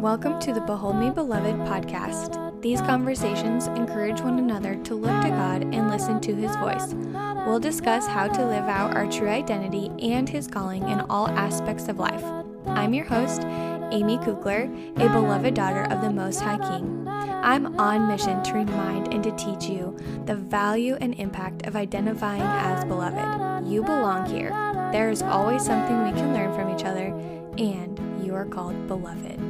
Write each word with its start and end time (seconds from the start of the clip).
Welcome 0.00 0.40
to 0.40 0.54
the 0.54 0.62
Behold 0.62 0.96
Me 0.96 1.10
Beloved 1.10 1.56
podcast. 1.56 2.62
These 2.62 2.80
conversations 2.80 3.66
encourage 3.66 4.22
one 4.22 4.38
another 4.38 4.76
to 4.76 4.94
look 4.94 5.20
to 5.20 5.28
God 5.28 5.62
and 5.74 5.90
listen 5.90 6.22
to 6.22 6.34
His 6.34 6.56
voice. 6.56 6.94
We'll 7.44 7.60
discuss 7.60 8.06
how 8.06 8.28
to 8.28 8.46
live 8.46 8.64
out 8.64 8.96
our 8.96 9.06
true 9.10 9.28
identity 9.28 9.90
and 10.00 10.26
His 10.26 10.46
calling 10.46 10.88
in 10.88 11.00
all 11.10 11.28
aspects 11.28 11.88
of 11.88 11.98
life. 11.98 12.24
I'm 12.64 12.94
your 12.94 13.04
host, 13.04 13.42
Amy 13.92 14.16
Kugler, 14.24 14.70
a 14.96 15.08
beloved 15.10 15.52
daughter 15.52 15.82
of 15.92 16.00
the 16.00 16.10
Most 16.10 16.40
High 16.40 16.56
King. 16.56 17.06
I'm 17.06 17.78
on 17.78 18.08
mission 18.08 18.42
to 18.44 18.54
remind 18.54 19.12
and 19.12 19.22
to 19.22 19.32
teach 19.32 19.68
you 19.68 19.94
the 20.24 20.34
value 20.34 20.96
and 21.02 21.12
impact 21.16 21.66
of 21.66 21.76
identifying 21.76 22.40
as 22.40 22.86
beloved. 22.86 23.68
You 23.68 23.82
belong 23.82 24.24
here. 24.24 24.48
There 24.92 25.10
is 25.10 25.20
always 25.20 25.62
something 25.62 26.04
we 26.04 26.18
can 26.18 26.32
learn 26.32 26.54
from 26.54 26.74
each 26.74 26.86
other, 26.86 27.08
and 27.58 28.24
you 28.24 28.34
are 28.34 28.46
called 28.46 28.88
beloved. 28.88 29.49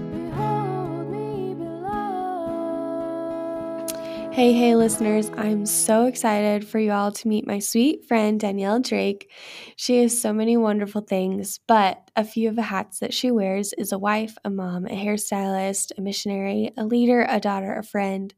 Hey, 4.40 4.54
hey, 4.54 4.74
listeners, 4.74 5.30
I'm 5.36 5.66
so 5.66 6.06
excited 6.06 6.66
for 6.66 6.78
you 6.78 6.92
all 6.92 7.12
to 7.12 7.28
meet 7.28 7.46
my 7.46 7.58
sweet 7.58 8.06
friend 8.06 8.40
Danielle 8.40 8.80
Drake. 8.80 9.30
She 9.76 9.98
has 9.98 10.18
so 10.18 10.32
many 10.32 10.56
wonderful 10.56 11.02
things, 11.02 11.60
but 11.68 12.10
a 12.16 12.24
few 12.24 12.48
of 12.48 12.56
the 12.56 12.62
hats 12.62 13.00
that 13.00 13.12
she 13.12 13.30
wears 13.30 13.74
is 13.74 13.92
a 13.92 13.98
wife, 13.98 14.38
a 14.42 14.48
mom, 14.48 14.86
a 14.86 14.96
hairstylist, 14.96 15.92
a 15.98 16.00
missionary, 16.00 16.72
a 16.78 16.86
leader, 16.86 17.26
a 17.28 17.38
daughter, 17.38 17.74
a 17.74 17.82
friend, 17.82 18.32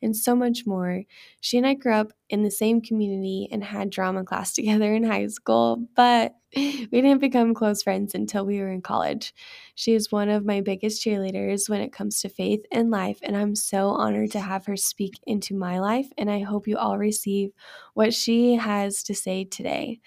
and 0.00 0.16
so 0.16 0.36
much 0.36 0.64
more. 0.64 1.02
She 1.40 1.58
and 1.58 1.66
I 1.66 1.74
grew 1.74 1.94
up 1.94 2.12
in 2.28 2.44
the 2.44 2.52
same 2.52 2.80
community 2.80 3.48
and 3.50 3.64
had 3.64 3.90
drama 3.90 4.22
class 4.22 4.52
together 4.54 4.94
in 4.94 5.02
high 5.02 5.26
school, 5.26 5.88
but 5.96 6.36
we 6.56 6.86
didn't 6.90 7.20
become 7.20 7.52
close 7.52 7.82
friends 7.82 8.14
until 8.14 8.46
we 8.46 8.58
were 8.58 8.70
in 8.70 8.80
college. 8.80 9.34
She 9.74 9.92
is 9.92 10.10
one 10.10 10.30
of 10.30 10.46
my 10.46 10.62
biggest 10.62 11.04
cheerleaders 11.04 11.68
when 11.68 11.82
it 11.82 11.92
comes 11.92 12.22
to 12.22 12.30
faith 12.30 12.64
and 12.72 12.90
life, 12.90 13.18
and 13.22 13.36
I'm 13.36 13.54
so 13.54 13.88
honored 13.90 14.30
to 14.32 14.40
have 14.40 14.64
her 14.64 14.76
speak 14.76 15.20
into 15.26 15.54
my 15.54 15.78
life. 15.78 16.08
And 16.16 16.30
I 16.30 16.40
hope 16.40 16.66
you 16.66 16.78
all 16.78 16.96
receive 16.96 17.50
what 17.92 18.14
she 18.14 18.54
has 18.54 19.02
to 19.04 19.14
say 19.14 19.44
today. 19.44 20.00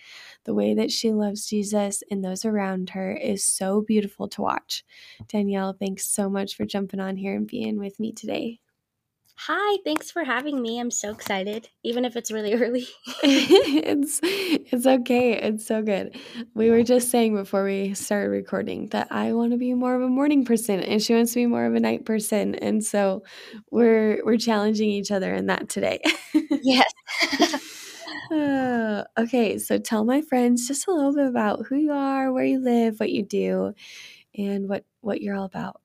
The 0.45 0.55
way 0.55 0.73
that 0.73 0.89
she 0.91 1.11
loves 1.11 1.45
Jesus 1.45 2.01
and 2.09 2.23
those 2.23 2.43
around 2.43 2.91
her 2.91 3.13
is 3.13 3.43
so 3.43 3.81
beautiful 3.81 4.27
to 4.29 4.41
watch. 4.41 4.83
Danielle, 5.27 5.73
thanks 5.79 6.09
so 6.09 6.27
much 6.27 6.55
for 6.55 6.65
jumping 6.65 6.99
on 6.99 7.17
here 7.17 7.35
and 7.35 7.45
being 7.45 7.77
with 7.77 7.99
me 7.99 8.13
today. 8.13 8.60
Hi, 9.47 9.77
thanks 9.83 10.11
for 10.11 10.23
having 10.23 10.61
me. 10.61 10.79
I'm 10.79 10.91
so 10.91 11.09
excited, 11.09 11.67
even 11.81 12.05
if 12.05 12.15
it's 12.15 12.31
really 12.31 12.53
early. 12.63 12.87
it's 13.23 14.19
it's 14.23 14.85
okay. 14.85 15.33
It's 15.33 15.65
so 15.65 15.81
good. 15.81 16.15
We 16.53 16.69
were 16.69 16.83
just 16.83 17.09
saying 17.09 17.33
before 17.33 17.63
we 17.63 17.95
started 17.95 18.29
recording 18.29 18.89
that 18.89 19.07
I 19.09 19.33
want 19.33 19.53
to 19.53 19.57
be 19.57 19.73
more 19.73 19.95
of 19.95 20.03
a 20.03 20.09
morning 20.09 20.45
person 20.45 20.79
and 20.81 21.01
she 21.01 21.15
wants 21.15 21.33
to 21.33 21.39
be 21.39 21.47
more 21.47 21.65
of 21.65 21.73
a 21.73 21.79
night 21.79 22.05
person. 22.05 22.53
And 22.53 22.83
so 22.83 23.23
we're 23.71 24.23
we're 24.23 24.37
challenging 24.37 24.89
each 24.89 25.09
other 25.09 25.33
in 25.33 25.47
that 25.47 25.69
today. 25.69 26.01
yes. 26.61 26.93
uh, 28.31 29.05
okay, 29.17 29.57
so 29.57 29.79
tell 29.79 30.05
my 30.05 30.21
friends 30.21 30.67
just 30.67 30.87
a 30.87 30.93
little 30.93 31.15
bit 31.15 31.25
about 31.25 31.65
who 31.65 31.77
you 31.77 31.93
are, 31.93 32.31
where 32.31 32.45
you 32.45 32.59
live, 32.59 32.99
what 32.99 33.09
you 33.09 33.23
do, 33.23 33.73
and 34.37 34.69
what 34.69 34.85
what 34.99 35.19
you're 35.19 35.35
all 35.35 35.45
about. 35.45 35.81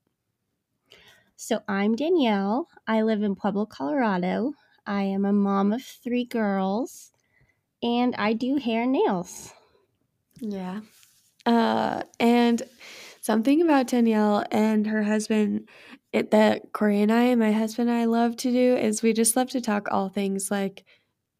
So 1.47 1.61
I'm 1.69 1.94
Danielle. 1.94 2.66
I 2.89 3.02
live 3.02 3.22
in 3.22 3.36
Pueblo, 3.36 3.66
Colorado. 3.66 4.55
I 4.84 5.02
am 5.02 5.25
a 5.25 5.33
mom 5.33 5.72
of 5.72 5.80
three 5.80 6.25
girls, 6.25 7.12
and 7.80 8.16
I 8.16 8.33
do 8.33 8.56
hair 8.56 8.83
and 8.83 8.91
nails. 8.91 9.53
Yeah. 10.41 10.80
Uh, 11.47 12.03
and 12.19 12.64
something 13.20 13.62
about 13.62 13.86
Danielle 13.86 14.44
and 14.50 14.88
her 14.88 15.05
husband 15.05 15.69
it, 16.12 16.33
that 16.33 16.72
Corey 16.72 17.00
and 17.00 17.12
I 17.12 17.33
my 17.36 17.53
husband 17.53 17.91
and 17.91 17.98
I 18.00 18.06
love 18.06 18.36
to 18.38 18.50
do 18.50 18.75
is 18.75 19.00
we 19.00 19.12
just 19.12 19.36
love 19.36 19.50
to 19.50 19.60
talk 19.60 19.86
all 19.92 20.08
things 20.08 20.50
like 20.50 20.84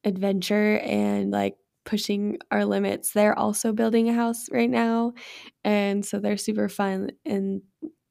adventure 0.05 0.79
and 0.85 1.33
like 1.33 1.57
pushing 1.85 2.39
our 2.53 2.65
limits. 2.65 3.11
They're 3.11 3.37
also 3.37 3.73
building 3.73 4.09
a 4.09 4.15
house 4.15 4.47
right 4.53 4.71
now. 4.71 5.15
And 5.65 6.07
so 6.07 6.21
they're 6.21 6.37
super 6.37 6.69
fun 6.69 7.11
and 7.25 7.63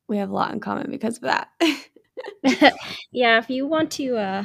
we 0.07 0.17
have 0.17 0.29
a 0.29 0.33
lot 0.33 0.53
in 0.53 0.59
common 0.59 0.91
because 0.91 1.17
of 1.17 1.23
that. 1.23 1.49
yeah, 3.11 3.37
if 3.37 3.49
you 3.49 3.67
want 3.67 3.91
to 3.93 4.17
uh, 4.17 4.43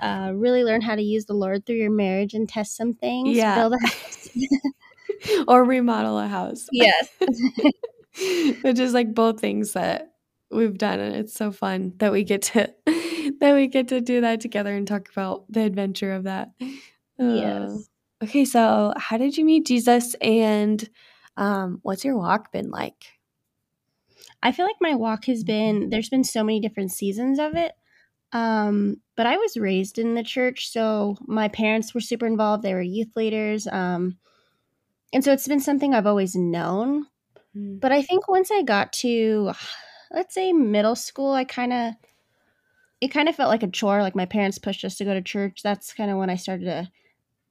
uh, 0.00 0.32
really 0.34 0.64
learn 0.64 0.80
how 0.80 0.94
to 0.94 1.02
use 1.02 1.26
the 1.26 1.34
Lord 1.34 1.66
through 1.66 1.76
your 1.76 1.90
marriage 1.90 2.34
and 2.34 2.48
test 2.48 2.76
some 2.76 2.94
things, 2.94 3.36
yeah. 3.36 3.56
build 3.56 3.74
a 3.74 3.78
house. 3.86 4.28
or 5.48 5.64
remodel 5.64 6.18
a 6.18 6.28
house. 6.28 6.66
Yes. 6.72 7.08
Which 8.62 8.78
is 8.78 8.94
like 8.94 9.14
both 9.14 9.40
things 9.40 9.72
that 9.72 10.12
we've 10.50 10.78
done 10.78 11.00
and 11.00 11.16
it's 11.16 11.34
so 11.34 11.50
fun 11.50 11.94
that 11.96 12.12
we 12.12 12.22
get 12.22 12.42
to 12.42 12.72
that 13.40 13.54
we 13.54 13.66
get 13.66 13.88
to 13.88 14.00
do 14.00 14.20
that 14.20 14.40
together 14.40 14.74
and 14.74 14.86
talk 14.86 15.08
about 15.10 15.44
the 15.50 15.62
adventure 15.62 16.12
of 16.12 16.24
that. 16.24 16.50
Yes. 17.18 17.88
Uh, 18.20 18.24
okay, 18.24 18.44
so 18.44 18.92
how 18.96 19.16
did 19.16 19.36
you 19.36 19.44
meet 19.44 19.66
Jesus 19.66 20.14
and 20.20 20.88
um, 21.36 21.80
what's 21.82 22.04
your 22.04 22.16
walk 22.16 22.52
been 22.52 22.70
like? 22.70 23.13
I 24.44 24.52
feel 24.52 24.66
like 24.66 24.76
my 24.80 24.94
walk 24.94 25.24
has 25.24 25.42
been 25.42 25.90
there's 25.90 26.10
been 26.10 26.22
so 26.22 26.44
many 26.44 26.60
different 26.60 26.92
seasons 26.92 27.38
of 27.38 27.56
it. 27.56 27.72
Um, 28.32 29.00
but 29.16 29.26
I 29.26 29.36
was 29.36 29.56
raised 29.56 29.98
in 29.98 30.14
the 30.14 30.22
church, 30.22 30.70
so 30.70 31.16
my 31.26 31.48
parents 31.48 31.94
were 31.94 32.00
super 32.00 32.26
involved. 32.26 32.62
They 32.62 32.74
were 32.74 32.82
youth 32.82 33.16
leaders. 33.16 33.66
Um, 33.66 34.18
and 35.12 35.24
so 35.24 35.32
it's 35.32 35.48
been 35.48 35.60
something 35.60 35.94
I've 35.94 36.06
always 36.06 36.34
known. 36.34 37.06
Mm. 37.56 37.80
But 37.80 37.92
I 37.92 38.02
think 38.02 38.28
once 38.28 38.50
I 38.50 38.62
got 38.62 38.92
to 38.94 39.52
let's 40.10 40.34
say 40.34 40.52
middle 40.52 40.96
school, 40.96 41.32
I 41.32 41.44
kind 41.44 41.72
of 41.72 41.94
it 43.00 43.08
kind 43.08 43.28
of 43.28 43.36
felt 43.36 43.50
like 43.50 43.62
a 43.62 43.68
chore. 43.68 44.02
Like 44.02 44.14
my 44.14 44.26
parents 44.26 44.58
pushed 44.58 44.84
us 44.84 44.96
to 44.96 45.04
go 45.04 45.14
to 45.14 45.22
church. 45.22 45.60
That's 45.62 45.94
kind 45.94 46.10
of 46.10 46.18
when 46.18 46.30
I 46.30 46.36
started 46.36 46.64
to 46.66 46.90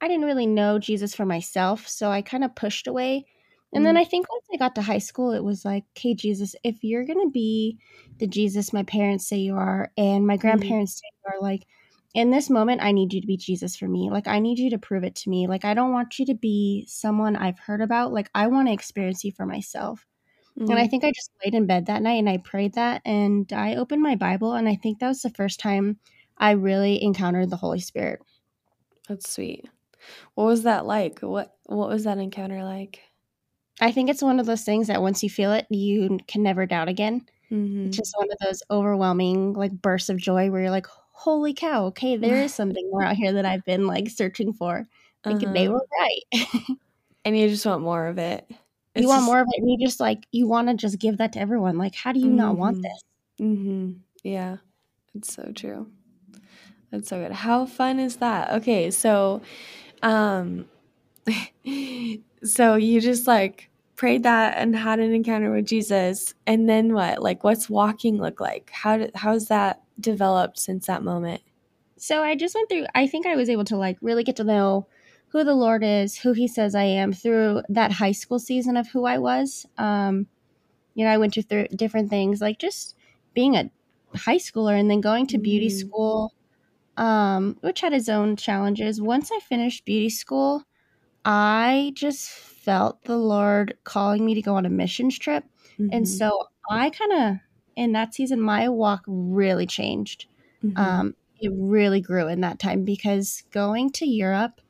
I 0.01 0.07
didn't 0.07 0.25
really 0.25 0.47
know 0.47 0.79
Jesus 0.79 1.15
for 1.15 1.25
myself, 1.25 1.87
so 1.87 2.11
I 2.11 2.21
kind 2.21 2.43
of 2.43 2.55
pushed 2.55 2.87
away. 2.87 3.25
And 3.73 3.85
then 3.85 3.95
mm. 3.95 3.99
I 3.99 4.03
think 4.03 4.29
once 4.29 4.45
I 4.53 4.57
got 4.57 4.75
to 4.75 4.81
high 4.81 4.99
school, 4.99 5.31
it 5.31 5.43
was 5.43 5.65
like, 5.65 5.83
okay, 5.97 6.13
Jesus, 6.13 6.55
if 6.63 6.83
you're 6.83 7.05
going 7.05 7.25
to 7.25 7.31
be 7.31 7.77
the 8.19 8.27
Jesus 8.27 8.73
my 8.73 8.83
parents 8.83 9.27
say 9.27 9.37
you 9.37 9.55
are 9.55 9.91
and 9.97 10.27
my 10.27 10.37
mm. 10.37 10.41
grandparents 10.41 10.93
say 10.95 11.07
you 11.11 11.33
are, 11.33 11.41
like, 11.41 11.65
in 12.13 12.29
this 12.29 12.49
moment, 12.49 12.83
I 12.83 12.91
need 12.91 13.11
you 13.11 13.21
to 13.21 13.27
be 13.27 13.37
Jesus 13.37 13.75
for 13.75 13.87
me. 13.87 14.11
Like, 14.11 14.27
I 14.27 14.37
need 14.37 14.59
you 14.59 14.69
to 14.69 14.77
prove 14.77 15.03
it 15.03 15.15
to 15.15 15.29
me. 15.29 15.47
Like, 15.47 15.65
I 15.65 15.73
don't 15.73 15.91
want 15.91 16.19
you 16.19 16.27
to 16.27 16.35
be 16.35 16.85
someone 16.87 17.35
I've 17.35 17.57
heard 17.57 17.81
about. 17.81 18.13
Like, 18.13 18.29
I 18.35 18.47
want 18.47 18.67
to 18.67 18.73
experience 18.73 19.23
you 19.23 19.31
for 19.31 19.47
myself. 19.47 20.05
Mm. 20.59 20.69
And 20.69 20.79
I 20.79 20.85
mm. 20.85 20.89
think 20.91 21.03
I 21.03 21.11
just 21.11 21.31
laid 21.43 21.55
in 21.55 21.65
bed 21.65 21.87
that 21.87 22.03
night 22.03 22.19
and 22.19 22.29
I 22.29 22.37
prayed 22.37 22.75
that 22.75 23.01
and 23.05 23.51
I 23.51 23.75
opened 23.75 24.03
my 24.03 24.15
Bible. 24.15 24.53
And 24.53 24.69
I 24.69 24.75
think 24.75 24.99
that 24.99 25.07
was 25.07 25.23
the 25.23 25.31
first 25.31 25.59
time 25.59 25.97
I 26.37 26.51
really 26.51 27.01
encountered 27.01 27.49
the 27.49 27.57
Holy 27.57 27.79
Spirit. 27.79 28.19
That's 29.09 29.29
sweet. 29.29 29.67
What 30.35 30.45
was 30.45 30.63
that 30.63 30.85
like? 30.85 31.19
What 31.21 31.55
What 31.65 31.89
was 31.89 32.03
that 32.03 32.19
encounter 32.19 32.63
like? 32.63 33.01
I 33.81 33.91
think 33.91 34.09
it's 34.09 34.21
one 34.21 34.39
of 34.39 34.45
those 34.45 34.63
things 34.63 34.87
that 34.87 35.01
once 35.01 35.23
you 35.23 35.29
feel 35.29 35.51
it, 35.53 35.65
you 35.69 36.19
can 36.27 36.43
never 36.43 36.65
doubt 36.65 36.87
again. 36.87 37.25
Mm-hmm. 37.51 37.87
It's 37.87 37.97
just 37.97 38.15
one 38.17 38.31
of 38.31 38.37
those 38.39 38.63
overwhelming 38.69 39.53
like 39.53 39.71
bursts 39.71 40.09
of 40.09 40.17
joy 40.17 40.49
where 40.49 40.61
you're 40.61 40.71
like, 40.71 40.87
"Holy 41.11 41.53
cow! 41.53 41.85
Okay, 41.85 42.17
there 42.17 42.41
is 42.41 42.53
something 42.55 42.89
more 42.89 43.03
out 43.03 43.15
here 43.15 43.33
that 43.33 43.45
I've 43.45 43.65
been 43.65 43.87
like 43.87 44.09
searching 44.09 44.53
for." 44.53 44.85
Like 45.25 45.37
uh-huh. 45.37 45.53
they 45.53 45.69
were 45.69 45.85
right, 45.99 46.47
and 47.25 47.37
you 47.37 47.47
just 47.47 47.65
want 47.65 47.81
more 47.81 48.07
of 48.07 48.17
it. 48.17 48.45
It's 48.95 49.03
you 49.03 49.07
want 49.07 49.21
just... 49.21 49.27
more 49.27 49.39
of 49.39 49.47
it, 49.51 49.59
and 49.59 49.69
you 49.69 49.77
just 49.85 49.99
like 49.99 50.25
you 50.31 50.47
want 50.47 50.67
to 50.67 50.73
just 50.75 50.99
give 50.99 51.17
that 51.17 51.33
to 51.33 51.39
everyone. 51.39 51.77
Like, 51.77 51.95
how 51.95 52.11
do 52.11 52.19
you 52.19 52.27
mm-hmm. 52.27 52.35
not 52.35 52.57
want 52.57 52.77
mm-hmm. 52.77 52.83
this? 52.83 53.03
Mm-hmm. 53.41 53.91
Yeah, 54.23 54.57
it's 55.15 55.33
so 55.33 55.51
true. 55.55 55.87
That's 56.91 57.09
so 57.09 57.19
good. 57.19 57.31
How 57.31 57.65
fun 57.65 57.99
is 57.99 58.17
that? 58.17 58.51
Okay, 58.51 58.91
so, 58.91 59.41
um, 60.03 60.65
so 62.43 62.75
you 62.75 63.01
just 63.01 63.27
like 63.27 63.69
prayed 63.95 64.23
that 64.23 64.57
and 64.57 64.75
had 64.75 64.99
an 64.99 65.13
encounter 65.13 65.51
with 65.51 65.65
Jesus. 65.65 66.33
And 66.45 66.67
then 66.67 66.93
what? 66.93 67.21
Like 67.21 67.43
what's 67.43 67.69
walking 67.69 68.17
look 68.17 68.39
like? 68.39 68.69
How 68.71 68.97
did 68.97 69.11
how's 69.15 69.47
that 69.47 69.81
developed 69.99 70.59
since 70.59 70.87
that 70.87 71.03
moment? 71.03 71.41
So 71.97 72.21
i 72.21 72.35
just 72.35 72.53
went 72.53 72.67
through 72.67 72.85
i 72.95 73.07
think 73.07 73.25
i 73.25 73.37
was 73.37 73.49
able 73.49 73.63
to 73.63 73.77
like 73.77 73.97
really 74.01 74.25
get 74.25 74.35
to 74.35 74.43
know 74.43 74.87
who 75.29 75.45
the 75.45 75.55
lord 75.55 75.85
is 75.85 76.17
who 76.17 76.33
he 76.33 76.49
says 76.49 76.75
i 76.75 76.83
am 76.83 77.13
through 77.13 77.61
that 77.69 77.93
high 77.93 78.11
school 78.11 78.39
season 78.39 78.75
of 78.75 78.89
who 78.89 79.05
i 79.05 79.17
was. 79.17 79.65
Um 79.77 80.27
you 80.95 81.05
know 81.05 81.11
i 81.11 81.17
went 81.17 81.33
through 81.33 81.67
different 81.67 82.09
things 82.09 82.41
like 82.41 82.59
just 82.59 82.97
being 83.33 83.55
a 83.55 83.71
high 84.15 84.37
schooler 84.37 84.77
and 84.77 84.91
then 84.91 84.99
going 84.99 85.27
to 85.27 85.37
mm. 85.37 85.43
beauty 85.43 85.69
school 85.69 86.33
um 86.97 87.55
which 87.61 87.79
had 87.79 87.93
its 87.93 88.09
own 88.09 88.35
challenges. 88.35 89.01
Once 89.01 89.31
i 89.31 89.39
finished 89.39 89.85
beauty 89.85 90.09
school 90.09 90.65
I 91.25 91.91
just 91.95 92.29
felt 92.29 93.03
the 93.03 93.17
Lord 93.17 93.77
calling 93.83 94.25
me 94.25 94.33
to 94.35 94.41
go 94.41 94.55
on 94.55 94.65
a 94.65 94.69
missions 94.69 95.17
trip. 95.17 95.43
Mm-hmm. 95.73 95.89
And 95.91 96.07
so 96.07 96.47
I 96.69 96.89
kind 96.89 97.13
of, 97.13 97.37
in 97.75 97.91
that 97.93 98.13
season, 98.13 98.39
my 98.39 98.69
walk 98.69 99.03
really 99.07 99.65
changed. 99.65 100.27
Mm-hmm. 100.63 100.77
Um, 100.77 101.15
it 101.39 101.51
really 101.55 102.01
grew 102.01 102.27
in 102.27 102.41
that 102.41 102.59
time 102.59 102.85
because 102.85 103.43
going 103.51 103.91
to 103.91 104.05
Europe, 104.05 104.61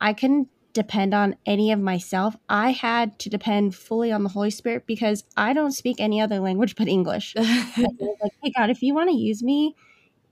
I 0.00 0.12
couldn't 0.12 0.48
depend 0.72 1.14
on 1.14 1.36
any 1.46 1.72
of 1.72 1.80
myself. 1.80 2.36
I 2.48 2.70
had 2.70 3.18
to 3.20 3.28
depend 3.28 3.74
fully 3.74 4.12
on 4.12 4.22
the 4.22 4.28
Holy 4.28 4.50
Spirit 4.50 4.86
because 4.86 5.24
I 5.36 5.52
don't 5.52 5.72
speak 5.72 6.00
any 6.00 6.20
other 6.20 6.40
language 6.40 6.76
but 6.76 6.88
English. 6.88 7.34
like, 7.36 8.32
hey 8.42 8.52
God, 8.56 8.70
if 8.70 8.82
you 8.82 8.94
want 8.94 9.10
to 9.10 9.16
use 9.16 9.42
me, 9.42 9.74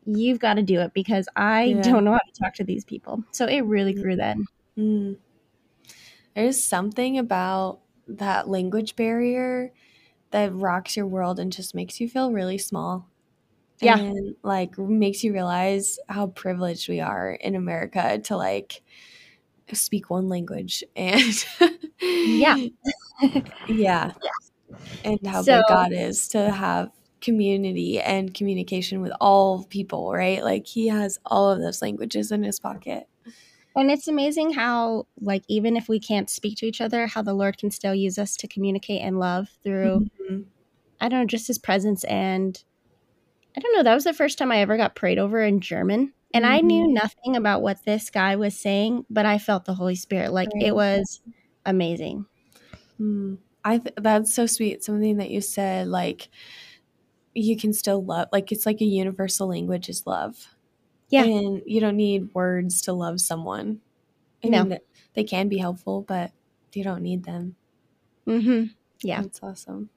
you've 0.07 0.39
got 0.39 0.55
to 0.55 0.63
do 0.63 0.81
it 0.81 0.95
because 0.95 1.29
I 1.37 1.65
yeah. 1.65 1.83
don't 1.83 2.05
know 2.05 2.13
how 2.13 2.19
to 2.19 2.43
talk 2.43 2.55
to 2.55 2.65
these 2.65 2.85
people. 2.85 3.23
So 3.33 3.47
it 3.47 3.61
really 3.63 3.93
grew 3.93 4.17
then. 4.17 4.47
Mm. 4.79 5.17
There's 6.35 6.63
something 6.63 7.19
about 7.19 7.81
that 8.07 8.49
language 8.49 8.97
barrier 8.97 9.73
that 10.31 10.55
rocks 10.55 10.97
your 10.97 11.07
world 11.07 11.39
and 11.39 11.53
just 11.53 11.75
makes 11.75 12.01
you 12.01 12.09
feel 12.09 12.33
really 12.33 12.59
small. 12.59 13.09
Yeah. 13.81 13.99
And 13.99 14.37
like 14.43 14.79
makes 14.79 15.25
you 15.25 15.33
realize 15.33 15.99
how 16.09 16.29
privileged 16.29 16.89
we 16.89 17.01
are 17.01 17.33
in 17.33 17.55
America 17.55 18.19
to 18.25 18.37
like 18.37 18.83
speak 19.73 20.11
one 20.11 20.29
language 20.29 20.85
and 20.97 21.47
yeah. 22.01 22.57
yeah. 23.69 24.13
And 25.05 25.19
how 25.27 25.43
so, 25.43 25.59
big 25.59 25.65
God 25.69 25.93
is 25.93 26.29
to 26.29 26.51
have 26.51 26.91
community 27.21 28.01
and 28.01 28.33
communication 28.33 29.01
with 29.01 29.13
all 29.21 29.65
people, 29.65 30.13
right? 30.13 30.43
Like 30.43 30.67
he 30.67 30.89
has 30.89 31.19
all 31.27 31.51
of 31.51 31.61
those 31.61 31.83
languages 31.83 32.33
in 32.33 32.43
his 32.43 32.61
pocket. 32.61 33.09
And 33.77 33.91
it's 33.91 34.09
amazing 34.09 34.53
how, 34.53 35.07
like, 35.21 35.45
even 35.49 35.77
if 35.77 35.89
we 35.89 36.01
can't 36.01 36.29
speak 36.29 36.59
to 36.59 36.67
each 36.67 36.81
other, 36.81 37.07
how 37.07 37.23
the 37.23 37.35
Lord 37.35 37.57
can 37.57 37.71
still 37.71 37.95
use 37.95 38.19
us 38.19 38.37
to 38.39 38.49
communicate 38.49 39.01
and 39.01 39.21
love 39.21 39.49
through, 39.63 40.07
mm-hmm. 40.21 40.41
I 41.01 41.09
don't 41.09 41.21
know, 41.21 41.27
just 41.27 41.47
his 41.47 41.59
presence. 41.59 42.03
And 42.05 42.63
I 43.57 43.61
don't 43.61 43.75
know, 43.77 43.85
that 43.85 43.95
was 43.95 44.05
the 44.05 44.13
first 44.13 44.39
time 44.39 44.51
I 44.51 44.59
ever 44.59 44.77
got 44.77 44.97
prayed 44.97 45.19
over 45.19 45.41
in 45.41 45.61
German. 45.61 46.13
And 46.35 46.45
mm-hmm. 46.45 46.55
I 46.55 46.61
knew 46.61 46.85
mm-hmm. 46.85 46.95
nothing 46.95 47.37
about 47.37 47.63
what 47.63 47.85
this 47.85 48.11
guy 48.11 48.37
was 48.37 48.59
saying, 48.59 49.07
but 49.09 49.25
I 49.25 49.39
felt 49.39 49.65
the 49.65 49.75
Holy 49.75 49.95
Spirit. 49.95 50.33
Like, 50.33 50.49
right. 50.55 50.65
it 50.65 50.75
was 50.75 51.21
amazing. 51.65 52.27
Mm. 53.01 53.39
I 53.65 53.79
th- 53.79 53.95
that's 53.99 54.35
so 54.35 54.47
sweet. 54.47 54.83
Something 54.83 55.19
that 55.19 55.31
you 55.31 55.41
said, 55.41 55.87
like, 55.87 56.29
you 57.35 57.57
can 57.57 57.73
still 57.73 58.05
love, 58.05 58.29
like, 58.33 58.51
it's 58.51 58.67
like 58.67 58.81
a 58.81 58.85
universal 58.85 59.47
language 59.49 59.89
is 59.89 60.07
love. 60.07 60.49
Yeah. 61.11 61.25
And 61.25 61.63
you 61.67 61.81
don't 61.81 61.97
need 61.97 62.31
words 62.35 62.83
to 62.83 62.93
love 62.93 63.21
someone. 63.21 63.81
I 64.43 64.49
no. 64.49 64.65
mean, 64.65 64.79
they 65.15 65.25
can 65.25 65.49
be 65.49 65.59
helpful, 65.59 66.03
but 66.03 66.33
you 66.73 66.85
don't 66.85 67.03
need 67.03 67.25
them. 67.25 67.57
Mm-hmm. 68.27 68.67
Yeah. 69.03 69.23
That's 69.23 69.41
awesome. 69.43 69.91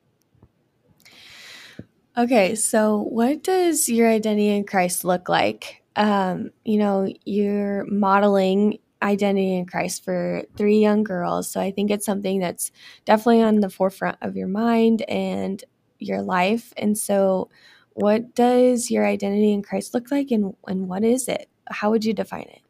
Okay, 2.15 2.53
so 2.53 2.99
what 2.99 3.43
does 3.43 3.89
your 3.89 4.07
identity 4.07 4.49
in 4.49 4.65
Christ 4.65 5.03
look 5.03 5.29
like? 5.29 5.83
Um, 5.95 6.51
you 6.63 6.77
know, 6.77 7.11
you're 7.25 7.85
modeling 7.85 8.79
identity 9.01 9.55
in 9.55 9.65
Christ 9.65 10.03
for 10.03 10.43
three 10.55 10.79
young 10.79 11.03
girls. 11.03 11.49
So 11.51 11.59
I 11.59 11.71
think 11.71 11.91
it's 11.91 12.05
something 12.05 12.39
that's 12.39 12.71
definitely 13.05 13.41
on 13.41 13.59
the 13.59 13.69
forefront 13.69 14.17
of 14.21 14.35
your 14.35 14.47
mind 14.47 15.01
and 15.03 15.63
your 15.99 16.21
life. 16.21 16.71
And 16.77 16.97
so, 16.97 17.49
what 17.93 18.35
does 18.35 18.89
your 18.89 19.05
identity 19.05 19.53
in 19.53 19.61
Christ 19.61 19.93
look 19.93 20.11
like 20.11 20.31
and, 20.31 20.55
and 20.67 20.87
what 20.87 21.03
is 21.03 21.27
it? 21.27 21.49
How 21.69 21.91
would 21.91 22.05
you 22.05 22.13
define 22.13 22.49
it? 22.49 22.61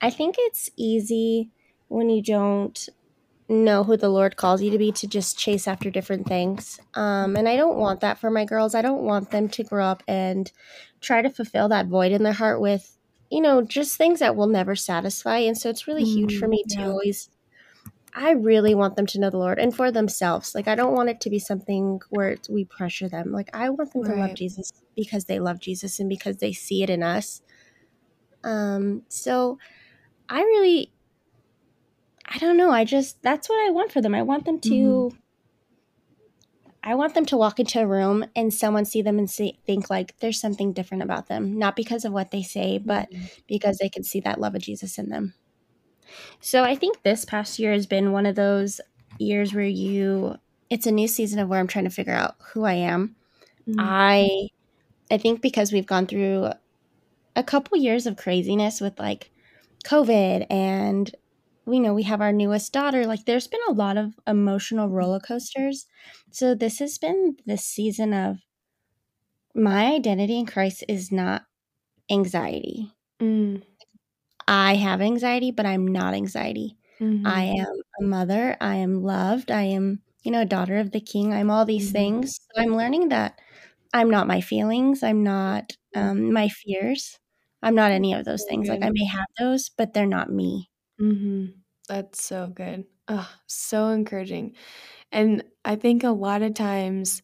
I 0.00 0.10
think 0.10 0.36
it's 0.38 0.70
easy 0.76 1.50
when 1.88 2.10
you 2.10 2.22
don't 2.22 2.88
know 3.48 3.84
who 3.84 3.96
the 3.96 4.08
Lord 4.08 4.36
calls 4.36 4.60
you 4.60 4.70
to 4.70 4.78
be 4.78 4.90
to 4.92 5.06
just 5.06 5.38
chase 5.38 5.68
after 5.68 5.90
different 5.90 6.26
things. 6.26 6.80
Um, 6.94 7.36
and 7.36 7.48
I 7.48 7.56
don't 7.56 7.76
want 7.78 8.00
that 8.00 8.18
for 8.18 8.30
my 8.30 8.44
girls. 8.44 8.74
I 8.74 8.82
don't 8.82 9.02
want 9.02 9.30
them 9.30 9.48
to 9.50 9.64
grow 9.64 9.84
up 9.84 10.02
and 10.08 10.50
try 11.00 11.22
to 11.22 11.30
fulfill 11.30 11.68
that 11.68 11.86
void 11.86 12.12
in 12.12 12.24
their 12.24 12.32
heart 12.32 12.60
with, 12.60 12.96
you 13.30 13.40
know, 13.40 13.62
just 13.62 13.96
things 13.96 14.18
that 14.18 14.34
will 14.34 14.48
never 14.48 14.74
satisfy. 14.74 15.38
And 15.38 15.56
so 15.56 15.70
it's 15.70 15.86
really 15.86 16.04
huge 16.04 16.38
for 16.38 16.46
mm, 16.46 16.50
me 16.50 16.64
yeah. 16.66 16.84
to 16.84 16.90
always 16.90 17.30
I 18.18 18.30
really 18.30 18.74
want 18.74 18.96
them 18.96 19.04
to 19.04 19.20
know 19.20 19.28
the 19.28 19.36
Lord 19.36 19.58
and 19.58 19.76
for 19.76 19.92
themselves. 19.92 20.54
Like 20.54 20.68
I 20.68 20.74
don't 20.74 20.94
want 20.94 21.10
it 21.10 21.20
to 21.20 21.30
be 21.30 21.38
something 21.38 22.00
where 22.08 22.38
we 22.48 22.64
pressure 22.64 23.10
them. 23.10 23.30
Like 23.30 23.50
I 23.52 23.68
want 23.68 23.92
them 23.92 24.02
right. 24.02 24.14
to 24.14 24.20
love 24.20 24.34
Jesus 24.34 24.72
because 24.96 25.26
they 25.26 25.38
love 25.38 25.60
Jesus 25.60 26.00
and 26.00 26.08
because 26.08 26.38
they 26.38 26.54
see 26.54 26.82
it 26.82 26.88
in 26.88 27.02
us. 27.02 27.42
Um 28.42 29.02
so 29.08 29.58
I 30.30 30.40
really 30.40 30.92
I 32.24 32.38
don't 32.38 32.56
know. 32.56 32.70
I 32.70 32.86
just 32.86 33.22
that's 33.22 33.50
what 33.50 33.66
I 33.66 33.70
want 33.70 33.92
for 33.92 34.00
them. 34.00 34.14
I 34.14 34.22
want 34.22 34.46
them 34.46 34.60
to 34.60 34.70
mm-hmm. 34.70 35.16
I 36.82 36.94
want 36.94 37.12
them 37.14 37.26
to 37.26 37.36
walk 37.36 37.60
into 37.60 37.82
a 37.82 37.86
room 37.86 38.24
and 38.34 38.54
someone 38.54 38.86
see 38.86 39.02
them 39.02 39.18
and 39.18 39.28
see, 39.28 39.58
think 39.66 39.90
like 39.90 40.16
there's 40.20 40.40
something 40.40 40.72
different 40.72 41.02
about 41.02 41.26
them, 41.26 41.58
not 41.58 41.76
because 41.76 42.06
of 42.06 42.12
what 42.12 42.30
they 42.30 42.42
say, 42.42 42.78
but 42.78 43.10
mm-hmm. 43.10 43.26
because 43.46 43.76
they 43.76 43.90
can 43.90 44.04
see 44.04 44.20
that 44.20 44.40
love 44.40 44.54
of 44.54 44.62
Jesus 44.62 44.96
in 44.96 45.10
them. 45.10 45.34
So 46.40 46.64
I 46.64 46.74
think 46.74 47.02
this 47.02 47.24
past 47.24 47.58
year 47.58 47.72
has 47.72 47.86
been 47.86 48.12
one 48.12 48.26
of 48.26 48.36
those 48.36 48.80
years 49.18 49.54
where 49.54 49.64
you 49.64 50.36
it's 50.68 50.86
a 50.86 50.92
new 50.92 51.08
season 51.08 51.38
of 51.38 51.48
where 51.48 51.60
I'm 51.60 51.68
trying 51.68 51.84
to 51.84 51.90
figure 51.90 52.12
out 52.12 52.36
who 52.52 52.64
I 52.64 52.74
am. 52.74 53.16
Mm-hmm. 53.68 53.80
I 53.80 54.48
I 55.10 55.18
think 55.18 55.40
because 55.40 55.72
we've 55.72 55.86
gone 55.86 56.06
through 56.06 56.50
a 57.36 57.42
couple 57.42 57.78
years 57.78 58.06
of 58.06 58.16
craziness 58.16 58.80
with 58.80 58.98
like 58.98 59.30
COVID 59.84 60.46
and 60.50 61.14
we 61.64 61.80
know 61.80 61.94
we 61.94 62.04
have 62.04 62.20
our 62.20 62.32
newest 62.32 62.72
daughter 62.72 63.06
like 63.06 63.24
there's 63.24 63.46
been 63.46 63.60
a 63.68 63.72
lot 63.72 63.96
of 63.96 64.14
emotional 64.26 64.88
roller 64.88 65.20
coasters. 65.20 65.86
So 66.30 66.54
this 66.54 66.78
has 66.78 66.98
been 66.98 67.36
the 67.46 67.56
season 67.56 68.12
of 68.12 68.38
my 69.54 69.86
identity 69.94 70.38
in 70.38 70.46
Christ 70.46 70.84
is 70.88 71.10
not 71.10 71.44
anxiety. 72.10 72.92
Mm. 73.20 73.62
I 74.48 74.76
have 74.76 75.00
anxiety, 75.00 75.50
but 75.50 75.66
I'm 75.66 75.86
not 75.86 76.14
anxiety. 76.14 76.76
Mm-hmm. 77.00 77.26
I 77.26 77.42
am 77.44 77.80
a 78.00 78.04
mother. 78.04 78.56
I 78.60 78.76
am 78.76 79.02
loved. 79.02 79.50
I 79.50 79.62
am, 79.62 80.00
you 80.22 80.30
know, 80.30 80.42
a 80.42 80.46
daughter 80.46 80.78
of 80.78 80.92
the 80.92 81.00
king. 81.00 81.32
I'm 81.32 81.50
all 81.50 81.64
these 81.64 81.86
mm-hmm. 81.86 81.92
things. 81.92 82.40
So 82.54 82.62
I'm 82.62 82.76
learning 82.76 83.08
that 83.10 83.40
I'm 83.92 84.10
not 84.10 84.26
my 84.26 84.40
feelings. 84.40 85.02
I'm 85.02 85.22
not 85.22 85.72
um, 85.94 86.32
my 86.32 86.48
fears. 86.48 87.18
I'm 87.62 87.74
not 87.74 87.90
any 87.90 88.14
of 88.14 88.24
those 88.24 88.44
things. 88.48 88.68
Like 88.68 88.82
I 88.82 88.90
may 88.90 89.04
have 89.06 89.26
those, 89.38 89.70
but 89.70 89.92
they're 89.92 90.06
not 90.06 90.30
me. 90.30 90.70
Mm-hmm. 91.00 91.46
That's 91.88 92.22
so 92.22 92.48
good. 92.54 92.84
Oh, 93.08 93.28
so 93.46 93.88
encouraging. 93.88 94.54
And 95.12 95.44
I 95.64 95.76
think 95.76 96.04
a 96.04 96.10
lot 96.10 96.42
of 96.42 96.54
times 96.54 97.22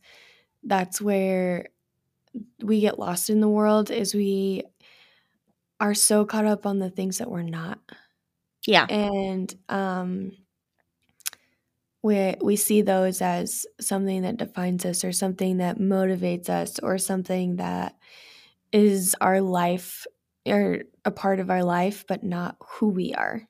that's 0.63 1.01
where 1.01 1.67
we 2.63 2.81
get 2.81 2.99
lost 2.99 3.29
in 3.29 3.41
the 3.41 3.49
world 3.49 3.91
is 3.91 4.15
we 4.15 4.63
are 5.82 5.94
so 5.94 6.25
caught 6.25 6.46
up 6.46 6.64
on 6.64 6.79
the 6.79 6.88
things 6.88 7.19
that 7.19 7.31
we're 7.31 7.43
not. 7.43 7.79
Yeah. 8.67 8.87
And 8.87 9.52
um 9.69 10.32
we 12.02 12.37
we 12.40 12.56
see 12.56 12.82
those 12.82 13.20
as 13.20 13.67
something 13.81 14.23
that 14.23 14.37
defines 14.37 14.87
us 14.87 15.05
or 15.05 15.12
something 15.12 15.58
that 15.58 15.79
motivates 15.79 16.48
us 16.48 16.79
or 16.79 16.98
something 16.98 17.56
that 17.56 17.96
is 18.72 19.15
our 19.20 19.41
life 19.41 20.06
or 20.46 20.84
a 21.05 21.10
part 21.10 21.41
of 21.41 21.51
our 21.51 21.65
life 21.65 22.05
but 22.06 22.22
not 22.22 22.56
who 22.60 22.89
we 22.89 23.12
are. 23.15 23.43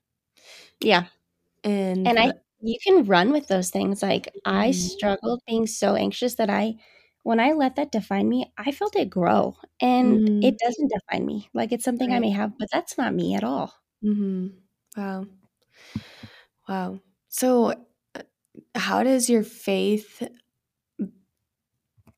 Yeah. 0.81 1.05
And 1.63 2.09
and 2.09 2.19
I 2.19 2.33
you 2.63 2.79
can 2.83 3.05
run 3.05 3.31
with 3.31 3.47
those 3.49 3.69
things. 3.69 4.03
Like 4.03 4.27
mm-hmm. 4.27 4.57
I 4.57 4.71
struggled 4.71 5.43
being 5.47 5.67
so 5.67 5.97
anxious 5.97 6.37
that 6.37 6.49
I 6.49 6.77
when 7.23 7.41
I 7.41 7.53
let 7.53 7.77
that 7.77 7.93
define 7.93 8.29
me, 8.29 8.53
I 8.59 8.73
felt 8.73 8.97
it 8.97 9.11
grow 9.11 9.57
and 9.81 10.19
mm-hmm. 10.21 10.43
it 10.43 10.59
doesn't 10.59 10.93
define 10.93 11.25
me. 11.25 11.49
Like 11.55 11.73
it's 11.73 11.85
something 11.85 12.11
right. 12.11 12.17
I 12.17 12.21
may 12.21 12.31
have, 12.31 12.59
but 12.59 12.69
that's 12.73 12.99
not 12.99 13.15
me 13.15 13.35
at 13.35 13.45
all. 13.45 13.73
Mm-hmm. 14.05 14.49
Wow. 14.97 15.27
Wow. 16.69 17.01
So, 17.29 17.75
uh, 18.15 18.23
how 18.75 19.03
does 19.03 19.31
your 19.31 19.43
faith 19.45 20.23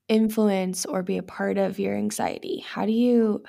influence 0.08 0.84
or 0.86 1.02
be 1.02 1.18
a 1.18 1.22
part 1.22 1.58
of 1.58 1.78
your 1.78 1.96
anxiety? 1.96 2.64
How 2.66 2.86
do 2.86 2.92
you 2.92 3.42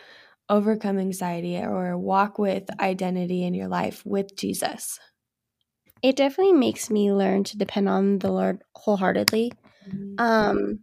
overcome 0.50 1.00
anxiety 1.00 1.58
or 1.58 1.98
walk 1.98 2.38
with 2.38 2.64
identity 2.80 3.44
in 3.44 3.54
your 3.54 3.68
life 3.68 4.06
with 4.06 4.36
Jesus? 4.36 5.00
It 6.02 6.16
definitely 6.16 6.54
makes 6.54 6.90
me 6.90 7.12
learn 7.12 7.44
to 7.46 7.58
depend 7.58 7.90
on 7.90 8.20
the 8.20 8.32
Lord 8.32 8.62
wholeheartedly. 8.76 9.54
Mm-hmm. 9.90 10.20
Um, 10.20 10.80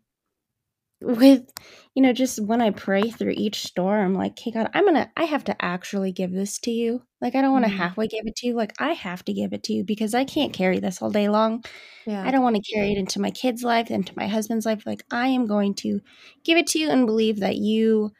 with 1.02 1.50
you 1.94 2.02
know 2.02 2.12
just 2.12 2.40
when 2.40 2.60
i 2.60 2.70
pray 2.70 3.10
through 3.10 3.34
each 3.36 3.62
storm 3.62 4.14
like 4.14 4.38
hey 4.38 4.50
god 4.50 4.70
i'm 4.74 4.84
gonna 4.84 5.10
i 5.16 5.24
have 5.24 5.44
to 5.44 5.64
actually 5.64 6.12
give 6.12 6.32
this 6.32 6.58
to 6.58 6.70
you. 6.70 7.02
Like 7.20 7.34
i 7.34 7.42
don't 7.42 7.52
want 7.52 7.64
to 7.64 7.70
mm-hmm. 7.70 7.78
halfway 7.78 8.08
give 8.08 8.26
it 8.26 8.36
to 8.36 8.46
you. 8.46 8.54
Like 8.54 8.74
i 8.78 8.92
have 8.92 9.24
to 9.24 9.32
give 9.32 9.52
it 9.52 9.62
to 9.64 9.72
you 9.72 9.84
because 9.84 10.14
i 10.14 10.24
can't 10.24 10.52
carry 10.52 10.80
this 10.80 11.02
all 11.02 11.10
day 11.10 11.28
long. 11.28 11.64
Yeah. 12.06 12.26
i 12.26 12.30
don't 12.30 12.42
want 12.42 12.56
to 12.56 12.74
carry 12.74 12.92
it 12.92 12.98
into 12.98 13.20
my 13.20 13.30
kids 13.30 13.62
life 13.62 13.90
into 13.90 14.12
my 14.16 14.26
husband's 14.26 14.66
life. 14.66 14.84
Like 14.86 15.04
i 15.10 15.28
am 15.28 15.46
going 15.46 15.74
to 15.76 16.00
give 16.44 16.58
it 16.58 16.66
to 16.68 16.78
you 16.78 16.88
and 16.90 17.06
believe 17.06 17.40
that 17.40 17.56
you 17.56 18.12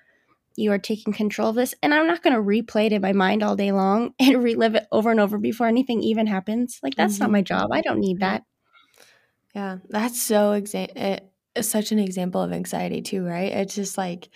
you 0.56 0.70
are 0.70 0.78
taking 0.78 1.14
control 1.14 1.48
of 1.48 1.56
this 1.56 1.74
and 1.82 1.94
i'm 1.94 2.06
not 2.06 2.22
going 2.22 2.34
to 2.36 2.42
replay 2.42 2.86
it 2.86 2.92
in 2.92 3.00
my 3.00 3.12
mind 3.12 3.42
all 3.42 3.56
day 3.56 3.72
long 3.72 4.12
and 4.20 4.42
relive 4.42 4.74
it 4.74 4.86
over 4.92 5.10
and 5.10 5.20
over 5.20 5.38
before 5.38 5.66
anything 5.66 6.02
even 6.02 6.26
happens. 6.26 6.78
Like 6.82 6.94
that's 6.94 7.14
mm-hmm. 7.14 7.24
not 7.24 7.30
my 7.30 7.42
job. 7.42 7.72
I 7.72 7.80
don't 7.80 8.00
need 8.00 8.20
that. 8.20 8.44
Yeah. 9.54 9.78
That's 9.88 10.20
so 10.20 10.58
exa- 10.58 11.20
such 11.60 11.92
an 11.92 11.98
example 11.98 12.40
of 12.40 12.52
anxiety 12.52 13.02
too, 13.02 13.24
right? 13.24 13.52
It's 13.52 13.74
just 13.74 13.98
like 13.98 14.28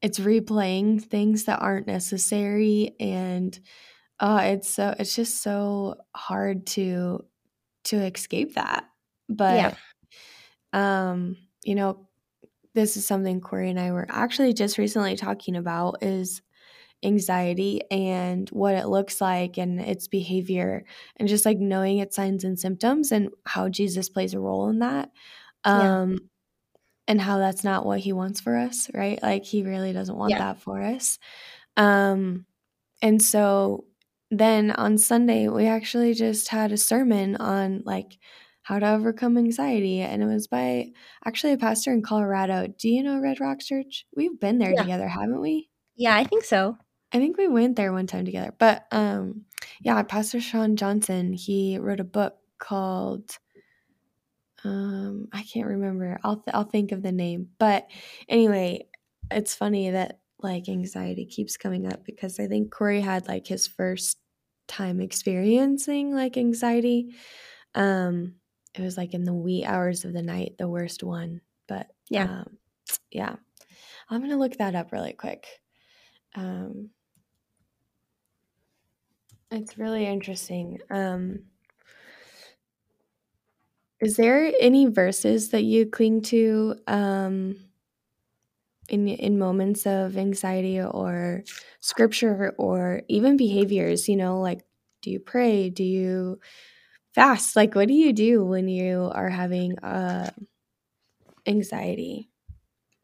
it's 0.00 0.18
replaying 0.18 1.02
things 1.02 1.44
that 1.44 1.60
aren't 1.60 1.86
necessary 1.86 2.94
and 3.00 3.58
Oh, 4.24 4.36
it's 4.36 4.68
so 4.68 4.94
it's 5.00 5.16
just 5.16 5.42
so 5.42 5.96
hard 6.14 6.64
to 6.68 7.24
to 7.84 7.96
escape 7.96 8.54
that. 8.54 8.84
But 9.28 9.74
yeah. 10.72 11.12
um, 11.12 11.36
you 11.64 11.74
know, 11.74 12.08
this 12.74 12.96
is 12.96 13.06
something 13.06 13.40
Corey 13.40 13.68
and 13.68 13.80
I 13.80 13.90
were 13.90 14.06
actually 14.08 14.54
just 14.54 14.78
recently 14.78 15.16
talking 15.16 15.56
about 15.56 16.02
is 16.02 16.40
anxiety 17.02 17.82
and 17.90 18.48
what 18.50 18.76
it 18.76 18.86
looks 18.86 19.20
like 19.20 19.58
and 19.58 19.80
its 19.80 20.06
behavior 20.06 20.84
and 21.16 21.28
just 21.28 21.44
like 21.44 21.58
knowing 21.58 21.98
its 21.98 22.14
signs 22.14 22.44
and 22.44 22.58
symptoms 22.58 23.10
and 23.10 23.30
how 23.44 23.68
Jesus 23.68 24.08
plays 24.08 24.34
a 24.34 24.40
role 24.40 24.68
in 24.68 24.78
that. 24.78 25.10
Um. 25.64 26.30
And 27.12 27.20
how 27.20 27.36
that's 27.36 27.62
not 27.62 27.84
what 27.84 28.00
he 28.00 28.14
wants 28.14 28.40
for 28.40 28.56
us, 28.56 28.88
right? 28.94 29.22
Like 29.22 29.44
he 29.44 29.64
really 29.64 29.92
doesn't 29.92 30.16
want 30.16 30.30
yeah. 30.30 30.38
that 30.38 30.62
for 30.62 30.80
us. 30.80 31.18
Um 31.76 32.46
and 33.02 33.20
so 33.20 33.84
then 34.30 34.70
on 34.70 34.96
Sunday 34.96 35.46
we 35.48 35.66
actually 35.66 36.14
just 36.14 36.48
had 36.48 36.72
a 36.72 36.78
sermon 36.78 37.36
on 37.36 37.82
like 37.84 38.16
how 38.62 38.78
to 38.78 38.88
overcome 38.92 39.36
anxiety 39.36 40.00
and 40.00 40.22
it 40.22 40.26
was 40.26 40.46
by 40.46 40.92
actually 41.22 41.52
a 41.52 41.58
pastor 41.58 41.92
in 41.92 42.00
Colorado. 42.00 42.66
Do 42.78 42.88
you 42.88 43.02
know 43.02 43.20
Red 43.20 43.40
Rock 43.40 43.60
Church? 43.60 44.06
We've 44.16 44.40
been 44.40 44.56
there 44.56 44.72
yeah. 44.72 44.80
together, 44.80 45.06
haven't 45.06 45.42
we? 45.42 45.68
Yeah, 45.94 46.16
I 46.16 46.24
think 46.24 46.44
so. 46.44 46.78
I 47.12 47.18
think 47.18 47.36
we 47.36 47.46
went 47.46 47.76
there 47.76 47.92
one 47.92 48.06
time 48.06 48.24
together. 48.24 48.54
But 48.58 48.86
um 48.90 49.42
yeah, 49.82 50.02
Pastor 50.02 50.40
Sean 50.40 50.76
Johnson, 50.76 51.34
he 51.34 51.76
wrote 51.78 52.00
a 52.00 52.04
book 52.04 52.38
called 52.58 53.36
um 54.64 55.28
I 55.32 55.42
can't 55.42 55.68
remember. 55.68 56.18
I'll 56.22 56.36
th- 56.36 56.54
I'll 56.54 56.64
think 56.64 56.92
of 56.92 57.02
the 57.02 57.12
name. 57.12 57.48
But 57.58 57.88
anyway, 58.28 58.86
it's 59.30 59.54
funny 59.54 59.90
that 59.90 60.20
like 60.40 60.68
anxiety 60.68 61.26
keeps 61.26 61.56
coming 61.56 61.86
up 61.90 62.04
because 62.04 62.38
I 62.40 62.46
think 62.46 62.72
Corey 62.72 63.00
had 63.00 63.28
like 63.28 63.46
his 63.46 63.66
first 63.66 64.18
time 64.68 65.00
experiencing 65.00 66.14
like 66.14 66.36
anxiety. 66.36 67.14
Um 67.74 68.36
it 68.74 68.82
was 68.82 68.96
like 68.96 69.14
in 69.14 69.24
the 69.24 69.34
wee 69.34 69.64
hours 69.64 70.04
of 70.04 70.12
the 70.12 70.22
night, 70.22 70.56
the 70.58 70.68
worst 70.68 71.02
one. 71.02 71.42
But 71.68 71.88
yeah. 72.08 72.40
Um, 72.40 72.58
yeah. 73.10 73.36
I'm 74.08 74.20
going 74.20 74.30
to 74.30 74.36
look 74.36 74.56
that 74.58 74.74
up 74.74 74.92
really 74.92 75.12
quick. 75.12 75.46
Um 76.34 76.90
it's 79.52 79.76
really 79.78 80.06
interesting. 80.06 80.78
Um, 80.90 81.40
is 84.02 84.16
there 84.16 84.52
any 84.60 84.86
verses 84.86 85.50
that 85.50 85.62
you 85.62 85.86
cling 85.86 86.22
to 86.22 86.74
um, 86.88 87.56
in 88.88 89.06
in 89.06 89.38
moments 89.38 89.86
of 89.86 90.18
anxiety 90.18 90.82
or 90.82 91.44
scripture 91.78 92.52
or 92.58 93.02
even 93.08 93.36
behaviors? 93.36 94.08
You 94.08 94.16
know, 94.16 94.40
like 94.40 94.64
do 95.02 95.10
you 95.10 95.20
pray? 95.20 95.70
Do 95.70 95.84
you 95.84 96.40
fast? 97.14 97.54
Like, 97.54 97.76
what 97.76 97.86
do 97.86 97.94
you 97.94 98.12
do 98.12 98.44
when 98.44 98.68
you 98.68 99.08
are 99.14 99.28
having 99.28 99.78
uh, 99.78 100.30
anxiety? 101.46 102.28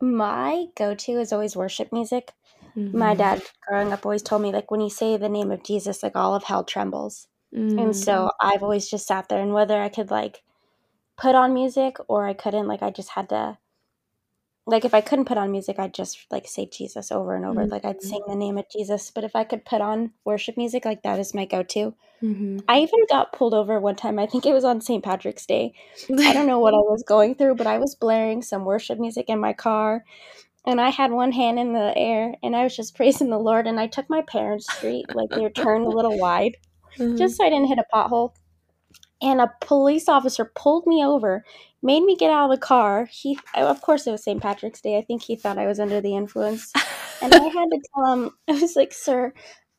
My 0.00 0.66
go 0.76 0.96
to 0.96 1.12
is 1.12 1.32
always 1.32 1.54
worship 1.54 1.92
music. 1.92 2.32
Mm-hmm. 2.76 2.98
My 2.98 3.14
dad 3.14 3.42
growing 3.68 3.92
up 3.92 4.04
always 4.04 4.22
told 4.22 4.42
me 4.42 4.52
like 4.52 4.70
when 4.72 4.80
you 4.80 4.90
say 4.90 5.16
the 5.16 5.28
name 5.28 5.52
of 5.52 5.62
Jesus, 5.62 6.02
like 6.02 6.16
all 6.16 6.34
of 6.34 6.42
hell 6.42 6.64
trembles. 6.64 7.28
Mm-hmm. 7.54 7.78
And 7.78 7.96
so. 7.96 8.32
I've 8.40 8.64
always 8.64 8.90
just 8.90 9.06
sat 9.06 9.28
there 9.28 9.40
and 9.40 9.54
whether 9.54 9.80
I 9.80 9.88
could 9.88 10.10
like 10.10 10.42
put 11.18 11.34
on 11.34 11.52
music 11.52 11.96
or 12.08 12.26
I 12.26 12.32
couldn't, 12.32 12.68
like 12.68 12.82
I 12.82 12.90
just 12.90 13.10
had 13.10 13.28
to 13.30 13.58
like 14.68 14.84
if 14.84 14.92
I 14.92 15.00
couldn't 15.00 15.24
put 15.24 15.38
on 15.38 15.50
music, 15.50 15.78
I'd 15.78 15.94
just 15.94 16.26
like 16.30 16.46
say 16.46 16.66
Jesus 16.66 17.10
over 17.10 17.34
and 17.34 17.46
over. 17.46 17.62
Mm-hmm. 17.62 17.72
Like 17.72 17.86
I'd 17.86 18.02
sing 18.02 18.20
the 18.28 18.36
name 18.36 18.58
of 18.58 18.66
Jesus. 18.70 19.10
But 19.10 19.24
if 19.24 19.34
I 19.34 19.42
could 19.44 19.64
put 19.64 19.80
on 19.80 20.12
worship 20.26 20.58
music, 20.58 20.84
like 20.84 21.02
that 21.04 21.18
is 21.18 21.32
my 21.32 21.46
go-to. 21.46 21.94
Mm-hmm. 22.22 22.58
I 22.68 22.80
even 22.80 23.06
got 23.08 23.32
pulled 23.32 23.54
over 23.54 23.80
one 23.80 23.96
time. 23.96 24.18
I 24.18 24.26
think 24.26 24.44
it 24.44 24.52
was 24.52 24.64
on 24.64 24.82
St. 24.82 25.02
Patrick's 25.02 25.46
Day. 25.46 25.72
I 26.18 26.34
don't 26.34 26.46
know 26.46 26.58
what 26.58 26.74
I 26.74 26.78
was 26.78 27.02
going 27.02 27.34
through, 27.34 27.54
but 27.54 27.66
I 27.66 27.78
was 27.78 27.94
blaring 27.94 28.42
some 28.42 28.66
worship 28.66 28.98
music 28.98 29.30
in 29.30 29.40
my 29.40 29.54
car, 29.54 30.04
and 30.66 30.82
I 30.82 30.90
had 30.90 31.12
one 31.12 31.32
hand 31.32 31.58
in 31.58 31.72
the 31.72 31.96
air 31.96 32.34
and 32.42 32.54
I 32.54 32.64
was 32.64 32.76
just 32.76 32.94
praising 32.96 33.30
the 33.30 33.38
Lord. 33.38 33.66
And 33.66 33.80
I 33.80 33.86
took 33.86 34.10
my 34.10 34.20
parents' 34.20 34.70
street, 34.70 35.06
like 35.14 35.30
they 35.30 35.40
were 35.40 35.50
turned 35.50 35.86
a 35.86 35.96
little 35.96 36.18
wide, 36.18 36.58
mm-hmm. 36.98 37.16
just 37.16 37.38
so 37.38 37.44
I 37.46 37.48
didn't 37.48 37.68
hit 37.68 37.78
a 37.78 37.86
pothole. 37.96 38.34
And 39.20 39.40
a 39.40 39.52
police 39.60 40.08
officer 40.08 40.44
pulled 40.54 40.86
me 40.86 41.04
over, 41.04 41.44
made 41.82 42.04
me 42.04 42.16
get 42.16 42.30
out 42.30 42.50
of 42.50 42.56
the 42.56 42.64
car. 42.64 43.08
He, 43.10 43.38
of 43.54 43.80
course, 43.80 44.06
it 44.06 44.12
was 44.12 44.22
St. 44.22 44.40
Patrick's 44.40 44.80
Day. 44.80 44.96
I 44.96 45.02
think 45.02 45.22
he 45.22 45.34
thought 45.34 45.58
I 45.58 45.66
was 45.66 45.80
under 45.80 46.00
the 46.00 46.16
influence. 46.16 46.72
And 47.20 47.34
I 47.34 47.44
had 47.48 47.68
to 47.70 47.80
tell 47.94 48.12
him, 48.12 48.30
I 48.48 48.52
was 48.52 48.76
like, 48.76 48.92
sir, 48.92 49.32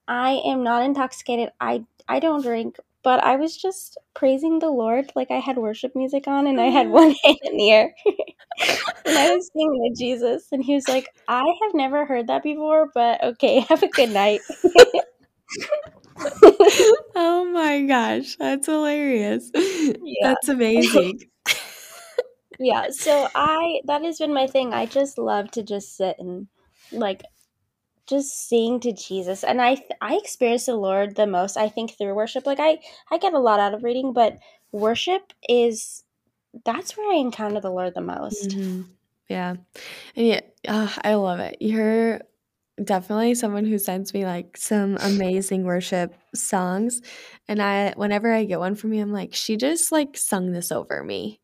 I 0.07 0.41
am 0.45 0.63
not 0.63 0.83
intoxicated. 0.83 1.51
I, 1.61 1.85
I 2.07 2.19
don't 2.19 2.41
drink, 2.41 2.77
but 3.03 3.23
I 3.23 3.37
was 3.37 3.55
just 3.55 3.97
praising 4.13 4.59
the 4.59 4.69
Lord. 4.69 5.11
Like 5.15 5.31
I 5.31 5.39
had 5.39 5.57
worship 5.57 5.95
music 5.95 6.27
on 6.27 6.47
and 6.47 6.59
I 6.59 6.65
had 6.65 6.87
mm-hmm. 6.87 6.95
one 6.95 7.15
hand 7.23 7.37
in 7.43 7.57
the 7.57 7.71
air. 7.71 7.95
and 9.05 9.17
I 9.17 9.35
was 9.35 9.49
singing 9.53 9.93
to 9.95 9.99
Jesus. 9.99 10.47
And 10.51 10.63
he 10.63 10.73
was 10.73 10.87
like, 10.87 11.07
I 11.27 11.45
have 11.63 11.73
never 11.73 12.05
heard 12.05 12.27
that 12.27 12.43
before, 12.43 12.89
but 12.93 13.23
okay, 13.23 13.61
have 13.69 13.83
a 13.83 13.87
good 13.87 14.11
night. 14.11 14.41
oh 17.15 17.49
my 17.53 17.81
gosh, 17.83 18.35
that's 18.35 18.67
hilarious. 18.67 19.49
Yeah. 19.53 19.93
That's 20.23 20.49
amazing. 20.49 21.21
yeah, 22.59 22.87
so 22.91 23.27
I 23.33 23.81
that 23.85 24.03
has 24.03 24.19
been 24.19 24.33
my 24.33 24.47
thing. 24.47 24.73
I 24.73 24.85
just 24.85 25.17
love 25.17 25.51
to 25.51 25.63
just 25.63 25.95
sit 25.95 26.17
and 26.19 26.47
like 26.91 27.23
just 28.07 28.49
sing 28.49 28.79
to 28.81 28.91
Jesus. 28.91 29.43
And 29.43 29.61
I 29.61 29.77
I 30.01 30.15
experience 30.15 30.65
the 30.65 30.75
Lord 30.75 31.15
the 31.15 31.27
most 31.27 31.57
I 31.57 31.69
think 31.69 31.97
through 31.97 32.15
worship. 32.15 32.45
Like 32.45 32.59
I 32.59 32.79
I 33.11 33.17
get 33.17 33.33
a 33.33 33.39
lot 33.39 33.59
out 33.59 33.73
of 33.73 33.83
reading, 33.83 34.13
but 34.13 34.37
worship 34.71 35.33
is 35.47 36.03
that's 36.65 36.97
where 36.97 37.11
I 37.11 37.17
encounter 37.17 37.61
the 37.61 37.71
Lord 37.71 37.93
the 37.93 38.01
most. 38.01 38.49
Mm-hmm. 38.49 38.81
Yeah. 39.27 39.55
And 40.15 40.27
yeah, 40.27 40.41
uh, 40.67 40.89
I 41.03 41.13
love 41.13 41.39
it. 41.39 41.57
You're 41.59 42.21
definitely 42.83 43.35
someone 43.35 43.65
who 43.65 43.77
sends 43.77 44.13
me 44.13 44.25
like 44.25 44.55
some 44.57 44.97
amazing 45.01 45.63
worship 45.63 46.13
songs 46.33 47.01
and 47.47 47.61
I 47.61 47.93
whenever 47.95 48.31
I 48.31 48.45
get 48.45 48.59
one 48.59 48.75
from 48.75 48.93
you 48.93 49.01
I'm 49.01 49.11
like 49.11 49.33
she 49.33 49.57
just 49.57 49.91
like 49.91 50.17
sung 50.17 50.51
this 50.51 50.71
over 50.71 51.03
me. 51.03 51.39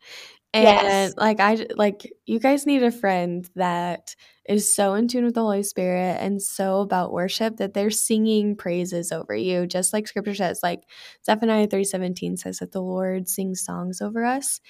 And 0.54 0.64
yes. 0.64 1.14
like 1.18 1.42
I 1.42 1.68
like 1.76 2.10
you 2.26 2.40
guys 2.40 2.66
need 2.66 2.82
a 2.84 2.92
friend 2.92 3.50
that 3.56 4.16
is 4.48 4.74
so 4.74 4.94
in 4.94 5.08
tune 5.08 5.26
with 5.26 5.34
the 5.34 5.42
Holy 5.42 5.64
Spirit 5.64 6.18
and 6.22 6.42
so 6.42 6.80
about 6.80 7.12
worship 7.12 7.58
that 7.58 7.74
they're 7.74 7.90
singing 7.90 8.56
praises 8.56 9.12
over 9.12 9.36
you, 9.36 9.68
just 9.68 9.92
like 9.92 10.08
scripture 10.08 10.36
says. 10.36 10.62
Like 10.64 10.84
Zephaniah 11.26 11.68
3:17 11.68 12.38
says 12.38 12.60
that 12.60 12.72
the 12.72 12.82
Lord 12.82 13.28
sings 13.28 13.66
songs 13.66 14.00
over 14.02 14.24
us. 14.24 14.62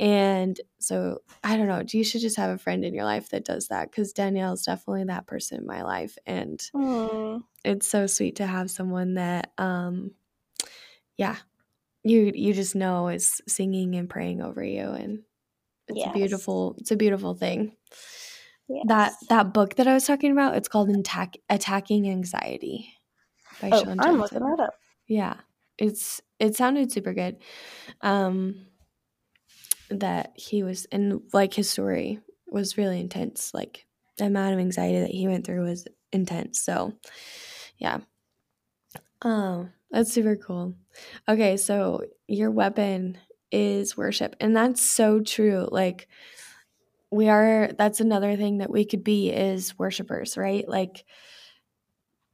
And 0.00 0.60
so 0.78 1.18
I 1.44 1.56
don't 1.56 1.68
know, 1.68 1.82
you 1.86 2.02
should 2.02 2.22
just 2.22 2.36
have 2.36 2.50
a 2.50 2.58
friend 2.58 2.84
in 2.84 2.94
your 2.94 3.04
life 3.04 3.30
that 3.30 3.44
does 3.44 3.68
that 3.68 3.90
because 3.90 4.12
Danielle 4.12 4.54
is 4.54 4.62
definitely 4.62 5.04
that 5.04 5.26
person 5.26 5.58
in 5.58 5.66
my 5.66 5.82
life. 5.82 6.18
And 6.26 6.60
Aww. 6.74 7.42
it's 7.64 7.86
so 7.86 8.06
sweet 8.06 8.36
to 8.36 8.46
have 8.46 8.70
someone 8.70 9.14
that 9.14 9.52
um 9.58 10.12
yeah, 11.16 11.36
you 12.02 12.32
you 12.34 12.52
just 12.52 12.74
know 12.74 13.08
is 13.08 13.40
singing 13.46 13.94
and 13.94 14.08
praying 14.08 14.42
over 14.42 14.64
you 14.64 14.90
and 14.90 15.22
it's 15.88 15.98
yes. 15.98 16.10
a 16.10 16.12
beautiful 16.12 16.74
it's 16.78 16.90
a 16.90 16.96
beautiful 16.96 17.34
thing. 17.34 17.76
Yes. 18.68 18.84
That 18.88 19.12
that 19.28 19.52
book 19.52 19.76
that 19.76 19.86
I 19.86 19.94
was 19.94 20.06
talking 20.06 20.32
about, 20.32 20.56
it's 20.56 20.68
called 20.68 20.88
Attack, 20.90 21.36
Attacking 21.50 22.08
Anxiety 22.08 22.92
by 23.60 23.70
oh, 23.72 23.84
Sean 23.84 24.00
I'm 24.00 24.18
looking 24.18 24.40
that 24.40 24.60
up. 24.60 24.74
Yeah. 25.06 25.36
It's 25.78 26.20
it 26.40 26.56
sounded 26.56 26.90
super 26.90 27.12
good. 27.12 27.36
Um 28.00 28.66
that 30.00 30.32
he 30.36 30.62
was 30.62 30.86
and 30.86 31.22
like 31.32 31.54
his 31.54 31.70
story 31.70 32.20
was 32.46 32.76
really 32.76 33.00
intense. 33.00 33.52
Like 33.54 33.86
the 34.18 34.26
amount 34.26 34.54
of 34.54 34.60
anxiety 34.60 35.00
that 35.00 35.10
he 35.10 35.26
went 35.28 35.46
through 35.46 35.64
was 35.64 35.86
intense. 36.12 36.60
So 36.60 36.92
yeah. 37.78 38.00
Oh, 39.24 39.68
that's 39.90 40.12
super 40.12 40.36
cool. 40.36 40.74
Okay, 41.28 41.56
so 41.56 42.02
your 42.26 42.50
weapon 42.50 43.18
is 43.50 43.96
worship. 43.96 44.34
And 44.40 44.56
that's 44.56 44.82
so 44.82 45.20
true. 45.20 45.68
Like 45.70 46.08
we 47.10 47.28
are 47.28 47.70
that's 47.78 48.00
another 48.00 48.36
thing 48.36 48.58
that 48.58 48.70
we 48.70 48.84
could 48.84 49.04
be 49.04 49.30
is 49.30 49.78
worshipers 49.78 50.36
right 50.36 50.66
like 50.66 51.04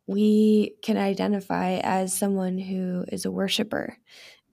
we 0.07 0.75
can 0.83 0.97
identify 0.97 1.81
as 1.83 2.17
someone 2.17 2.59
who 2.59 3.05
is 3.09 3.25
a 3.25 3.31
worshiper 3.31 3.97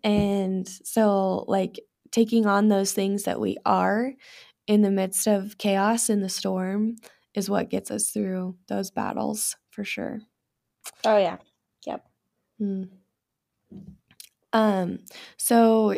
and 0.04 0.68
so 0.68 1.46
like 1.48 1.80
taking 2.16 2.46
on 2.46 2.70
those 2.70 2.94
things 2.94 3.24
that 3.24 3.42
we 3.42 3.58
are 3.66 4.14
in 4.68 4.84
the 4.84 4.90
midst 4.90 5.28
of 5.28 5.58
chaos 5.58 6.10
in 6.10 6.22
the 6.22 6.30
storm 6.30 6.96
is 7.34 7.50
what 7.50 7.70
gets 7.70 7.92
us 7.92 8.10
through 8.10 8.56
those 8.70 8.90
battles 8.90 9.58
for 9.70 9.84
sure. 9.84 10.22
Oh 11.04 11.18
yeah. 11.18 11.40
Yep. 11.86 12.08
Mm. 12.62 12.90
um 14.54 15.00
so 15.38 15.94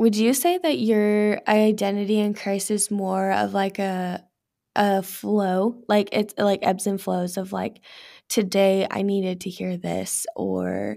would 0.00 0.16
you 0.16 0.34
say 0.34 0.58
that 0.58 0.78
your 0.78 1.40
identity 1.46 2.18
in 2.18 2.34
Christ 2.34 2.72
is 2.72 2.90
more 2.90 3.30
of 3.30 3.54
like 3.54 3.78
a 3.78 4.26
a 4.74 5.00
flow? 5.02 5.84
Like 5.88 6.08
it's 6.10 6.34
like 6.36 6.60
ebbs 6.62 6.88
and 6.88 7.00
flows 7.00 7.36
of 7.36 7.52
like 7.52 7.80
today 8.28 8.86
i 8.90 9.02
needed 9.02 9.42
to 9.42 9.50
hear 9.50 9.76
this 9.76 10.26
or 10.34 10.96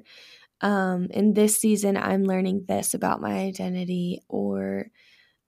um 0.61 1.05
in 1.11 1.33
this 1.33 1.57
season 1.59 1.97
i'm 1.97 2.23
learning 2.23 2.65
this 2.67 2.93
about 2.93 3.21
my 3.21 3.33
identity 3.39 4.21
or 4.29 4.87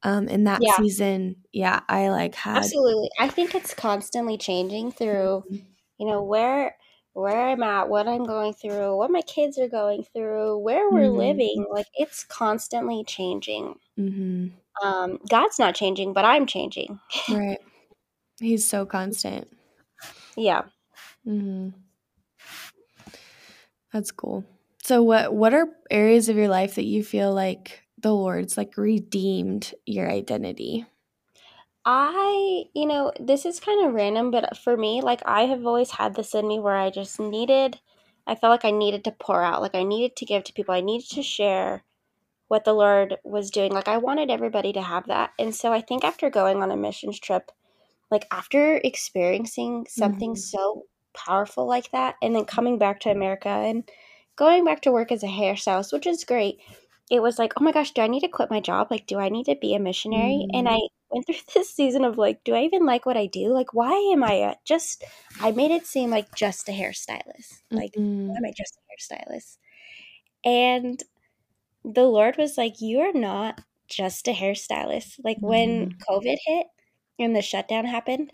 um 0.03 0.27
in 0.29 0.45
that 0.45 0.67
Yeah. 0.67 0.79
season 0.79 1.35
yeah 1.53 1.81
i 1.89 2.09
like 2.09 2.35
had 2.35 2.73
Absolutely. 2.73 3.09
I 3.19 3.29
think 3.29 3.53
it's 3.55 3.73
constantly 3.73 4.37
changing 4.37 4.91
through, 4.91 5.45
you 5.97 6.05
know, 6.07 6.21
where 6.23 6.77
where 7.13 7.47
I'm 7.49 7.63
at, 7.63 7.89
what 7.89 8.07
I'm 8.07 8.25
going 8.25 8.53
through, 8.53 8.95
what 8.95 9.09
my 9.11 9.21
kids 9.21 9.57
are 9.57 9.67
going 9.67 10.03
through, 10.03 10.59
where 10.59 10.89
we're 10.91 11.09
Mhm. 11.09 11.09
living. 11.09 11.65
Like 11.71 11.87
it's 11.95 12.23
constantly 12.25 13.03
changing. 13.05 13.79
hmm 13.97 14.59
Um, 14.83 15.19
God's 15.29 15.59
not 15.59 15.75
changing, 15.75 16.13
but 16.13 16.25
I'm 16.25 16.45
changing. 16.45 16.99
right 17.27 17.59
he's 18.39 18.67
so 18.67 18.85
constant 18.85 19.49
Yeah. 20.37 20.67
Mm-hmm. 21.25 21.69
that's 23.91 24.11
cool 24.11 24.45
so 24.87 25.03
what 25.03 25.33
what 25.33 25.53
are 25.53 25.67
areas 25.91 26.29
of 26.29 26.35
your 26.35 26.47
life 26.47 26.75
that 26.75 26.85
you 26.85 27.03
feel 27.03 27.33
like 27.33 27.83
the 27.97 28.13
lord's 28.13 28.57
like 28.57 28.77
redeemed 28.77 29.73
your 29.85 30.09
identity 30.09 30.85
I, 31.85 32.65
you 32.73 32.85
know, 32.85 33.13
this 33.19 33.45
is 33.45 33.59
kind 33.59 33.85
of 33.85 33.93
random, 33.93 34.29
but 34.31 34.57
for 34.57 34.75
me, 34.75 35.01
like 35.01 35.21
I 35.25 35.43
have 35.43 35.65
always 35.65 35.91
had 35.91 36.15
this 36.15 36.35
in 36.35 36.47
me 36.47 36.59
where 36.59 36.75
I 36.75 36.89
just 36.89 37.19
needed, 37.19 37.79
I 38.25 38.35
felt 38.35 38.51
like 38.51 38.65
I 38.65 38.71
needed 38.71 39.03
to 39.05 39.11
pour 39.11 39.41
out, 39.43 39.61
like 39.61 39.75
I 39.75 39.83
needed 39.83 40.15
to 40.17 40.25
give 40.25 40.43
to 40.45 40.53
people, 40.53 40.75
I 40.75 40.81
needed 40.81 41.09
to 41.11 41.23
share 41.23 41.83
what 42.49 42.65
the 42.65 42.73
Lord 42.73 43.17
was 43.25 43.51
doing. 43.51 43.73
Like 43.73 43.87
I 43.89 43.97
wanted 43.97 44.31
everybody 44.31 44.73
to 44.73 44.81
have 44.83 45.07
that. 45.07 45.31
And 45.39 45.55
so 45.55 45.73
I 45.73 45.81
think 45.81 46.03
after 46.05 46.29
going 46.29 46.63
on 46.63 46.71
a 46.71 46.77
missions 46.77 47.19
trip, 47.19 47.51
like 48.11 48.27
after 48.31 48.77
experiencing 48.77 49.87
something 49.89 50.35
Mhm. 50.35 50.37
so 50.37 50.85
powerful 51.13 51.67
like 51.67 51.91
that, 51.91 52.15
and 52.21 52.35
then 52.35 52.45
coming 52.45 52.77
back 52.79 52.99
to 53.01 53.11
America 53.11 53.49
and 53.49 53.89
going 54.37 54.65
back 54.65 54.81
to 54.83 54.91
work 54.91 55.11
as 55.11 55.23
a 55.23 55.27
hairstylist, 55.27 55.93
which 55.93 56.07
is 56.07 56.23
great, 56.25 56.59
it 57.11 57.21
was 57.21 57.39
like, 57.39 57.53
oh 57.59 57.63
my 57.63 57.71
gosh, 57.71 57.91
do 57.93 58.01
I 58.01 58.07
need 58.07 58.21
to 58.21 58.29
quit 58.29 58.51
my 58.51 58.59
job? 58.61 58.87
Like, 58.91 59.07
do 59.07 59.19
I 59.19 59.29
need 59.29 59.45
to 59.45 59.55
be 59.55 59.75
a 59.75 59.79
missionary? 59.79 60.47
And 60.53 60.67
Mhm. 60.67 60.69
I 60.69 60.79
went 61.11 61.25
through 61.27 61.35
this 61.53 61.73
season 61.73 62.05
of 62.05 62.17
like, 62.17 62.43
do 62.45 62.53
I 62.55 62.63
even 62.63 62.85
like 62.85 63.05
what 63.05 63.17
I 63.17 63.27
do? 63.27 63.49
Like, 63.53 63.73
why 63.73 63.93
am 64.13 64.23
I 64.23 64.33
a, 64.33 64.55
just, 64.65 65.03
I 65.41 65.51
made 65.51 65.71
it 65.71 65.85
seem 65.87 66.09
like 66.11 66.33
just 66.35 66.69
a 66.69 66.73
hairstylist. 66.73 67.61
Like, 67.71 67.93
Mhm. 67.95 68.27
why 68.27 68.37
am 68.39 68.45
I 68.45 68.53
just 68.57 68.77
a 68.77 69.13
hairstylist? 69.15 69.57
And 70.45 71.03
the 71.83 72.05
Lord 72.05 72.37
was 72.37 72.57
like, 72.57 72.81
you 72.81 72.99
are 73.01 73.13
not 73.13 73.61
just 73.89 74.27
a 74.27 74.33
hairstylist. 74.33 75.19
Like, 75.23 75.39
when 75.41 75.87
Mhm. 75.87 76.05
COVID 76.09 76.37
hit 76.45 76.67
and 77.19 77.35
the 77.35 77.41
shutdown 77.41 77.85
happened, 77.85 78.31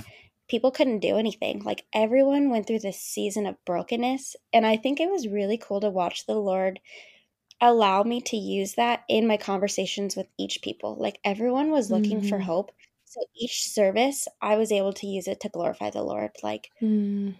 people 0.50 0.72
couldn't 0.72 1.00
do 1.00 1.18
anything. 1.18 1.60
Like, 1.64 1.86
everyone 1.94 2.50
went 2.50 2.68
through 2.68 2.80
this 2.80 3.00
season 3.02 3.46
of 3.48 3.64
brokenness. 3.66 4.36
And 4.54 4.66
I 4.66 4.78
think 4.78 5.00
it 5.00 5.10
was 5.10 5.28
really 5.28 5.58
cool 5.58 5.80
to 5.82 5.90
watch 5.90 6.26
the 6.26 6.36
Lord 6.36 6.80
allow 7.62 8.04
me 8.04 8.22
to 8.22 8.38
use 8.38 8.76
that 8.76 9.04
in 9.10 9.28
my 9.28 9.38
conversations 9.38 10.16
with 10.16 10.28
each 10.38 10.62
people. 10.62 10.96
Like 10.96 11.20
everyone 11.24 11.72
was 11.72 11.92
looking 11.92 12.22
for 12.22 12.38
Mhm. 12.38 12.42
hope. 12.42 12.72
So 13.06 13.22
each 13.36 13.70
service, 13.70 14.28
I 14.42 14.56
was 14.58 14.72
able 14.72 14.94
to 14.94 15.08
use 15.08 15.28
it 15.28 15.40
to 15.42 15.50
glorify 15.50 15.90
the 15.90 16.04
Lord. 16.04 16.32
Like 16.44 16.72
Mm. 16.82 17.34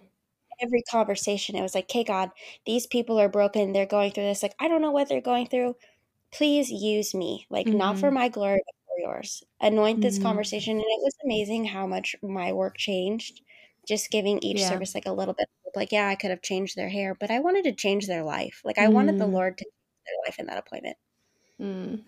every 0.60 0.82
conversation, 0.90 1.56
it 1.56 1.62
was 1.62 1.74
like, 1.74 1.84
okay, 1.86 2.04
God, 2.04 2.30
these 2.66 2.86
people 2.86 3.18
are 3.20 3.28
broken. 3.28 3.72
They're 3.72 3.86
going 3.86 4.12
through 4.12 4.24
this. 4.24 4.42
Like, 4.42 4.54
I 4.60 4.68
don't 4.68 4.82
know 4.82 4.92
what 4.92 5.08
they're 5.08 5.20
going 5.20 5.48
through. 5.48 5.76
Please 6.32 6.70
use 6.70 7.14
me. 7.14 7.46
Like, 7.50 7.72
not 7.72 7.98
for 7.98 8.10
Mhm. 8.10 8.12
my 8.12 8.28
glory, 8.28 8.60
for 8.66 8.83
yours. 8.98 9.42
Anoint 9.60 10.00
this 10.00 10.18
Mhm. 10.18 10.22
conversation. 10.22 10.72
And 10.76 10.80
it 10.86 11.02
was 11.02 11.14
amazing 11.24 11.64
how 11.66 11.86
much 11.86 12.16
my 12.22 12.52
work 12.52 12.76
changed. 12.78 13.42
Just 13.86 14.10
giving 14.10 14.38
each 14.40 14.58
Yeah. 14.60 14.68
service 14.68 14.94
like 14.94 15.06
a 15.06 15.12
little 15.12 15.34
bit. 15.34 15.48
Like, 15.74 15.92
yeah, 15.92 16.08
I 16.08 16.14
could 16.14 16.30
have 16.30 16.42
changed 16.42 16.76
their 16.76 16.88
hair, 16.88 17.14
but 17.14 17.30
I 17.30 17.40
wanted 17.40 17.64
to 17.64 17.72
change 17.72 18.06
their 18.06 18.22
life. 18.22 18.60
Like, 18.64 18.78
I 18.78 18.88
wanted 18.88 19.18
the 19.18 19.26
Mm. 19.26 19.32
Lord 19.32 19.58
to 19.58 19.64
change 19.64 19.72
their 20.06 20.16
life 20.26 20.38
in 20.38 20.46
that 20.46 20.58
appointment. 20.58 20.96
Mm. 21.60 22.02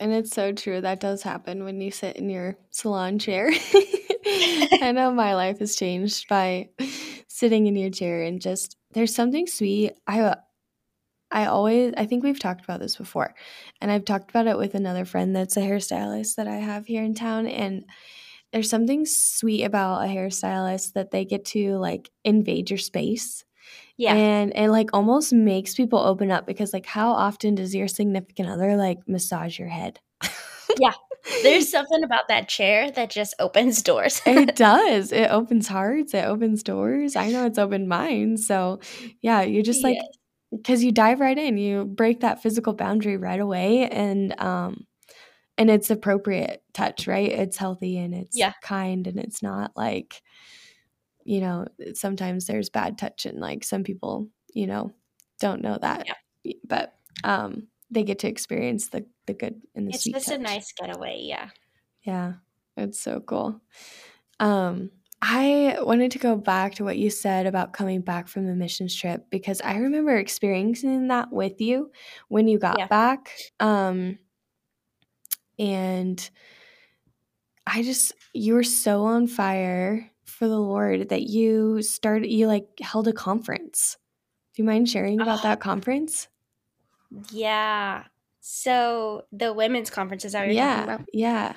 And 0.00 0.12
it's 0.12 0.30
so 0.30 0.52
true. 0.52 0.80
That 0.80 1.00
does 1.00 1.22
happen 1.22 1.64
when 1.64 1.80
you 1.80 1.90
sit 1.90 2.16
in 2.16 2.28
your 2.30 2.56
salon 2.70 3.18
chair. 3.18 3.50
I 4.82 4.92
know 4.94 5.12
my 5.12 5.34
life 5.34 5.58
has 5.60 5.76
changed 5.76 6.28
by 6.28 6.70
sitting 7.28 7.66
in 7.66 7.76
your 7.76 7.90
chair 7.90 8.22
and 8.22 8.40
just 8.40 8.76
there's 8.92 9.14
something 9.14 9.46
sweet. 9.46 9.92
I 10.06 10.34
I 11.30 11.46
always 11.46 11.94
I 11.96 12.06
think 12.06 12.24
we've 12.24 12.38
talked 12.38 12.64
about 12.64 12.80
this 12.80 12.96
before. 12.96 13.34
And 13.80 13.90
I've 13.90 14.04
talked 14.04 14.30
about 14.30 14.46
it 14.46 14.58
with 14.58 14.74
another 14.74 15.04
friend 15.04 15.34
that's 15.34 15.56
a 15.56 15.60
hairstylist 15.60 16.36
that 16.36 16.48
I 16.48 16.56
have 16.56 16.86
here 16.86 17.02
in 17.02 17.14
town 17.14 17.46
and 17.46 17.84
there's 18.52 18.68
something 18.68 19.06
sweet 19.06 19.64
about 19.64 20.04
a 20.04 20.08
hairstylist 20.08 20.94
that 20.94 21.10
they 21.10 21.24
get 21.24 21.44
to 21.46 21.76
like 21.76 22.10
invade 22.24 22.70
your 22.70 22.78
space. 22.78 23.44
Yeah. 23.96 24.14
And 24.14 24.52
it 24.56 24.70
like 24.70 24.90
almost 24.92 25.32
makes 25.32 25.74
people 25.74 25.98
open 25.98 26.30
up 26.30 26.46
because 26.46 26.72
like 26.72 26.86
how 26.86 27.12
often 27.12 27.54
does 27.54 27.74
your 27.74 27.86
significant 27.86 28.48
other 28.48 28.76
like 28.76 28.98
massage 29.06 29.58
your 29.58 29.68
head? 29.68 30.00
Yeah. 30.78 30.92
There's 31.42 31.70
something 31.70 32.02
about 32.02 32.28
that 32.28 32.48
chair 32.48 32.90
that 32.92 33.10
just 33.10 33.34
opens 33.38 33.82
doors. 33.82 34.22
it 34.24 34.56
does. 34.56 35.12
It 35.12 35.30
opens 35.30 35.68
hearts, 35.68 36.14
it 36.14 36.24
opens 36.24 36.62
doors. 36.62 37.14
I 37.14 37.30
know 37.30 37.44
it's 37.44 37.58
opened 37.58 37.88
mine. 37.88 38.36
So 38.38 38.80
yeah, 39.20 39.42
you're 39.42 39.62
just 39.62 39.84
like 39.84 39.96
Yes. 39.96 40.06
Because 40.50 40.82
you 40.84 40.92
dive 40.92 41.20
right 41.20 41.38
in, 41.38 41.58
you 41.58 41.84
break 41.86 42.20
that 42.20 42.42
physical 42.42 42.72
boundary 42.74 43.16
right 43.16 43.40
away 43.40 43.88
and 43.88 44.38
um 44.40 44.86
and 45.58 45.70
it's 45.70 45.90
appropriate 45.90 46.62
touch, 46.74 47.06
right? 47.06 47.30
It's 47.30 47.56
healthy 47.58 47.98
and 47.98 48.14
it's 48.14 48.36
Yeah. 48.36 48.54
kind 48.62 49.06
and 49.06 49.18
it's 49.18 49.42
not 49.42 49.72
like 49.76 50.22
you 51.24 51.40
know, 51.40 51.66
sometimes 51.94 52.46
there's 52.46 52.70
bad 52.70 52.98
touch 52.98 53.26
and 53.26 53.38
like 53.40 53.62
some 53.64 53.84
people, 53.84 54.28
you 54.54 54.66
know, 54.66 54.92
don't 55.38 55.62
know 55.62 55.78
that. 55.80 56.06
Yeah. 56.06 56.52
But 56.64 56.94
um 57.24 57.68
they 57.90 58.04
get 58.04 58.20
to 58.20 58.28
experience 58.28 58.88
the 58.88 59.06
the 59.26 59.34
good 59.34 59.60
and 59.74 59.86
the 59.88 59.92
It's 59.92 60.02
sweet 60.02 60.14
just 60.14 60.26
touch. 60.26 60.36
a 60.36 60.38
nice 60.38 60.72
getaway. 60.72 61.18
Yeah. 61.20 61.50
Yeah. 62.02 62.34
It's 62.76 63.00
so 63.00 63.20
cool. 63.20 63.60
Um 64.40 64.90
I 65.22 65.76
wanted 65.80 66.12
to 66.12 66.18
go 66.18 66.36
back 66.36 66.74
to 66.76 66.84
what 66.84 66.96
you 66.96 67.10
said 67.10 67.46
about 67.46 67.74
coming 67.74 68.00
back 68.00 68.26
from 68.26 68.46
the 68.46 68.54
missions 68.54 68.94
trip 68.94 69.26
because 69.30 69.60
I 69.60 69.76
remember 69.76 70.16
experiencing 70.16 71.08
that 71.08 71.30
with 71.30 71.60
you 71.60 71.90
when 72.28 72.48
you 72.48 72.58
got 72.58 72.78
Yeah. 72.78 72.86
back. 72.86 73.30
Um 73.60 74.18
and 75.58 76.30
I 77.66 77.82
just 77.82 78.12
you 78.32 78.54
were 78.54 78.62
so 78.62 79.04
on 79.04 79.26
fire 79.26 80.10
for 80.24 80.48
the 80.48 80.58
Lord 80.58 81.10
that 81.10 81.24
you 81.24 81.82
started 81.82 82.30
you 82.30 82.46
like 82.46 82.66
held 82.80 83.06
a 83.06 83.12
conference. 83.12 83.98
Do 84.54 84.62
you 84.62 84.66
mind 84.66 84.88
sharing 84.88 85.20
about 85.20 85.40
Oh, 85.40 85.42
that 85.42 85.60
conference? 85.60 86.28
yeah. 87.30 88.04
So 88.40 89.24
the 89.32 89.52
women's 89.52 89.90
conference 89.90 90.24
is 90.24 90.32
that 90.32 90.44
you're 90.46 90.54
Yeah, 90.54 90.84
about? 90.84 91.02
yeah. 91.12 91.56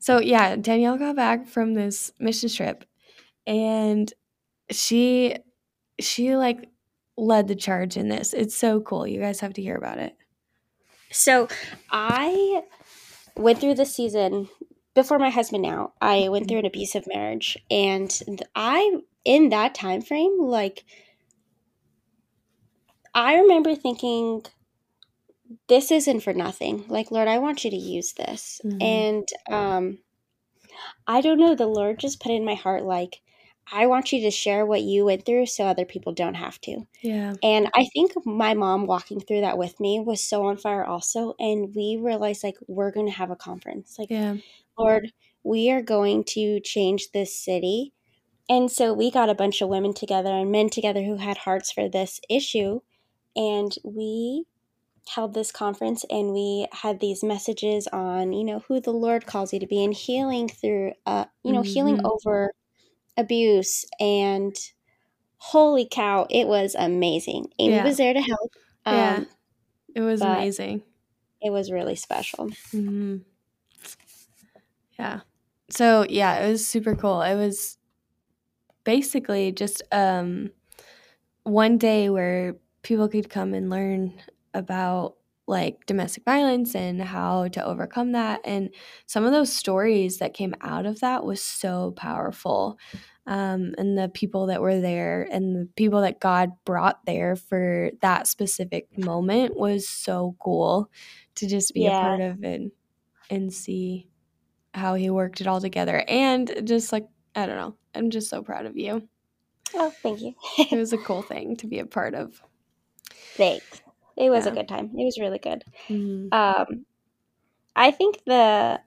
So 0.00 0.18
yeah, 0.20 0.56
Danielle 0.56 0.98
got 0.98 1.14
back 1.14 1.46
from 1.46 1.74
this 1.74 2.10
mission 2.18 2.48
trip 2.48 2.84
and 3.46 4.12
she 4.70 5.36
she 6.00 6.36
like 6.36 6.68
led 7.16 7.48
the 7.48 7.54
charge 7.54 7.96
in 7.96 8.08
this. 8.08 8.32
It's 8.32 8.54
so 8.56 8.80
cool. 8.80 9.06
You 9.06 9.20
guys 9.20 9.40
have 9.40 9.54
to 9.54 9.62
hear 9.62 9.76
about 9.76 9.98
it. 9.98 10.16
So 11.10 11.48
I 11.90 12.62
went 13.36 13.60
through 13.60 13.74
the 13.74 13.86
season 13.86 14.48
before 14.94 15.18
my 15.18 15.30
husband 15.30 15.62
now. 15.62 15.92
I 16.00 16.28
went 16.28 16.48
through 16.48 16.60
an 16.60 16.66
abusive 16.66 17.06
marriage 17.06 17.56
and 17.70 18.10
I 18.54 18.98
in 19.24 19.50
that 19.50 19.74
time 19.74 20.02
frame 20.02 20.40
like 20.40 20.84
I 23.14 23.36
remember 23.36 23.74
thinking 23.76 24.44
this 25.68 25.92
isn't 25.92 26.20
for 26.20 26.32
nothing. 26.32 26.84
Like 26.88 27.10
Lord, 27.10 27.28
I 27.28 27.38
want 27.38 27.64
you 27.64 27.70
to 27.70 27.76
use 27.76 28.12
this. 28.14 28.60
Mhm. 28.64 28.82
And 28.82 29.28
um 29.50 29.98
I 31.06 31.20
don't 31.20 31.38
know, 31.38 31.54
the 31.54 31.66
Lord 31.66 31.98
just 31.98 32.20
put 32.20 32.32
in 32.32 32.44
my 32.44 32.54
heart 32.54 32.84
like 32.84 33.20
I 33.72 33.86
want 33.86 34.12
you 34.12 34.20
to 34.22 34.30
share 34.30 34.66
what 34.66 34.82
you 34.82 35.06
went 35.06 35.24
through 35.26 35.46
so 35.46 35.64
other 35.66 35.84
people 35.84 36.12
don't 36.12 36.34
have 36.34 36.60
to. 36.62 36.86
Yeah. 37.02 37.34
And 37.42 37.68
I 37.74 37.86
think 37.94 38.12
my 38.26 38.54
mom 38.54 38.86
walking 38.86 39.20
through 39.20 39.42
that 39.42 39.58
with 39.58 39.80
me 39.80 40.00
was 40.00 40.22
so 40.24 40.46
on 40.46 40.56
fire 40.58 40.84
also. 40.84 41.34
And 41.38 41.74
we 41.74 41.98
realized 42.02 42.44
like 42.44 42.58
we're 42.68 42.92
going 42.92 43.06
to 43.06 43.12
have 43.12 43.30
a 43.30 43.36
conference. 43.36 43.98
Like, 43.98 44.10
Yeah. 44.10 44.36
Lord, 44.78 45.12
we 45.44 45.70
are 45.70 45.82
going 45.82 46.24
to 46.24 46.60
change 46.60 47.12
this 47.12 47.38
city. 47.38 47.92
And 48.48 48.70
so 48.72 48.92
we 48.94 49.10
got 49.10 49.30
a 49.30 49.34
bunch 49.36 49.62
of 49.62 49.68
women 49.70 49.94
together 49.94 50.30
and 50.30 50.52
men 50.52 50.70
together 50.70 51.02
who 51.02 51.16
had 51.16 51.38
hearts 51.38 51.72
for 51.72 51.88
this 51.88 52.20
issue. 52.30 52.80
And 53.36 53.74
we 53.84 54.46
held 55.08 55.34
this 55.34 55.52
conference 55.52 56.04
and 56.10 56.32
we 56.32 56.66
had 56.72 57.00
these 57.00 57.22
messages 57.22 57.86
on, 57.88 58.32
you 58.32 58.44
know, 58.44 58.60
who 58.68 58.80
the 58.80 58.92
Lord 58.92 59.26
calls 59.26 59.52
you 59.52 59.60
to 59.60 59.66
be 59.66 59.84
and 59.84 59.94
healing 59.94 60.48
through, 60.48 60.92
uh, 61.06 61.26
you 61.44 61.52
know, 61.52 61.62
healing 61.62 61.98
Mhm. 61.98 62.04
over 62.04 62.52
abuse. 63.16 63.84
And 64.00 64.54
holy 65.38 65.88
cow, 65.90 66.26
it 66.30 66.46
was 66.48 66.74
amazing. 66.74 67.52
Amy 67.58 67.74
Yeah. 67.76 67.84
was 67.84 67.98
there 67.98 68.14
to 68.14 68.20
help. 68.22 68.52
Yeah. 68.88 69.20
Um, 69.20 69.26
It 69.94 70.02
was 70.02 70.24
amazing. 70.24 70.84
it 71.42 71.50
was 71.50 71.70
really 71.72 71.96
special. 71.96 72.50
hmm 72.72 73.24
Yeah. 74.98 75.20
So 75.70 76.04
yeah, 76.08 76.44
it 76.44 76.50
was 76.50 76.66
super 76.66 76.94
cool. 76.94 77.22
It 77.22 77.34
was 77.36 77.78
basically 78.84 79.52
just 79.52 79.82
um, 79.92 80.50
one 81.44 81.78
day 81.78 82.10
where 82.10 82.56
people 82.82 83.08
could 83.08 83.30
come 83.30 83.54
and 83.54 83.70
learn 83.70 84.20
about 84.54 85.16
like 85.46 85.84
domestic 85.86 86.24
violence 86.24 86.74
and 86.74 87.02
how 87.02 87.48
to 87.48 87.64
overcome 87.64 88.12
that. 88.12 88.40
And 88.44 88.70
some 89.06 89.24
of 89.24 89.32
those 89.32 89.52
stories 89.52 90.18
that 90.18 90.34
came 90.34 90.54
out 90.60 90.86
of 90.86 91.00
that 91.00 91.24
was 91.24 91.42
so 91.42 91.92
powerful. 91.96 92.78
Um, 93.26 93.74
and 93.78 93.96
the 93.96 94.08
people 94.08 94.46
that 94.46 94.60
were 94.60 94.80
there 94.80 95.26
and 95.30 95.56
the 95.56 95.68
people 95.76 96.02
that 96.02 96.20
God 96.20 96.50
brought 96.64 97.04
there 97.06 97.36
for 97.36 97.90
that 98.00 98.26
specific 98.26 98.86
moment 98.98 99.56
was 99.56 99.88
so 99.88 100.36
cool 100.40 100.90
to 101.36 101.46
just 101.46 101.74
be 101.74 101.82
yeah. 101.82 101.98
a 101.98 102.00
part 102.00 102.20
of 102.20 102.42
and 102.42 102.70
and 103.30 103.52
see 103.52 104.08
how 104.74 104.94
he 104.94 105.08
worked 105.08 105.40
it 105.40 105.46
all 105.46 105.60
together. 105.60 106.04
And 106.06 106.62
just 106.64 106.92
like 106.92 107.06
I 107.34 107.46
don't 107.46 107.56
know, 107.56 107.76
I'm 107.94 108.10
just 108.10 108.28
so 108.28 108.42
proud 108.42 108.66
of 108.66 108.76
you. 108.76 109.08
Oh, 109.74 109.90
thank 110.02 110.20
you. 110.20 110.34
it 110.58 110.76
was 110.76 110.92
a 110.92 110.98
cool 111.06 111.22
thing 111.22 111.56
to 111.56 111.66
be 111.66 111.78
a 111.78 111.86
part 111.86 112.14
of. 112.14 112.42
Thanks. 113.36 113.82
It 114.16 114.30
was 114.30 114.46
yeah. 114.46 114.52
a 114.52 114.54
good 114.54 114.68
time. 114.68 114.90
It 114.96 115.04
was 115.04 115.18
really 115.18 115.38
good. 115.38 115.64
Mm-hmm. 115.88 116.32
Um, 116.32 116.86
I 117.74 117.90
think 117.90 118.20
the, 118.24 118.80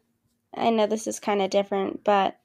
I 0.55 0.69
know 0.69 0.87
this 0.87 1.07
is 1.07 1.19
kind 1.19 1.41
of 1.41 1.49
different, 1.49 2.03
but 2.03 2.37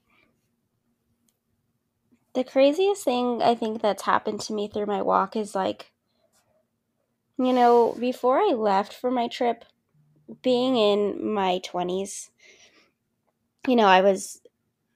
the 2.33 2.43
craziest 2.43 3.03
thing 3.03 3.41
I 3.41 3.55
think 3.55 3.81
that's 3.81 4.03
happened 4.03 4.41
to 4.41 4.53
me 4.53 4.67
through 4.67 4.87
my 4.87 5.01
walk 5.01 5.35
is 5.35 5.55
like, 5.55 5.91
you 7.37 7.53
know, 7.53 7.95
before 7.99 8.39
I 8.39 8.53
left 8.53 8.93
for 8.93 9.11
my 9.11 9.27
trip, 9.27 9.65
being 10.41 10.75
in 10.75 11.33
my 11.33 11.61
20s, 11.63 12.29
you 13.67 13.75
know, 13.75 13.85
I 13.85 14.01
was 14.01 14.41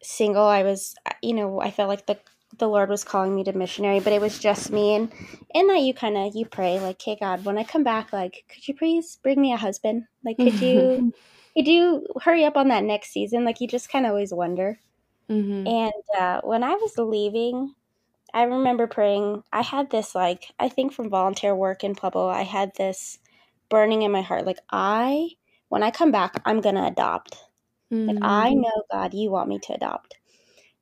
single. 0.01 0.43
I 0.43 0.63
was, 0.63 0.95
you 1.21 1.33
know, 1.33 1.61
I 1.61 1.71
felt 1.71 1.89
like 1.89 2.05
the 2.05 2.17
the 2.57 2.67
Lord 2.67 2.89
was 2.89 3.03
calling 3.03 3.35
me 3.35 3.43
to 3.45 3.53
missionary, 3.53 3.99
but 3.99 4.13
it 4.13 4.21
was 4.21 4.39
just 4.39 4.71
me. 4.71 4.95
And 4.95 5.11
in 5.53 5.67
that, 5.67 5.81
you 5.81 5.93
kind 5.93 6.17
of 6.17 6.35
you 6.35 6.45
pray 6.45 6.79
like, 6.79 7.01
"Hey 7.01 7.17
God, 7.19 7.45
when 7.45 7.57
I 7.57 7.63
come 7.63 7.83
back, 7.83 8.11
like, 8.13 8.45
could 8.49 8.67
you 8.67 8.75
please 8.75 9.17
bring 9.21 9.39
me 9.39 9.53
a 9.53 9.57
husband? 9.57 10.05
Like, 10.23 10.37
could 10.37 10.59
you, 10.59 11.13
could 11.55 11.67
you 11.67 12.05
hurry 12.21 12.45
up 12.45 12.57
on 12.57 12.69
that 12.69 12.83
next 12.83 13.11
season? 13.11 13.45
Like, 13.45 13.61
you 13.61 13.67
just 13.67 13.89
kind 13.89 14.05
of 14.05 14.11
always 14.11 14.33
wonder." 14.33 14.79
Mm-hmm. 15.29 15.67
And 15.67 16.03
uh, 16.17 16.41
when 16.43 16.63
I 16.63 16.75
was 16.75 16.97
leaving, 16.97 17.73
I 18.33 18.43
remember 18.43 18.87
praying. 18.87 19.43
I 19.51 19.61
had 19.61 19.89
this 19.89 20.15
like 20.15 20.51
I 20.59 20.69
think 20.69 20.93
from 20.93 21.09
volunteer 21.09 21.55
work 21.55 21.83
in 21.83 21.95
Pueblo, 21.95 22.27
I 22.27 22.43
had 22.43 22.71
this 22.75 23.19
burning 23.69 24.03
in 24.03 24.11
my 24.11 24.21
heart. 24.21 24.45
Like 24.45 24.59
I, 24.69 25.29
when 25.69 25.83
I 25.83 25.91
come 25.91 26.11
back, 26.11 26.41
I'm 26.45 26.61
gonna 26.61 26.87
adopt. 26.87 27.35
Mm-hmm. 27.91 28.07
Like 28.07 28.17
I 28.21 28.51
mm-hmm. 28.51 28.61
know 28.61 28.83
God, 28.91 29.13
you 29.13 29.31
want 29.31 29.49
me 29.49 29.59
to 29.59 29.73
adopt. 29.73 30.15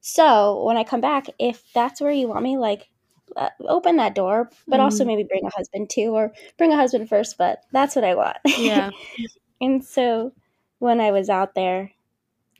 So 0.07 0.63
when 0.63 0.77
I 0.77 0.83
come 0.83 1.01
back, 1.01 1.25
if 1.39 1.63
that's 1.73 1.99
where 1.99 2.11
you 2.11 2.27
want 2.27 2.43
me, 2.43 2.59
like 2.59 2.89
uh, 3.35 3.49
open 3.61 3.95
that 3.95 4.13
door, 4.13 4.51
but 4.67 4.75
mm-hmm. 4.75 4.83
also 4.83 5.03
maybe 5.03 5.23
bring 5.23 5.43
a 5.43 5.49
husband 5.49 5.89
too, 5.89 6.09
or 6.09 6.31
bring 6.59 6.71
a 6.71 6.75
husband 6.75 7.09
first. 7.09 7.39
But 7.39 7.63
that's 7.71 7.95
what 7.95 8.05
I 8.05 8.13
want. 8.13 8.37
Yeah. 8.45 8.91
and 9.61 9.83
so 9.83 10.31
when 10.77 11.01
I 11.01 11.09
was 11.09 11.27
out 11.27 11.55
there 11.55 11.91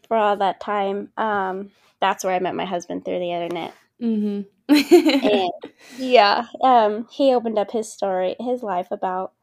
for 0.08 0.18
all 0.18 0.36
that 0.38 0.60
time, 0.60 1.10
um, 1.18 1.70
that's 2.02 2.24
where 2.24 2.34
I 2.34 2.40
met 2.40 2.56
my 2.56 2.66
husband 2.66 3.06
through 3.06 3.20
the 3.20 3.32
internet. 3.32 3.76
Mm-hmm. 4.02 4.74
and 5.28 5.52
yeah, 6.00 6.48
um, 6.64 7.08
he 7.12 7.32
opened 7.32 7.60
up 7.60 7.70
his 7.70 7.94
story, 7.94 8.36
his 8.40 8.64
life 8.64 8.88
about, 8.90 9.34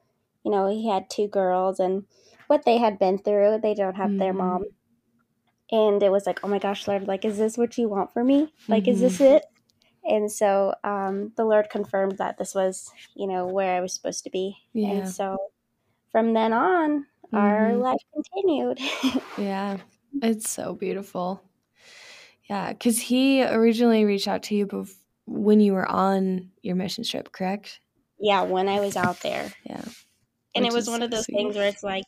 you 0.45 0.51
know, 0.51 0.67
he 0.67 0.89
had 0.89 1.09
two 1.09 1.29
girls 1.29 1.79
and 1.79 2.03
what 2.49 2.65
they 2.65 2.79
had 2.79 2.99
been 2.99 3.19
through. 3.19 3.61
They 3.63 3.75
don't 3.75 3.95
have 3.95 4.09
mm-hmm. 4.09 4.19
their 4.19 4.33
mom 4.33 4.65
and 5.73 6.03
it 6.03 6.13
was 6.13 6.27
like 6.27 6.39
oh 6.45 6.49
my 6.49 6.59
gosh 6.59 6.87
lord 6.87 7.09
like 7.09 7.25
is 7.25 7.39
this 7.39 7.59
what 7.59 7.77
you 7.77 7.89
want 7.89 8.13
for 8.13 8.23
me 8.23 8.53
like 8.69 8.85
mm-hmm. 8.85 8.93
is 8.93 9.01
this 9.01 9.15
mm-hmm. 9.19 9.37
it 9.37 9.45
and 10.05 10.31
so 10.31 10.75
um, 10.85 11.33
the 11.37 11.45
lord 11.45 11.71
confirmed 11.71 12.19
that 12.19 12.39
this 12.39 12.55
was 12.55 12.91
you 13.17 13.27
know 13.27 13.47
where 13.47 13.75
i 13.75 13.81
was 13.81 13.93
supposed 13.93 14.23
to 14.23 14.31
be 14.31 14.57
yeah. 14.73 14.91
and 14.91 15.09
so 15.09 15.37
from 16.13 16.35
then 16.35 16.53
on 16.53 17.01
mm-hmm. 17.01 17.37
our 17.37 17.75
life 17.75 18.01
continued 18.13 18.79
yeah 19.39 19.79
it's 20.23 20.49
so 20.49 20.75
beautiful 20.75 21.43
yeah 22.49 22.73
because 22.73 23.01
he 23.01 23.43
originally 23.43 24.05
reached 24.05 24.29
out 24.29 24.43
to 24.45 24.55
you 24.55 24.67
bef- 24.67 24.95
when 25.27 25.61
you 25.61 25.73
were 25.73 25.89
on 25.89 26.51
your 26.63 26.77
mission 26.77 27.03
trip 27.03 27.33
correct 27.33 27.81
yeah 28.21 28.43
when 28.43 28.69
i 28.69 28.79
was 28.79 28.97
out 28.97 29.21
there 29.21 29.51
yeah 29.65 29.85
and 30.55 30.65
Which 30.65 30.73
it 30.73 30.77
was 30.77 30.89
one 30.89 31.03
of 31.03 31.11
those 31.11 31.25
sweet. 31.25 31.37
things 31.37 31.57
where 31.57 31.69
it's 31.69 31.83
like 31.83 32.05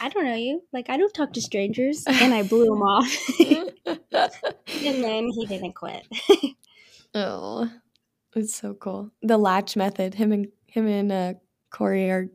I 0.00 0.08
don't 0.08 0.24
know 0.24 0.34
you. 0.34 0.62
Like, 0.72 0.90
I 0.90 0.96
don't 0.96 1.12
talk 1.12 1.32
to 1.34 1.40
strangers. 1.40 2.04
And 2.06 2.34
I 2.34 2.42
blew 2.42 2.72
him 2.72 2.82
off. 2.82 3.38
and 3.40 5.04
then 5.04 5.28
he 5.28 5.46
didn't 5.46 5.74
quit. 5.74 6.06
oh, 7.14 7.70
it's 8.34 8.54
so 8.54 8.74
cool. 8.74 9.10
The 9.22 9.38
latch 9.38 9.76
method. 9.76 10.14
Him 10.14 10.32
and 10.32 10.48
him 10.66 10.86
and 10.86 11.12
uh, 11.12 11.34
Corey 11.70 12.10
are 12.10 12.28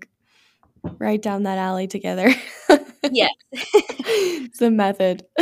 right 0.97 1.21
down 1.21 1.43
that 1.43 1.57
alley 1.57 1.87
together. 1.87 2.33
yes. 3.11 3.31
it's 3.51 4.61
a 4.61 4.71
method. 4.71 5.23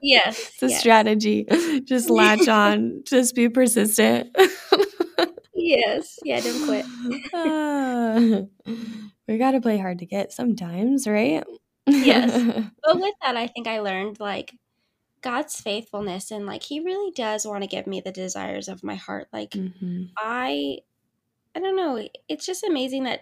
yes. 0.00 0.50
It's 0.54 0.62
a 0.62 0.68
yes. 0.68 0.80
strategy. 0.80 1.46
Just 1.84 2.10
latch 2.10 2.48
on. 2.48 3.02
Just 3.06 3.34
be 3.34 3.48
persistent. 3.48 4.36
yes. 5.54 6.18
Yeah, 6.24 6.40
don't 6.40 6.66
quit. 6.66 6.86
Uh, 7.32 8.72
we 9.28 9.38
got 9.38 9.52
to 9.52 9.60
play 9.60 9.78
hard 9.78 9.98
to 10.00 10.06
get 10.06 10.32
sometimes, 10.32 11.06
right? 11.06 11.44
yes. 11.86 12.32
But 12.84 13.00
with 13.00 13.14
that, 13.22 13.36
I 13.36 13.46
think 13.46 13.66
I 13.66 13.80
learned 13.80 14.20
like 14.20 14.54
God's 15.20 15.60
faithfulness 15.60 16.30
and 16.30 16.46
like 16.46 16.62
he 16.62 16.80
really 16.80 17.12
does 17.12 17.46
want 17.46 17.62
to 17.62 17.68
give 17.68 17.86
me 17.86 18.00
the 18.00 18.12
desires 18.12 18.68
of 18.68 18.84
my 18.84 18.96
heart. 18.96 19.28
Like 19.32 19.50
mm-hmm. 19.50 20.04
I 20.16 20.78
I 21.54 21.60
don't 21.60 21.76
know, 21.76 22.06
it's 22.28 22.46
just 22.46 22.64
amazing 22.64 23.04
that 23.04 23.20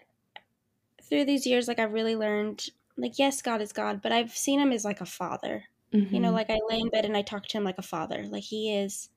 through 1.02 1.24
these 1.24 1.46
years 1.46 1.68
like 1.68 1.78
I've 1.78 1.92
really 1.92 2.16
learned 2.16 2.66
like 2.96 3.18
yes, 3.18 3.42
God 3.42 3.60
is 3.60 3.72
God, 3.72 4.00
but 4.02 4.12
I've 4.12 4.32
seen 4.32 4.60
him 4.60 4.72
as 4.72 4.84
like 4.84 5.00
a 5.00 5.06
father. 5.06 5.64
Mm-hmm. 5.92 6.14
You 6.14 6.20
know, 6.20 6.28
mm-hmm. 6.28 6.36
like 6.36 6.50
I 6.50 6.58
lay 6.68 6.78
in 6.80 6.88
bed 6.88 7.04
and 7.04 7.16
I 7.16 7.22
talk 7.22 7.46
to 7.46 7.58
him 7.58 7.64
like 7.64 7.78
a 7.78 7.82
father. 7.82 8.24
Like 8.28 8.44
he 8.44 8.74
is 8.74 9.10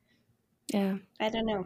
Yeah. 0.73 0.97
I 1.19 1.29
don't 1.29 1.45
know 1.45 1.65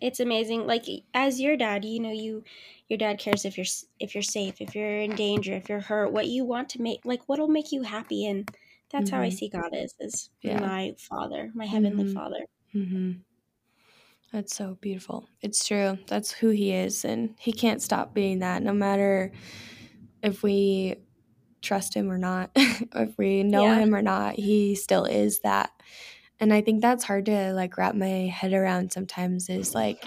it's 0.00 0.20
amazing 0.20 0.66
like 0.66 0.84
as 1.12 1.40
your 1.40 1.56
dad 1.56 1.84
you 1.84 2.00
know 2.00 2.10
you 2.10 2.42
your 2.88 2.98
dad 2.98 3.18
cares 3.18 3.44
if 3.44 3.56
you're 3.56 3.66
if 4.00 4.14
you're 4.14 4.22
safe 4.22 4.60
if 4.60 4.74
you're 4.74 4.98
in 5.00 5.14
danger 5.14 5.54
if 5.54 5.68
you're 5.68 5.80
hurt 5.80 6.12
what 6.12 6.26
you 6.26 6.44
want 6.44 6.68
to 6.68 6.82
make 6.82 7.00
like 7.04 7.22
what'll 7.26 7.48
make 7.48 7.72
you 7.72 7.82
happy 7.82 8.26
and 8.26 8.50
that's 8.90 9.10
mm-hmm. 9.10 9.16
how 9.16 9.22
i 9.22 9.28
mm-hmm. 9.28 9.36
see 9.36 9.48
god 9.48 9.70
is 9.72 9.94
is 10.00 10.30
yeah. 10.42 10.60
my 10.60 10.92
father 10.98 11.50
my 11.54 11.66
heavenly 11.66 12.04
mm-hmm. 12.04 12.14
father 12.14 12.44
mm-hmm. 12.74 13.12
that's 14.32 14.54
so 14.54 14.76
beautiful 14.80 15.28
it's 15.40 15.66
true 15.66 15.98
that's 16.06 16.30
who 16.30 16.48
he 16.48 16.72
is 16.72 17.04
and 17.04 17.34
he 17.38 17.52
can't 17.52 17.82
stop 17.82 18.14
being 18.14 18.40
that 18.40 18.62
no 18.62 18.72
matter 18.72 19.32
if 20.22 20.42
we 20.42 20.96
trust 21.62 21.94
him 21.94 22.10
or 22.10 22.18
not 22.18 22.50
if 22.56 23.16
we 23.16 23.42
know 23.42 23.64
yeah. 23.64 23.78
him 23.78 23.94
or 23.94 24.02
not 24.02 24.34
he 24.34 24.74
still 24.74 25.04
is 25.04 25.40
that 25.40 25.70
and 26.44 26.52
i 26.52 26.60
think 26.60 26.82
that's 26.82 27.04
hard 27.04 27.24
to 27.24 27.52
like 27.54 27.78
wrap 27.78 27.94
my 27.94 28.26
head 28.26 28.52
around 28.52 28.92
sometimes 28.92 29.48
is 29.48 29.74
like 29.74 30.04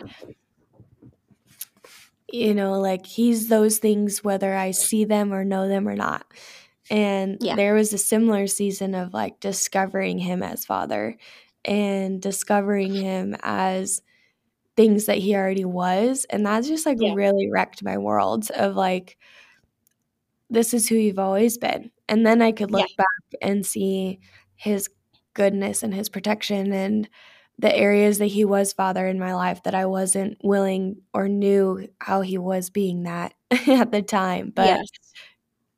you 2.32 2.54
know 2.54 2.74
like 2.80 3.08
he's 3.08 3.50
those 3.50 3.80
things 3.80 4.24
whether 4.24 4.56
i 4.56 4.70
see 4.70 5.04
them 5.04 5.34
or 5.34 5.44
know 5.44 5.68
them 5.68 5.88
or 5.88 5.96
not 5.96 6.28
and 6.92 7.40
yeah. 7.42 7.56
there 7.56 7.74
was 7.74 7.92
a 7.92 7.98
similar 7.98 8.46
season 8.46 8.94
of 8.94 9.16
like 9.16 9.40
discovering 9.40 10.20
him 10.20 10.44
as 10.44 10.64
father 10.64 11.18
and 11.66 12.22
discovering 12.22 12.94
him 12.94 13.36
as 13.42 14.04
things 14.76 15.08
that 15.08 15.18
he 15.18 15.36
already 15.36 15.66
was 15.66 16.24
and 16.30 16.46
that's 16.46 16.68
just 16.68 16.86
like 16.86 16.98
yeah. 17.02 17.16
really 17.16 17.50
wrecked 17.50 17.84
my 17.84 17.98
world 17.98 18.48
of 18.52 18.76
like 18.76 19.18
this 20.52 20.72
is 20.76 20.88
who 20.88 20.94
you've 20.94 21.18
always 21.18 21.58
been 21.58 21.90
and 22.08 22.28
then 22.28 22.44
i 22.44 22.52
could 22.52 22.70
look 22.70 22.88
yeah. 22.88 22.96
back 23.04 23.42
and 23.42 23.66
see 23.66 24.20
his 24.56 24.88
goodness 25.38 25.84
and 25.84 25.94
his 25.94 26.10
protection 26.10 26.74
and 26.74 27.08
the 27.60 27.74
areas 27.74 28.18
that 28.18 28.26
he 28.26 28.44
was 28.44 28.74
father 28.74 29.08
in 29.08 29.20
my 29.20 29.36
life 29.36 29.62
that 29.64 29.76
I 29.76 29.86
wasn't 29.86 30.38
willing 30.44 31.02
or 31.14 31.30
knew 31.30 31.88
how 32.00 32.22
he 32.22 32.40
was 32.40 32.72
being 32.72 33.04
that 33.04 33.36
at 33.68 33.92
the 33.92 34.02
time, 34.02 34.52
but 34.54 34.66
yes. 34.66 34.88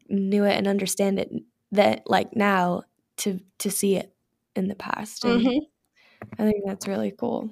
knew 0.08 0.45
it 0.45 0.56
and 0.56 0.67
understand 0.67 1.19
it 1.19 1.30
that 1.74 2.04
like 2.06 2.36
now 2.36 2.84
to 3.17 3.41
to 3.60 3.69
see 3.69 3.98
it 3.98 4.13
in 4.56 4.69
the 4.69 4.76
past. 4.76 5.26
And 5.26 5.41
mm-hmm. 5.41 6.41
I 6.41 6.45
think 6.45 6.63
that's 6.65 6.88
really 6.88 7.12
cool 7.12 7.50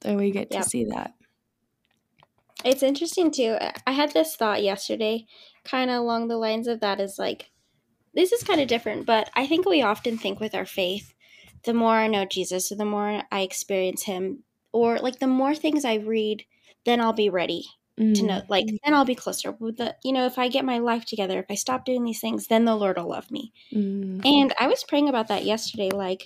that 0.00 0.16
we 0.16 0.30
get 0.30 0.48
yep. 0.50 0.62
to 0.62 0.68
see 0.68 0.86
that. 0.86 1.12
It's 2.64 2.82
interesting 2.82 3.30
too. 3.30 3.56
I 3.86 3.92
had 3.92 4.12
this 4.12 4.34
thought 4.34 4.62
yesterday, 4.62 5.26
kind 5.64 5.90
of 5.90 5.98
along 5.98 6.28
the 6.28 6.38
lines 6.38 6.68
of 6.68 6.80
that 6.80 7.00
is 7.00 7.18
like 7.18 7.50
this 8.14 8.32
is 8.32 8.42
kind 8.42 8.62
of 8.62 8.68
different, 8.68 9.04
but 9.04 9.30
I 9.34 9.46
think 9.46 9.66
we 9.66 9.82
often 9.82 10.16
think 10.16 10.40
with 10.40 10.54
our 10.54 10.66
faith 10.66 11.14
the 11.64 11.74
more 11.74 11.94
I 11.94 12.06
know 12.06 12.24
Jesus, 12.24 12.70
or 12.72 12.76
the 12.76 12.84
more 12.84 13.22
I 13.30 13.40
experience 13.40 14.04
Him, 14.04 14.44
or 14.72 14.98
like 14.98 15.18
the 15.18 15.26
more 15.26 15.54
things 15.54 15.84
I 15.84 15.94
read, 15.94 16.44
then 16.84 17.00
I'll 17.00 17.12
be 17.12 17.30
ready 17.30 17.64
mm. 17.98 18.14
to 18.14 18.22
know. 18.22 18.42
Like 18.48 18.66
then 18.84 18.94
I'll 18.94 19.04
be 19.04 19.14
closer. 19.14 19.52
With 19.52 19.76
the 19.76 19.96
you 20.04 20.12
know, 20.12 20.26
if 20.26 20.38
I 20.38 20.48
get 20.48 20.64
my 20.64 20.78
life 20.78 21.04
together, 21.04 21.38
if 21.38 21.46
I 21.50 21.54
stop 21.54 21.84
doing 21.84 22.04
these 22.04 22.20
things, 22.20 22.46
then 22.46 22.64
the 22.64 22.76
Lord 22.76 22.96
will 22.96 23.08
love 23.08 23.30
me. 23.30 23.52
Mm. 23.72 24.24
And 24.24 24.54
I 24.58 24.66
was 24.66 24.84
praying 24.84 25.08
about 25.08 25.28
that 25.28 25.44
yesterday. 25.44 25.90
Like 25.90 26.22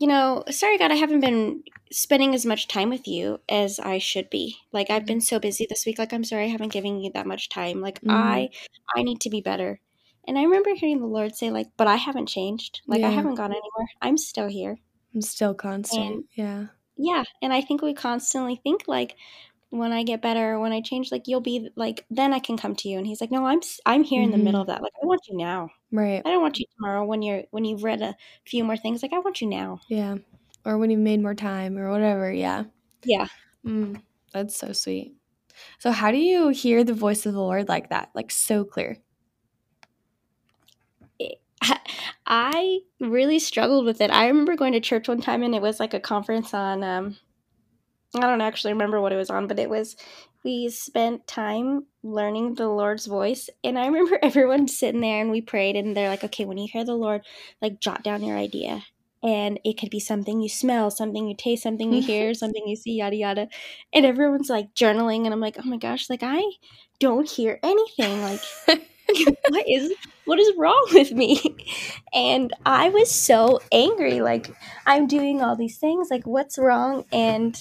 you 0.00 0.06
know, 0.06 0.44
sorry, 0.50 0.78
God, 0.78 0.90
I 0.90 0.94
haven't 0.94 1.20
been 1.20 1.62
spending 1.92 2.34
as 2.34 2.46
much 2.46 2.68
time 2.68 2.88
with 2.88 3.06
you 3.06 3.38
as 3.50 3.78
I 3.78 3.98
should 3.98 4.30
be. 4.30 4.56
Like, 4.72 4.88
I've 4.88 5.04
been 5.04 5.20
so 5.20 5.38
busy 5.38 5.66
this 5.68 5.84
week. 5.84 5.98
Like, 5.98 6.14
I'm 6.14 6.24
sorry 6.24 6.44
I 6.44 6.48
haven't 6.48 6.72
given 6.72 7.00
you 7.00 7.10
that 7.12 7.26
much 7.26 7.50
time. 7.50 7.82
Like, 7.82 8.00
Mhm. 8.00 8.10
I, 8.10 8.48
I 8.96 9.02
need 9.02 9.20
to 9.20 9.30
be 9.30 9.42
better. 9.42 9.78
And 10.26 10.38
I 10.38 10.42
remember 10.44 10.70
hearing 10.74 11.00
the 11.00 11.06
Lord 11.06 11.34
say, 11.34 11.50
like, 11.50 11.68
but 11.76 11.86
I 11.88 11.96
haven't 11.96 12.26
changed. 12.26 12.82
Like, 12.86 13.02
I 13.02 13.10
haven't 13.10 13.34
gone 13.36 13.50
anywhere. 13.50 13.88
I'm 14.02 14.16
still 14.18 14.48
here. 14.48 14.76
I'm 15.14 15.22
still 15.22 15.54
constant. 15.54 16.06
And- 16.14 16.24
yeah. 16.34 16.66
Yeah. 16.96 17.24
And 17.42 17.52
I 17.52 17.62
think 17.62 17.80
we 17.82 17.94
constantly 17.94 18.60
think, 18.62 18.82
like, 18.86 19.16
when 19.70 19.92
I 19.92 20.02
get 20.02 20.20
better, 20.20 20.58
when 20.58 20.72
I 20.72 20.80
change, 20.82 21.10
like, 21.10 21.26
you'll 21.26 21.40
be 21.40 21.70
like, 21.76 22.04
then 22.10 22.32
I 22.34 22.38
can 22.40 22.56
come 22.56 22.74
to 22.76 22.88
you. 22.88 22.98
And 22.98 23.06
he's 23.06 23.20
like, 23.20 23.30
no, 23.30 23.46
I'm, 23.46 23.60
I'm 23.86 24.02
here 24.02 24.22
in 24.22 24.30
the 24.32 24.36
middle 24.36 24.60
of 24.60 24.66
that. 24.66 24.82
Like, 24.82 24.92
I 25.02 25.06
want 25.06 25.22
you 25.28 25.36
now. 25.36 25.70
Right. 25.92 26.20
I 26.24 26.30
don't 26.30 26.42
want 26.42 26.58
you 26.58 26.66
tomorrow 26.76 27.04
when 27.04 27.22
you're, 27.22 27.44
when 27.52 27.64
you've 27.64 27.84
read 27.84 28.02
a 28.02 28.14
few 28.44 28.64
more 28.64 28.76
things. 28.76 29.02
Like, 29.02 29.12
I 29.12 29.20
want 29.20 29.40
you 29.40 29.48
now. 29.48 29.80
Yeah. 29.88 30.16
Or 30.66 30.76
when 30.76 30.90
you've 30.90 31.00
made 31.00 31.22
more 31.22 31.34
time 31.34 31.78
or 31.78 31.90
whatever. 31.90 32.30
Yeah. 32.32 32.64
Yeah. 33.04 33.26
Mm, 33.64 34.02
that's 34.32 34.56
so 34.56 34.72
sweet. 34.72 35.14
So, 35.78 35.90
how 35.92 36.10
do 36.10 36.18
you 36.18 36.48
hear 36.48 36.84
the 36.84 36.92
voice 36.94 37.24
of 37.24 37.32
the 37.32 37.40
Lord 37.40 37.68
like 37.68 37.90
that? 37.90 38.10
Like, 38.14 38.30
so 38.30 38.64
clear? 38.64 38.98
I 42.26 42.80
really 43.00 43.38
struggled 43.38 43.84
with 43.84 44.00
it. 44.00 44.10
I 44.10 44.28
remember 44.28 44.56
going 44.56 44.72
to 44.74 44.80
church 44.80 45.08
one 45.08 45.20
time 45.20 45.42
and 45.42 45.54
it 45.54 45.62
was 45.62 45.80
like 45.80 45.94
a 45.94 46.00
conference 46.00 46.54
on 46.54 46.82
um 46.84 47.16
I 48.14 48.20
don't 48.22 48.40
actually 48.40 48.72
remember 48.72 49.00
what 49.00 49.12
it 49.12 49.16
was 49.16 49.30
on, 49.30 49.46
but 49.46 49.58
it 49.58 49.70
was 49.70 49.96
we 50.44 50.68
spent 50.70 51.26
time 51.26 51.86
learning 52.02 52.54
the 52.54 52.68
Lord's 52.68 53.06
voice 53.06 53.48
and 53.62 53.78
I 53.78 53.86
remember 53.86 54.18
everyone 54.22 54.68
sitting 54.68 55.00
there 55.00 55.20
and 55.20 55.30
we 55.30 55.40
prayed 55.40 55.76
and 55.76 55.96
they're 55.96 56.08
like, 56.08 56.24
"Okay, 56.24 56.44
when 56.44 56.58
you 56.58 56.68
hear 56.72 56.84
the 56.84 56.94
Lord, 56.94 57.22
like 57.62 57.80
jot 57.80 58.02
down 58.02 58.22
your 58.24 58.36
idea." 58.36 58.82
And 59.22 59.60
it 59.64 59.78
could 59.78 59.90
be 59.90 60.00
something 60.00 60.40
you 60.40 60.48
smell, 60.48 60.90
something 60.90 61.28
you 61.28 61.36
taste, 61.36 61.62
something 61.62 61.92
you 61.92 62.02
hear, 62.02 62.32
something 62.34 62.66
you 62.66 62.74
see, 62.76 62.92
yada 62.94 63.16
yada. 63.16 63.48
And 63.92 64.06
everyone's 64.06 64.48
like 64.50 64.74
journaling 64.74 65.24
and 65.24 65.34
I'm 65.34 65.40
like, 65.40 65.56
"Oh 65.58 65.68
my 65.68 65.76
gosh, 65.76 66.08
like 66.10 66.22
I 66.22 66.42
don't 67.00 67.28
hear 67.30 67.60
anything." 67.62 68.22
Like 68.22 68.40
what 69.46 69.64
is 69.68 69.92
what 70.24 70.38
is 70.38 70.52
wrong 70.56 70.86
with 70.92 71.12
me? 71.12 71.40
And 72.12 72.52
i 72.66 72.88
was 72.88 73.10
so 73.10 73.60
angry 73.72 74.20
like 74.20 74.54
i'm 74.86 75.06
doing 75.06 75.42
all 75.42 75.56
these 75.56 75.78
things 75.78 76.08
like 76.10 76.26
what's 76.26 76.58
wrong? 76.58 77.04
And 77.12 77.54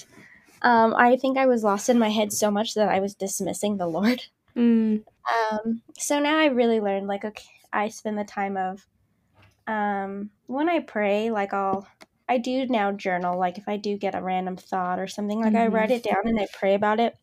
um, 0.63 0.93
i 0.97 1.15
think 1.17 1.38
i 1.38 1.45
was 1.47 1.63
lost 1.63 1.89
in 1.89 1.99
my 1.99 2.09
head 2.09 2.33
so 2.33 2.51
much 2.51 2.73
that 2.75 2.89
i 2.89 2.99
was 2.99 3.15
dismissing 3.15 3.77
the 3.77 3.88
lord. 3.88 4.23
Mm, 4.55 5.03
um, 5.31 5.81
so 5.97 6.19
now 6.19 6.39
i 6.39 6.45
really 6.45 6.79
learned 6.79 7.07
like 7.07 7.25
okay 7.25 7.43
i 7.71 7.89
spend 7.89 8.17
the 8.17 8.23
time 8.23 8.57
of 8.57 8.85
um, 9.67 10.31
when 10.47 10.69
i 10.69 10.79
pray 10.79 11.31
like 11.31 11.53
i'll 11.53 11.88
i 12.29 12.38
do 12.38 12.65
now 12.67 12.91
journal 12.91 13.38
like 13.39 13.57
if 13.57 13.67
i 13.67 13.77
do 13.77 13.97
get 13.97 14.15
a 14.15 14.21
random 14.21 14.57
thought 14.57 14.99
or 14.99 15.07
something 15.07 15.41
like 15.41 15.55
i 15.55 15.67
Mhm. 15.67 15.73
write 15.73 15.91
it 15.91 16.03
down 16.03 16.23
and 16.27 16.39
i 16.39 16.47
pray 16.53 16.75
about 16.75 16.99
it 16.99 17.15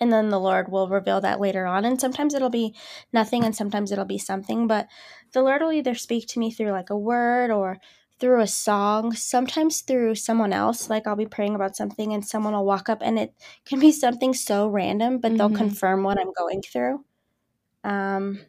and 0.00 0.12
then 0.12 0.28
the 0.30 0.40
lord 0.40 0.70
will 0.70 0.88
reveal 0.88 1.20
that 1.22 1.40
later 1.40 1.66
on. 1.66 1.84
And 1.84 2.00
sometimes 2.00 2.34
it'll 2.34 2.50
be 2.50 2.74
nothing 3.12 3.44
and 3.44 3.54
sometimes 3.56 3.92
it'll 3.92 4.04
be 4.04 4.18
something 4.18 4.66
but 4.66 4.88
the 5.32 5.42
lord 5.42 5.62
will 5.62 5.72
either 5.72 5.94
speak 5.94 6.26
to 6.28 6.38
me 6.40 6.50
through 6.50 6.72
like 6.72 6.90
a 6.90 6.96
word 6.98 7.50
or 7.50 7.78
through 8.20 8.40
a 8.40 8.46
song 8.48 9.12
sometimes 9.14 9.82
through 9.82 10.14
someone 10.16 10.52
else. 10.52 10.90
Like 10.90 11.06
i'll 11.06 11.16
be 11.16 11.26
praying 11.26 11.54
about 11.54 11.76
something 11.76 12.12
and 12.12 12.24
someone 12.26 12.52
will 12.54 12.64
walk 12.66 12.88
up 12.88 12.98
and 13.02 13.18
it 13.18 13.34
can 13.66 13.80
be 13.80 13.92
something 13.92 14.34
so 14.34 14.68
random 14.68 15.18
but 15.20 15.36
they'll 15.36 15.50
Mhm. 15.50 15.56
confirm 15.56 16.02
what 16.04 16.18
i'm 16.20 16.32
going 16.32 16.62
through. 16.62 17.04
Um 17.84 18.40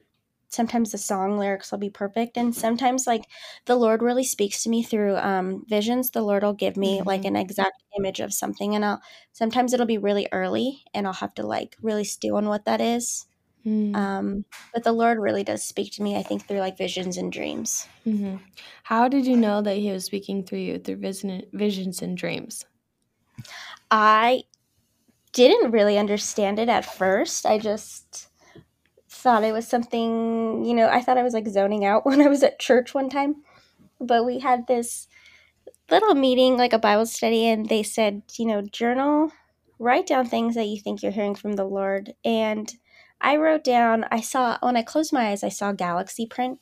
sometimes 0.49 0.91
the 0.91 0.97
song 0.97 1.37
lyrics 1.37 1.71
will 1.71 1.79
be 1.79 1.89
perfect 1.89 2.37
and 2.37 2.55
sometimes 2.55 3.07
like 3.07 3.23
the 3.65 3.75
lord 3.75 4.01
really 4.01 4.23
speaks 4.23 4.63
to 4.63 4.69
me 4.69 4.83
through 4.83 5.15
um 5.17 5.63
visions 5.67 6.11
the 6.11 6.21
lord 6.21 6.43
will 6.43 6.53
give 6.53 6.75
me 6.77 7.01
like 7.05 7.21
Mhm. 7.21 7.27
an 7.29 7.35
exact 7.35 7.81
image 7.97 8.19
of 8.19 8.33
something 8.33 8.75
and 8.75 8.83
i'll 8.85 9.01
sometimes 9.31 9.73
it'll 9.73 9.85
be 9.85 9.97
really 9.97 10.27
early 10.31 10.83
and 10.93 11.07
i'll 11.07 11.13
have 11.13 11.33
to 11.35 11.45
like 11.45 11.75
really 11.81 12.03
stew 12.03 12.35
on 12.35 12.47
what 12.47 12.65
that 12.65 12.81
is 12.81 13.25
mm, 13.65 13.95
um 13.95 14.45
but 14.73 14.83
the 14.83 14.91
lord 14.93 15.19
really 15.19 15.43
does 15.43 15.63
speak 15.63 15.91
to 15.93 16.03
me 16.03 16.17
i 16.17 16.23
think 16.23 16.47
through 16.47 16.59
like 16.59 16.77
visions 16.77 17.17
and 17.17 17.31
dreams 17.31 17.87
mhm. 18.05 18.41
How 18.83 19.07
did 19.07 19.25
you 19.25 19.37
know 19.37 19.61
that 19.61 19.77
He 19.77 19.91
was 19.91 20.05
speaking 20.05 20.43
through 20.45 20.59
you 20.59 20.79
through 20.79 20.97
vision, 20.97 21.43
visions 21.53 22.01
and 22.01 22.17
dreams? 22.17 22.65
i 23.91 24.43
didn't 25.33 25.71
really 25.71 25.97
understand 25.99 26.59
it 26.59 26.69
at 26.69 26.85
first 26.85 27.45
i 27.45 27.59
just 27.59 28.28
thought 29.21 29.43
it 29.43 29.51
was 29.53 29.67
something 29.67 30.63
you 30.65 30.73
know 30.73 30.87
i 30.89 31.01
thought 31.01 31.17
i 31.17 31.23
was 31.23 31.33
like 31.33 31.47
zoning 31.47 31.85
out 31.85 32.05
when 32.07 32.21
i 32.21 32.27
was 32.27 32.43
at 32.43 32.59
church 32.59 32.93
one 32.93 33.09
time 33.09 33.35
but 33.99 34.25
we 34.25 34.39
had 34.39 34.67
this 34.67 35.07
little 35.91 36.15
meeting 36.15 36.57
like 36.57 36.73
a 36.73 36.79
bible 36.79 37.05
study 37.05 37.47
and 37.47 37.67
they 37.69 37.83
said 37.83 38.21
you 38.37 38.45
know 38.45 38.61
journal 38.61 39.31
write 39.79 40.07
down 40.07 40.25
things 40.25 40.55
that 40.55 40.65
you 40.67 40.79
think 40.79 41.01
you're 41.01 41.11
hearing 41.11 41.35
from 41.35 41.53
the 41.53 41.63
lord 41.65 42.13
and 42.25 42.73
i 43.21 43.35
wrote 43.35 43.63
down 43.63 44.05
i 44.11 44.19
saw 44.21 44.57
when 44.61 44.77
i 44.77 44.81
closed 44.83 45.13
my 45.13 45.29
eyes 45.29 45.43
i 45.43 45.49
saw 45.49 45.71
galaxy 45.71 46.25
print 46.25 46.59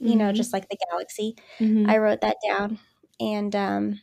you 0.00 0.16
know 0.16 0.30
Mhm. 0.32 0.36
just 0.36 0.52
like 0.52 0.68
the 0.68 0.78
galaxy 0.90 1.36
Mhm. 1.60 1.88
I 1.90 1.98
wrote 1.98 2.22
that 2.22 2.36
down. 2.48 2.78
And 3.20 3.54
um, 3.56 4.00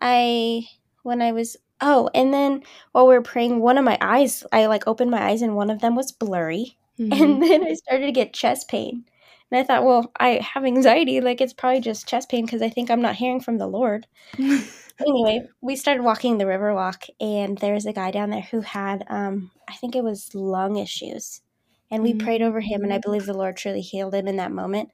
I, 0.00 0.66
when 1.02 1.22
I 1.22 1.32
was, 1.32 1.56
oh, 1.80 2.10
and 2.14 2.32
then 2.32 2.62
while 2.92 3.06
we 3.06 3.14
were 3.14 3.22
praying, 3.22 3.60
one 3.60 3.78
of 3.78 3.84
my 3.84 3.98
eyes, 4.00 4.44
I 4.52 4.66
like 4.66 4.86
opened 4.86 5.10
my 5.10 5.22
eyes 5.22 5.42
and 5.42 5.56
one 5.56 5.70
of 5.70 5.80
them 5.80 5.94
was 5.96 6.12
blurry. 6.12 6.76
Mhm. 6.98 7.12
And 7.20 7.42
then 7.42 7.64
I 7.64 7.74
started 7.74 8.06
to 8.06 8.12
get 8.12 8.32
chest 8.34 8.68
pain. 8.68 9.04
And 9.50 9.60
I 9.60 9.64
thought, 9.64 9.84
well, 9.84 10.12
I 10.18 10.40
have 10.54 10.64
anxiety. 10.64 11.20
Like 11.20 11.40
it's 11.40 11.52
probably 11.52 11.80
just 11.80 12.08
chest 12.08 12.28
pain 12.30 12.44
because 12.46 12.62
I 12.62 12.68
think 12.68 12.90
I'm 12.90 13.02
not 13.02 13.16
hearing 13.16 13.40
from 13.40 13.58
the 13.58 13.68
Lord. 13.68 14.06
Anyway, 15.00 15.46
we 15.60 15.76
started 15.76 16.02
walking 16.02 16.38
the 16.38 16.46
river 16.46 16.74
walk, 16.74 17.04
and 17.20 17.58
there 17.58 17.74
was 17.74 17.84
a 17.86 17.92
guy 17.92 18.10
down 18.10 18.30
there 18.30 18.42
who 18.50 18.62
had, 18.62 19.04
um, 19.10 19.50
I 19.68 19.74
think 19.74 19.94
it 19.94 20.02
was 20.04 20.34
lung 20.34 20.76
issues. 20.76 21.42
And 21.90 22.02
we 22.02 22.14
prayed 22.14 22.40
over 22.42 22.60
him, 22.60 22.82
and 22.82 22.92
I 22.92 22.98
believe 22.98 23.26
the 23.26 23.34
Lord 23.34 23.56
truly 23.56 23.82
healed 23.82 24.14
him 24.14 24.26
in 24.26 24.36
that 24.36 24.52
moment. 24.52 24.90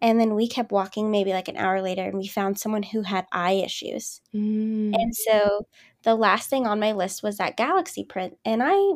And 0.00 0.20
then 0.20 0.34
we 0.34 0.48
kept 0.48 0.72
walking 0.72 1.10
maybe 1.10 1.32
like 1.32 1.48
an 1.48 1.56
hour 1.58 1.82
later, 1.82 2.02
and 2.04 2.18
we 2.18 2.28
found 2.28 2.58
someone 2.58 2.82
who 2.84 3.02
had 3.02 3.26
eye 3.32 3.54
issues. 3.54 4.22
Mm, 4.34 4.92
And 5.00 5.14
so 5.16 5.66
the 6.04 6.14
last 6.14 6.50
thing 6.50 6.66
on 6.66 6.80
my 6.80 6.92
list 6.92 7.22
was 7.22 7.38
that 7.38 7.56
galaxy 7.56 8.04
print. 8.04 8.38
And 8.44 8.62
I, 8.64 8.94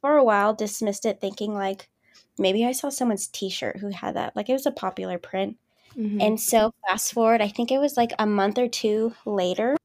for 0.00 0.16
a 0.16 0.24
while, 0.24 0.54
dismissed 0.54 1.06
it, 1.06 1.20
thinking 1.20 1.54
like 1.54 1.90
maybe 2.38 2.64
I 2.66 2.72
saw 2.72 2.88
someone's 2.90 3.28
t 3.28 3.50
shirt 3.50 3.78
who 3.78 3.90
had 3.90 4.16
that. 4.16 4.36
Like 4.36 4.48
it 4.48 4.52
was 4.54 4.66
a 4.66 4.70
popular 4.72 5.18
print. 5.18 5.58
mhm. 5.94 6.20
And 6.20 6.40
so, 6.40 6.72
fast 6.88 7.12
forward, 7.14 7.42
I 7.42 7.48
think 7.48 7.72
it 7.72 7.78
was 7.80 7.96
like 7.96 8.12
a 8.18 8.26
month 8.26 8.58
or 8.58 8.68
two 8.68 9.14
later. 9.26 9.76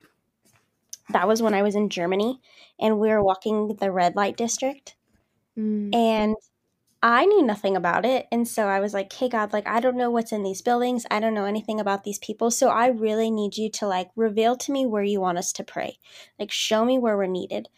That 1.09 1.27
was 1.27 1.41
when 1.41 1.53
I 1.53 1.61
was 1.61 1.75
in 1.75 1.89
Germany 1.89 2.41
and 2.79 2.99
we 2.99 3.09
were 3.09 3.23
walking 3.23 3.75
the 3.75 3.91
red 3.91 4.15
light 4.17 4.35
district. 4.37 4.95
Mm, 5.57 5.93
And 5.93 6.35
I 7.03 7.25
knew 7.25 7.43
nothing 7.43 7.77
about 7.77 8.05
it. 8.05 8.27
And 8.31 8.47
so 8.47 8.67
I 8.67 8.79
was 8.81 8.93
like, 8.93 9.13
hey, 9.13 9.29
God, 9.29 9.53
like, 9.53 9.67
I 9.67 9.79
don't 9.79 9.97
know 9.97 10.11
what's 10.11 10.31
in 10.33 10.43
these 10.43 10.61
buildings. 10.61 11.05
I 11.11 11.19
don't 11.19 11.33
know 11.35 11.45
anything 11.45 11.79
about 11.79 12.03
these 12.03 12.19
people. 12.19 12.51
So 12.51 12.69
I 12.69 12.87
really 12.87 13.31
need 13.31 13.57
you 13.57 13.69
to 13.71 13.87
like 13.87 14.09
reveal 14.15 14.57
to 14.57 14.71
me 14.71 14.85
where 14.85 15.03
you 15.03 15.21
want 15.21 15.37
us 15.39 15.53
to 15.53 15.63
pray. 15.65 15.99
Like, 16.39 16.51
show 16.51 16.85
me 16.85 16.99
where 16.99 17.17
we're 17.17 17.27
needed. 17.27 17.69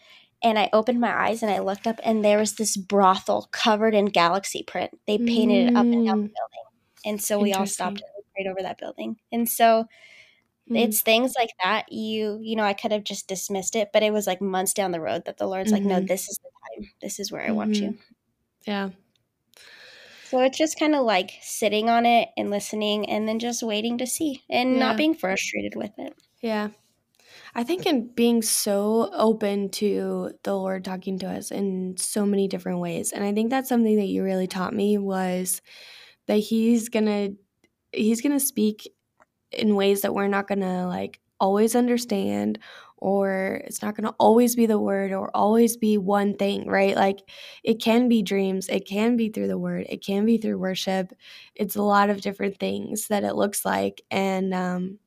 And 0.45 0.57
I 0.59 0.69
opened 0.73 1.01
my 1.01 1.11
eyes 1.27 1.43
and 1.43 1.51
I 1.51 1.59
looked 1.59 1.87
up, 1.87 1.99
and 2.03 2.23
there 2.23 2.37
was 2.37 2.55
this 2.55 2.77
brothel 2.77 3.49
covered 3.51 3.95
in 3.95 4.05
galaxy 4.05 4.63
print. 4.63 4.91
They 5.07 5.17
painted 5.17 5.67
it 5.69 5.75
up 5.75 5.87
and 5.91 6.05
down 6.05 6.19
the 6.21 6.29
Mm. 6.29 6.33
building. 6.35 6.65
And 7.05 7.21
so 7.21 7.39
we 7.39 7.51
all 7.53 7.65
stopped 7.65 8.01
prayed 8.35 8.47
over 8.47 8.61
that 8.61 8.77
building. 8.77 9.17
And 9.31 9.49
so 9.49 9.85
Mm. 10.69 10.77
it's 10.77 11.01
things 11.01 11.33
like 11.37 11.51
that 11.63 11.91
you 11.91 12.39
you 12.41 12.55
know 12.55 12.63
i 12.63 12.73
could 12.73 12.91
have 12.91 13.03
just 13.03 13.27
dismissed 13.27 13.75
it 13.75 13.91
but 13.93 14.01
it 14.03 14.11
was 14.11 14.25
like 14.27 14.41
months 14.41 14.73
down 14.73 14.91
the 14.91 14.99
road 14.99 15.23
that 15.25 15.37
the 15.37 15.45
lord's 15.47 15.71
like 15.71 15.83
no 15.85 15.99
Mhm. 16.01 16.07
this 16.07 16.27
is 16.27 16.39
the 16.39 16.49
time 16.81 16.91
this 17.01 17.19
is 17.19 17.31
where 17.31 17.43
i 17.43 17.51
want 17.51 17.81
you 17.81 17.95
yeah. 18.65 18.89
so 20.23 20.39
it's 20.41 20.57
just 20.57 20.79
kind 20.79 20.95
of 20.95 21.05
like 21.05 21.31
sitting 21.41 21.89
on 21.89 22.05
it 22.05 22.29
and 22.37 22.49
listening 22.49 23.07
and 23.09 23.27
then 23.27 23.39
just 23.39 23.61
waiting 23.63 23.97
to 23.99 24.07
see 24.07 24.43
and 24.49 24.73
Yeah. 24.73 24.79
not 24.79 24.97
being 24.97 25.13
frustrated 25.13 25.75
with 25.75 25.91
it 25.99 26.15
Yeah. 26.41 26.69
I 27.55 27.63
think 27.63 27.85
in 27.85 28.07
being 28.07 28.41
so 28.41 29.09
open 29.13 29.69
to 29.71 30.31
the 30.43 30.55
Lord 30.55 30.83
talking 30.83 31.17
to 31.19 31.27
us 31.27 31.51
in 31.51 31.95
so 31.97 32.25
many 32.25 32.47
different 32.47 32.79
ways. 32.79 33.13
And 33.13 33.23
I 33.23 33.33
think 33.33 33.49
that's 33.49 33.69
something 33.69 33.95
that 33.95 34.07
you 34.07 34.23
really 34.23 34.47
taught 34.47 34.73
me 34.73 34.97
was 34.97 35.61
that 36.27 36.37
he's 36.37 36.89
going 36.89 37.05
to 37.05 37.35
he's 37.93 38.21
going 38.21 38.33
to 38.33 38.45
speak 38.45 38.91
in 39.51 39.75
ways 39.75 40.01
that 40.01 40.15
we're 40.15 40.27
not 40.27 40.47
going 40.47 40.61
to 40.61 40.87
like 40.87 41.21
always 41.39 41.75
understand 41.75 42.59
or 42.97 43.61
it's 43.65 43.81
not 43.81 43.95
going 43.95 44.05
to 44.07 44.15
always 44.19 44.55
be 44.55 44.65
the 44.67 44.79
word 44.79 45.13
or 45.13 45.29
always 45.35 45.77
be 45.77 45.97
one 45.97 46.35
thing, 46.35 46.67
right? 46.67 46.95
Like 46.95 47.19
it 47.63 47.81
can 47.81 48.09
be 48.09 48.23
dreams, 48.23 48.69
it 48.69 48.87
can 48.87 49.17
be 49.17 49.29
through 49.29 49.47
the 49.47 49.57
word, 49.59 49.85
it 49.89 50.03
can 50.05 50.25
be 50.25 50.37
through 50.37 50.59
worship. 50.59 51.13
It's 51.55 51.75
a 51.75 51.83
lot 51.83 52.09
of 52.09 52.21
different 52.21 52.59
things 52.59 53.07
that 53.09 53.23
it 53.23 53.35
looks 53.35 53.65
like 53.65 54.01
and 54.11 54.53
um 54.53 54.99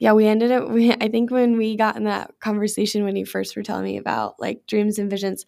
yeah, 0.00 0.12
we 0.14 0.26
ended 0.26 0.50
up. 0.50 0.70
We, 0.70 0.92
I 0.92 1.08
think 1.08 1.30
when 1.30 1.58
we 1.58 1.76
got 1.76 1.96
in 1.96 2.04
that 2.04 2.32
conversation 2.40 3.04
when 3.04 3.16
you 3.16 3.26
first 3.26 3.56
were 3.56 3.62
telling 3.62 3.84
me 3.84 3.98
about 3.98 4.40
like 4.40 4.66
dreams 4.66 4.98
and 4.98 5.10
visions, 5.10 5.46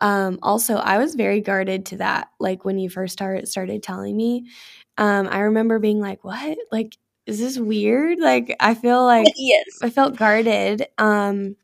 um, 0.00 0.38
also 0.42 0.76
I 0.76 0.98
was 0.98 1.14
very 1.14 1.40
guarded 1.40 1.86
to 1.86 1.98
that. 1.98 2.28
Like 2.40 2.64
when 2.64 2.78
you 2.78 2.90
first 2.90 3.12
started 3.14 3.48
started 3.48 3.82
telling 3.82 4.16
me, 4.16 4.48
um, 4.98 5.28
I 5.30 5.40
remember 5.40 5.78
being 5.78 6.00
like, 6.00 6.24
"What? 6.24 6.58
Like 6.72 6.96
is 7.26 7.38
this 7.40 7.58
weird? 7.58 8.18
Like 8.20 8.56
I 8.60 8.74
feel 8.74 9.04
like 9.06 9.28
yes. 9.36 9.64
I 9.82 9.90
felt 9.90 10.16
guarded. 10.16 10.86
Um 10.98 11.56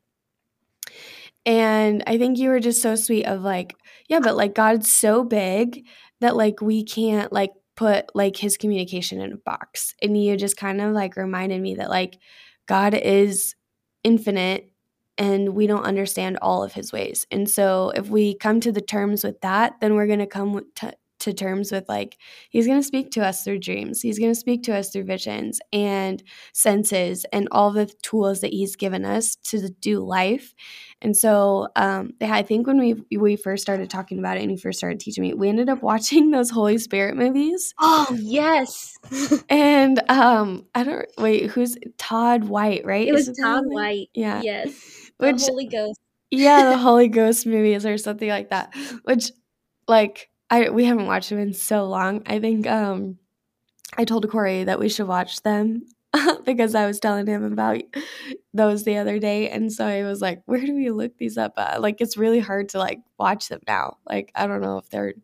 and 1.46 2.02
I 2.06 2.18
think 2.18 2.38
you 2.38 2.48
were 2.48 2.60
just 2.60 2.82
so 2.82 2.94
sweet 2.96 3.24
of 3.26 3.42
like, 3.42 3.74
yeah, 4.08 4.20
but 4.20 4.36
like 4.36 4.54
God's 4.54 4.92
so 4.92 5.24
big 5.24 5.84
that 6.20 6.36
like 6.36 6.60
we 6.60 6.84
can't 6.84 7.32
like 7.32 7.50
put 7.76 8.14
like 8.14 8.36
his 8.36 8.56
communication 8.56 9.20
in 9.20 9.32
a 9.32 9.36
box. 9.36 9.94
And 10.02 10.22
you 10.22 10.36
just 10.36 10.56
kind 10.56 10.80
of 10.80 10.92
like 10.92 11.16
reminded 11.16 11.60
me 11.60 11.74
that 11.76 11.90
like 11.90 12.18
God 12.66 12.94
is 12.94 13.54
infinite 14.02 14.70
and 15.16 15.50
we 15.50 15.66
don't 15.66 15.84
understand 15.84 16.38
all 16.42 16.62
of 16.62 16.72
his 16.72 16.92
ways. 16.92 17.26
And 17.30 17.48
so 17.48 17.92
if 17.94 18.08
we 18.08 18.34
come 18.34 18.60
to 18.60 18.72
the 18.72 18.80
terms 18.80 19.22
with 19.22 19.40
that, 19.42 19.74
then 19.80 19.94
we're 19.94 20.06
going 20.06 20.18
to 20.18 20.26
come 20.26 20.60
to 20.76 20.94
to 21.24 21.32
terms 21.32 21.72
with 21.72 21.88
like 21.88 22.16
he's 22.50 22.66
going 22.66 22.78
to 22.78 22.86
speak 22.86 23.10
to 23.10 23.24
us 23.24 23.42
through 23.44 23.58
dreams 23.58 24.00
he's 24.00 24.18
going 24.18 24.30
to 24.30 24.38
speak 24.38 24.62
to 24.62 24.74
us 24.74 24.90
through 24.90 25.04
visions 25.04 25.60
and 25.72 26.22
senses 26.52 27.24
and 27.32 27.48
all 27.50 27.70
the 27.70 27.86
tools 28.02 28.40
that 28.40 28.52
he's 28.52 28.76
given 28.76 29.04
us 29.04 29.36
to 29.36 29.68
do 29.80 30.00
life. 30.00 30.54
And 31.00 31.16
so 31.16 31.68
um, 31.76 32.14
yeah, 32.20 32.34
i 32.34 32.42
think 32.42 32.66
when 32.66 32.78
we 32.78 33.16
we 33.16 33.36
first 33.36 33.62
started 33.62 33.90
talking 33.90 34.18
about 34.18 34.36
it 34.36 34.42
and 34.42 34.50
he 34.50 34.56
first 34.56 34.78
started 34.78 35.00
teaching 35.00 35.22
me 35.22 35.34
we 35.34 35.48
ended 35.48 35.68
up 35.68 35.82
watching 35.82 36.30
those 36.30 36.50
holy 36.50 36.78
spirit 36.78 37.16
movies. 37.16 37.74
Oh 37.78 38.16
yes. 38.20 38.96
And 39.48 40.00
um 40.08 40.66
i 40.74 40.82
don't 40.84 41.06
wait 41.18 41.50
who's 41.50 41.76
todd 41.98 42.44
white 42.44 42.84
right? 42.84 43.06
It 43.06 43.12
was 43.12 43.28
it 43.28 43.36
todd 43.40 43.64
white. 43.66 44.08
Yeah. 44.14 44.42
Yes. 44.42 45.10
The 45.18 45.32
which, 45.32 45.42
holy 45.42 45.66
ghost. 45.66 46.00
Yeah 46.30 46.70
the 46.70 46.78
holy 46.88 47.08
ghost 47.08 47.46
movies 47.46 47.84
or 47.86 47.98
something 47.98 48.28
like 48.28 48.50
that. 48.50 48.74
Which 49.04 49.30
like 49.86 50.30
I 50.50 50.70
we 50.70 50.84
haven't 50.84 51.06
watched 51.06 51.30
them 51.30 51.38
in 51.38 51.52
so 51.52 51.86
long. 51.86 52.22
I 52.26 52.38
think 52.38 52.66
um, 52.66 53.18
I 53.96 54.04
told 54.04 54.28
Corey 54.30 54.64
that 54.64 54.78
we 54.78 54.88
should 54.88 55.08
watch 55.08 55.42
them 55.42 55.82
because 56.44 56.74
I 56.74 56.86
was 56.86 57.00
telling 57.00 57.26
him 57.26 57.44
about 57.44 57.82
those 58.52 58.84
the 58.84 58.98
other 58.98 59.18
day, 59.18 59.50
and 59.50 59.72
so 59.72 59.86
I 59.86 60.04
was 60.04 60.20
like, 60.20 60.42
"Where 60.46 60.60
do 60.60 60.74
we 60.74 60.90
look 60.90 61.16
these 61.18 61.36
up?" 61.38 61.54
At? 61.56 61.82
Like, 61.82 62.00
it's 62.00 62.16
really 62.16 62.40
hard 62.40 62.68
to 62.70 62.78
like 62.78 63.00
watch 63.18 63.48
them 63.48 63.60
now. 63.66 63.96
Like, 64.08 64.30
I 64.34 64.46
don't 64.46 64.60
know 64.60 64.78
if 64.78 64.88
they're. 64.90 65.14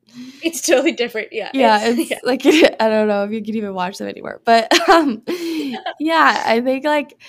It's 0.43 0.63
totally 0.63 0.93
different. 0.93 1.29
Yeah. 1.33 1.51
Yeah, 1.55 1.79
it's, 1.83 2.11
yeah. 2.11 2.19
like 2.25 2.45
I 2.47 2.89
don't 2.89 3.09
know 3.09 3.25
if 3.25 3.31
you 3.31 3.43
can 3.43 3.57
even 3.57 3.75
watch 3.75 3.99
them 3.99 4.09
anymore. 4.09 4.41
But 4.45 4.73
um, 4.89 5.23
yeah, 5.99 6.43
I 6.47 6.61
think 6.61 6.85
like 6.85 7.21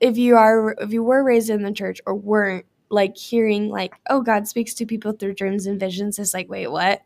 if 0.00 0.16
you 0.16 0.36
are 0.36 0.76
if 0.80 0.92
you 0.92 1.02
were 1.02 1.22
raised 1.24 1.50
in 1.50 1.62
the 1.62 1.72
church 1.72 2.00
or 2.06 2.14
weren't 2.14 2.66
like 2.90 3.16
hearing 3.16 3.68
like 3.68 3.94
oh 4.08 4.20
god 4.20 4.46
speaks 4.46 4.74
to 4.74 4.86
people 4.86 5.12
through 5.12 5.34
dreams 5.34 5.66
and 5.66 5.80
visions 5.80 6.18
is 6.18 6.34
like 6.34 6.48
wait 6.48 6.68
what? 6.68 7.02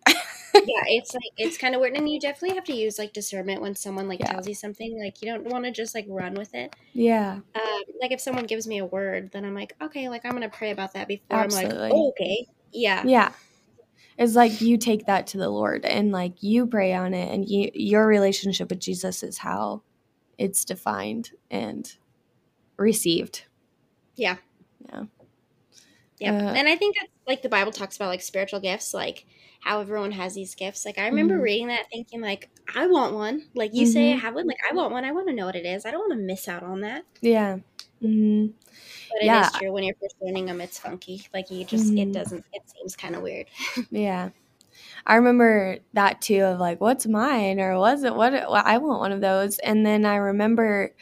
Yeah 0.55 0.83
it's 0.87 1.15
like 1.15 1.31
it's 1.37 1.59
kind 1.59 1.75
of 1.75 1.81
weird 1.81 1.95
and 1.95 2.09
you 2.09 2.19
definitely 2.19 2.57
have 2.57 2.65
to 2.65 2.75
use 2.75 2.99
like 2.99 3.13
discernment 3.13 3.61
when 3.61 3.75
someone 3.75 4.09
like 4.09 4.19
yeah. 4.21 4.33
tells 4.33 4.49
you 4.49 4.55
something 4.55 4.99
like 4.99 5.23
you 5.23 5.31
don't 5.31 5.45
want 5.45 5.65
to 5.65 5.71
just 5.71 5.95
like 5.95 6.07
run 6.09 6.35
with 6.35 6.55
it. 6.55 6.75
Yeah. 6.93 7.41
Um, 7.55 7.83
like 8.01 8.13
if 8.13 8.21
someone 8.21 8.45
gives 8.45 8.67
me 8.67 8.79
a 8.79 8.85
word 8.85 9.31
then 9.33 9.45
i'm 9.45 9.55
like 9.55 9.75
okay 9.81 10.09
like 10.09 10.25
i'm 10.25 10.33
gonna 10.33 10.49
pray 10.49 10.71
about 10.71 10.95
that 10.95 11.07
before 11.07 11.37
Absolutely. 11.39 11.75
i'm 11.75 11.81
like 11.81 11.93
oh, 11.93 12.09
okay. 12.11 12.47
Yeah. 12.73 13.03
Yeah. 13.07 13.33
It's 14.19 14.35
like 14.35 14.61
you 14.61 14.79
take 14.79 15.07
that 15.07 15.29
to 15.29 15.39
the 15.39 15.49
lord 15.49 15.85
and 15.85 16.11
like 16.11 16.43
you 16.43 16.67
pray 16.67 16.93
on 16.93 17.15
it 17.15 17.33
and 17.33 17.49
you 17.49 17.71
your 17.75 18.07
relationship 18.07 18.71
with 18.71 18.81
jesus 18.81 19.23
is 19.23 19.39
how 19.39 19.83
it's 20.39 20.65
defined 20.65 21.31
and 21.51 21.97
received. 22.77 23.45
Yeah. 24.17 24.37
Yeah 24.93 25.05
yeah. 26.21 26.33
Uh, 26.33 26.53
and 26.55 26.69
I 26.69 26.77
think 26.77 26.97
that's 26.99 27.13
like 27.27 27.43
the 27.43 27.49
Bible 27.49 27.73
talks 27.73 27.97
about 27.97 28.09
like 28.09 28.23
spiritual 28.23 28.61
gifts, 28.61 28.93
like 28.95 29.27
how 29.61 29.81
everyone 29.81 30.13
has 30.13 30.35
these 30.35 30.55
gifts. 30.55 30.85
Like 30.85 30.99
I 30.99 31.07
remember 31.07 31.35
mm-hmm. 31.35 31.43
reading 31.43 31.69
that 31.69 31.87
thinking 31.91 32.21
like, 32.21 32.49
I 32.75 32.87
want 32.87 33.15
one. 33.15 33.47
Like 33.55 33.75
you 33.75 33.85
mm-hmm. 33.85 33.93
say 33.93 34.13
I 34.13 34.17
have 34.17 34.35
one, 34.35 34.47
like 34.47 34.59
I 34.69 34.75
want 34.75 34.93
one. 34.93 35.05
I 35.05 35.13
want 35.13 35.29
to 35.29 35.35
know 35.35 35.47
what 35.47 35.57
it 35.57 35.67
is. 35.67 35.85
I 35.85 35.91
don't 35.91 36.09
want 36.09 36.13
to 36.13 36.27
miss 36.27 36.49
out 36.49 36.63
on 36.63 36.81
that. 36.81 37.05
Yeah. 37.21 37.59
Mm-hmm. 38.03 38.47
But 39.11 39.23
it 39.23 39.27
yeah. 39.27 39.47
is 39.47 39.53
true 39.53 39.73
when 39.73 39.85
you're 39.85 39.97
first 40.01 40.17
learning 40.21 40.47
them, 40.47 40.61
it's 40.61 40.79
funky. 40.79 41.27
Like 41.33 41.51
you 41.51 41.65
just, 41.65 41.93
it 41.93 41.97
mm-hmm. 41.97 42.13
doesn't, 42.13 42.45
it 42.53 42.63
seems 42.67 42.97
kind 42.97 43.17
of 43.17 43.23
weird. 43.23 43.47
yeah. 43.91 44.31
I 45.07 45.17
remember 45.17 45.79
that 45.95 46.21
too 46.21 46.43
of 46.43 46.61
like, 46.61 46.81
what's 46.81 47.07
mine 47.07 47.61
or 47.61 47.79
was 47.79 48.05
it 48.05 48.15
what 48.15 48.35
I 48.35 48.79
want 48.79 49.01
one 49.01 49.13
of 49.13 49.21
those. 49.21 49.59
And 49.59 49.85
then 49.85 50.05
I 50.05 50.17
remember 50.17 50.95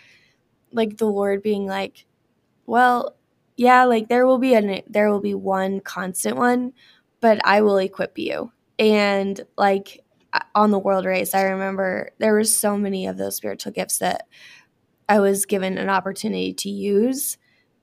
like 0.72 0.96
the 0.96 1.06
Lord 1.06 1.42
being 1.42 1.66
like, 1.66 2.06
well, 2.66 3.15
yeah, 3.56 3.84
like 3.84 4.08
there 4.08 4.26
will 4.26 4.38
be 4.38 4.54
a 4.54 4.82
there 4.88 5.10
will 5.10 5.20
be 5.20 5.34
one 5.34 5.80
constant 5.80 6.36
one, 6.36 6.72
but 7.20 7.40
I 7.44 7.62
will 7.62 7.78
equip 7.78 8.18
you. 8.18 8.52
And 8.78 9.40
like 9.56 10.04
on 10.54 10.70
the 10.70 10.78
world 10.78 11.06
race, 11.06 11.34
I 11.34 11.42
remember 11.42 12.10
there 12.18 12.34
were 12.34 12.44
so 12.44 12.76
many 12.76 13.06
of 13.06 13.16
those 13.16 13.36
spiritual 13.36 13.72
gifts 13.72 13.98
that 13.98 14.26
I 15.08 15.20
was 15.20 15.46
given 15.46 15.78
an 15.78 15.88
opportunity 15.88 16.52
to 16.54 16.70
use 16.70 17.38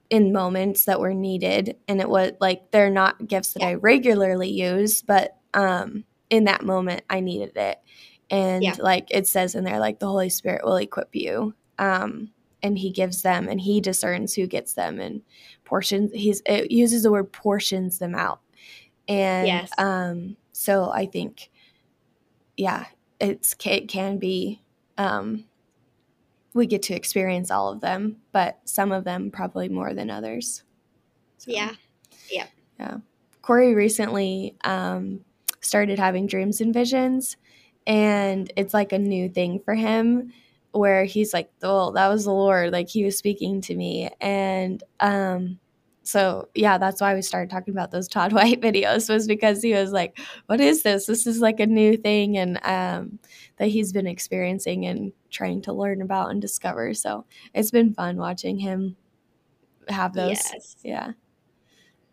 in 0.10 0.32
moments 0.32 0.86
that 0.86 1.00
were 1.00 1.14
needed 1.14 1.78
and 1.88 2.00
it 2.00 2.10
was 2.10 2.34
like 2.40 2.70
they're 2.70 2.90
not 2.90 3.28
gifts 3.28 3.54
that 3.54 3.62
yeah. 3.62 3.70
I 3.70 3.74
regularly 3.76 4.50
use, 4.50 5.02
but 5.02 5.38
um 5.56 6.04
in 6.30 6.44
that 6.44 6.64
moment 6.64 7.04
I 7.10 7.22
needed 7.22 7.58
it. 7.58 7.80
And 8.30 8.64
yeah. 8.64 8.76
like 8.78 9.08
it 9.10 9.28
says 9.28 9.56
in 9.56 9.64
there 9.64 9.80
like 9.80 10.00
the 10.00 10.08
Holy 10.08 10.30
Spirit 10.30 10.64
will 10.64 10.76
equip 10.76 11.16
you. 11.16 11.56
Um 11.80 12.33
and 12.64 12.80
he 12.80 12.90
gives 12.90 13.22
them 13.22 13.50
and 13.50 13.60
he 13.62 13.82
discerns 13.82 14.34
who 14.34 14.48
gets 14.48 14.74
them 14.74 15.00
and 15.00 15.22
portions 15.66 16.12
he's 16.14 16.42
it 16.46 16.72
uses 16.72 17.04
the 17.04 17.12
word 17.12 17.32
portions 17.32 18.00
them 18.00 18.16
out. 18.16 18.40
And 19.08 19.48
yes. 19.48 19.70
um 19.78 20.38
so 20.54 20.90
i 20.92 21.06
think 21.06 21.50
yeah 22.56 22.86
it's 23.20 23.54
it 23.66 23.90
can 23.90 24.18
be 24.18 24.62
um 24.98 25.44
we 26.54 26.68
get 26.68 26.84
to 26.84 26.96
experience 26.96 27.52
all 27.52 27.70
of 27.70 27.82
them 27.82 28.18
but 28.32 28.60
some 28.64 28.92
of 28.92 29.04
them 29.04 29.30
probably 29.30 29.68
more 29.68 29.94
than 29.94 30.10
others. 30.10 30.64
So, 31.38 31.52
yeah. 31.52 31.74
Yeah. 32.32 32.48
yeah. 32.80 32.98
Corey 33.42 33.74
recently 33.74 34.56
um 34.64 35.26
started 35.60 36.00
having 36.00 36.28
dreams 36.28 36.62
and 36.62 36.74
visions 36.74 37.36
and 37.86 38.52
it's 38.56 38.74
like 38.74 38.94
a 38.94 39.00
new 39.00 39.28
thing 39.28 39.60
for 39.60 39.76
him 39.76 40.32
where 40.74 41.06
he's 41.06 41.34
like, 41.34 41.50
"Oh, 41.64 41.92
that 41.94 42.08
was 42.10 42.26
the 42.26 42.34
Lord. 42.34 42.74
Like 42.74 42.90
he 42.90 43.04
was 43.06 43.18
speaking 43.18 43.62
to 43.62 43.76
me." 43.76 44.10
And 44.22 44.84
um 45.00 45.60
so 46.04 46.50
yeah, 46.54 46.78
that's 46.78 47.00
why 47.00 47.16
we 47.16 47.22
started 47.22 47.50
talking 47.50 47.74
about 47.74 47.92
those 47.92 48.08
Todd 48.10 48.34
White 48.40 48.62
videos 48.62 49.10
was 49.10 49.28
because 49.28 49.62
he 49.62 49.74
was 49.74 49.92
like, 49.92 50.20
"What 50.48 50.60
is 50.62 50.84
this? 50.84 51.06
This 51.06 51.26
is 51.28 51.40
like 51.40 51.60
a 51.60 51.68
new 51.68 51.98
thing 51.98 52.38
and 52.38 52.60
um 52.64 53.20
that 53.58 53.68
he's 53.68 53.94
been 53.94 54.08
experiencing 54.08 54.86
and 54.86 55.14
trying 55.32 55.62
to 55.64 55.74
learn 55.74 56.02
about 56.02 56.32
and 56.32 56.42
discover." 56.42 56.94
So, 56.94 57.26
it's 57.54 57.72
been 57.72 57.94
fun 57.94 58.18
watching 58.18 58.60
him 58.60 58.98
have 59.90 60.14
those. 60.14 60.32
Yes. 60.32 60.76
Yeah. 60.84 61.12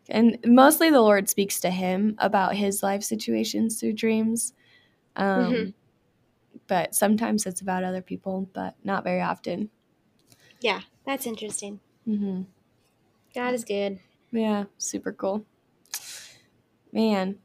And 0.09 0.37
mostly 0.45 0.89
the 0.89 1.01
Lord 1.01 1.29
speaks 1.29 1.59
to 1.61 1.69
him 1.69 2.15
about 2.17 2.55
his 2.55 2.83
life 2.83 3.03
situations 3.03 3.79
through 3.79 3.93
dreams. 3.93 4.53
Um, 5.15 5.53
mm-hmm 5.53 5.69
but 6.71 6.95
sometimes 6.95 7.45
it's 7.45 7.59
about 7.59 7.83
other 7.83 8.01
people, 8.01 8.47
but 8.53 8.75
not 8.81 9.03
very 9.03 9.19
often. 9.19 9.69
Yeah, 10.61 10.79
that's 11.05 11.27
interesting. 11.27 11.81
Mm-hmm. 12.07 12.43
God 13.35 13.53
is 13.53 13.65
good. 13.65 13.99
Yeah, 14.31 14.63
super 14.77 15.11
cool. 15.11 15.45
Man, 16.93 17.39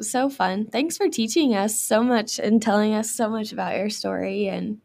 so 0.00 0.30
fun. 0.30 0.66
Thanks 0.66 0.96
for 0.96 1.08
teaching 1.08 1.56
us 1.56 1.76
so 1.80 2.04
much 2.04 2.38
and 2.38 2.62
telling 2.62 2.94
us 2.94 3.10
so 3.10 3.28
much 3.28 3.52
about 3.52 3.76
your 3.76 3.90
story 3.90 4.46
and 4.46 4.80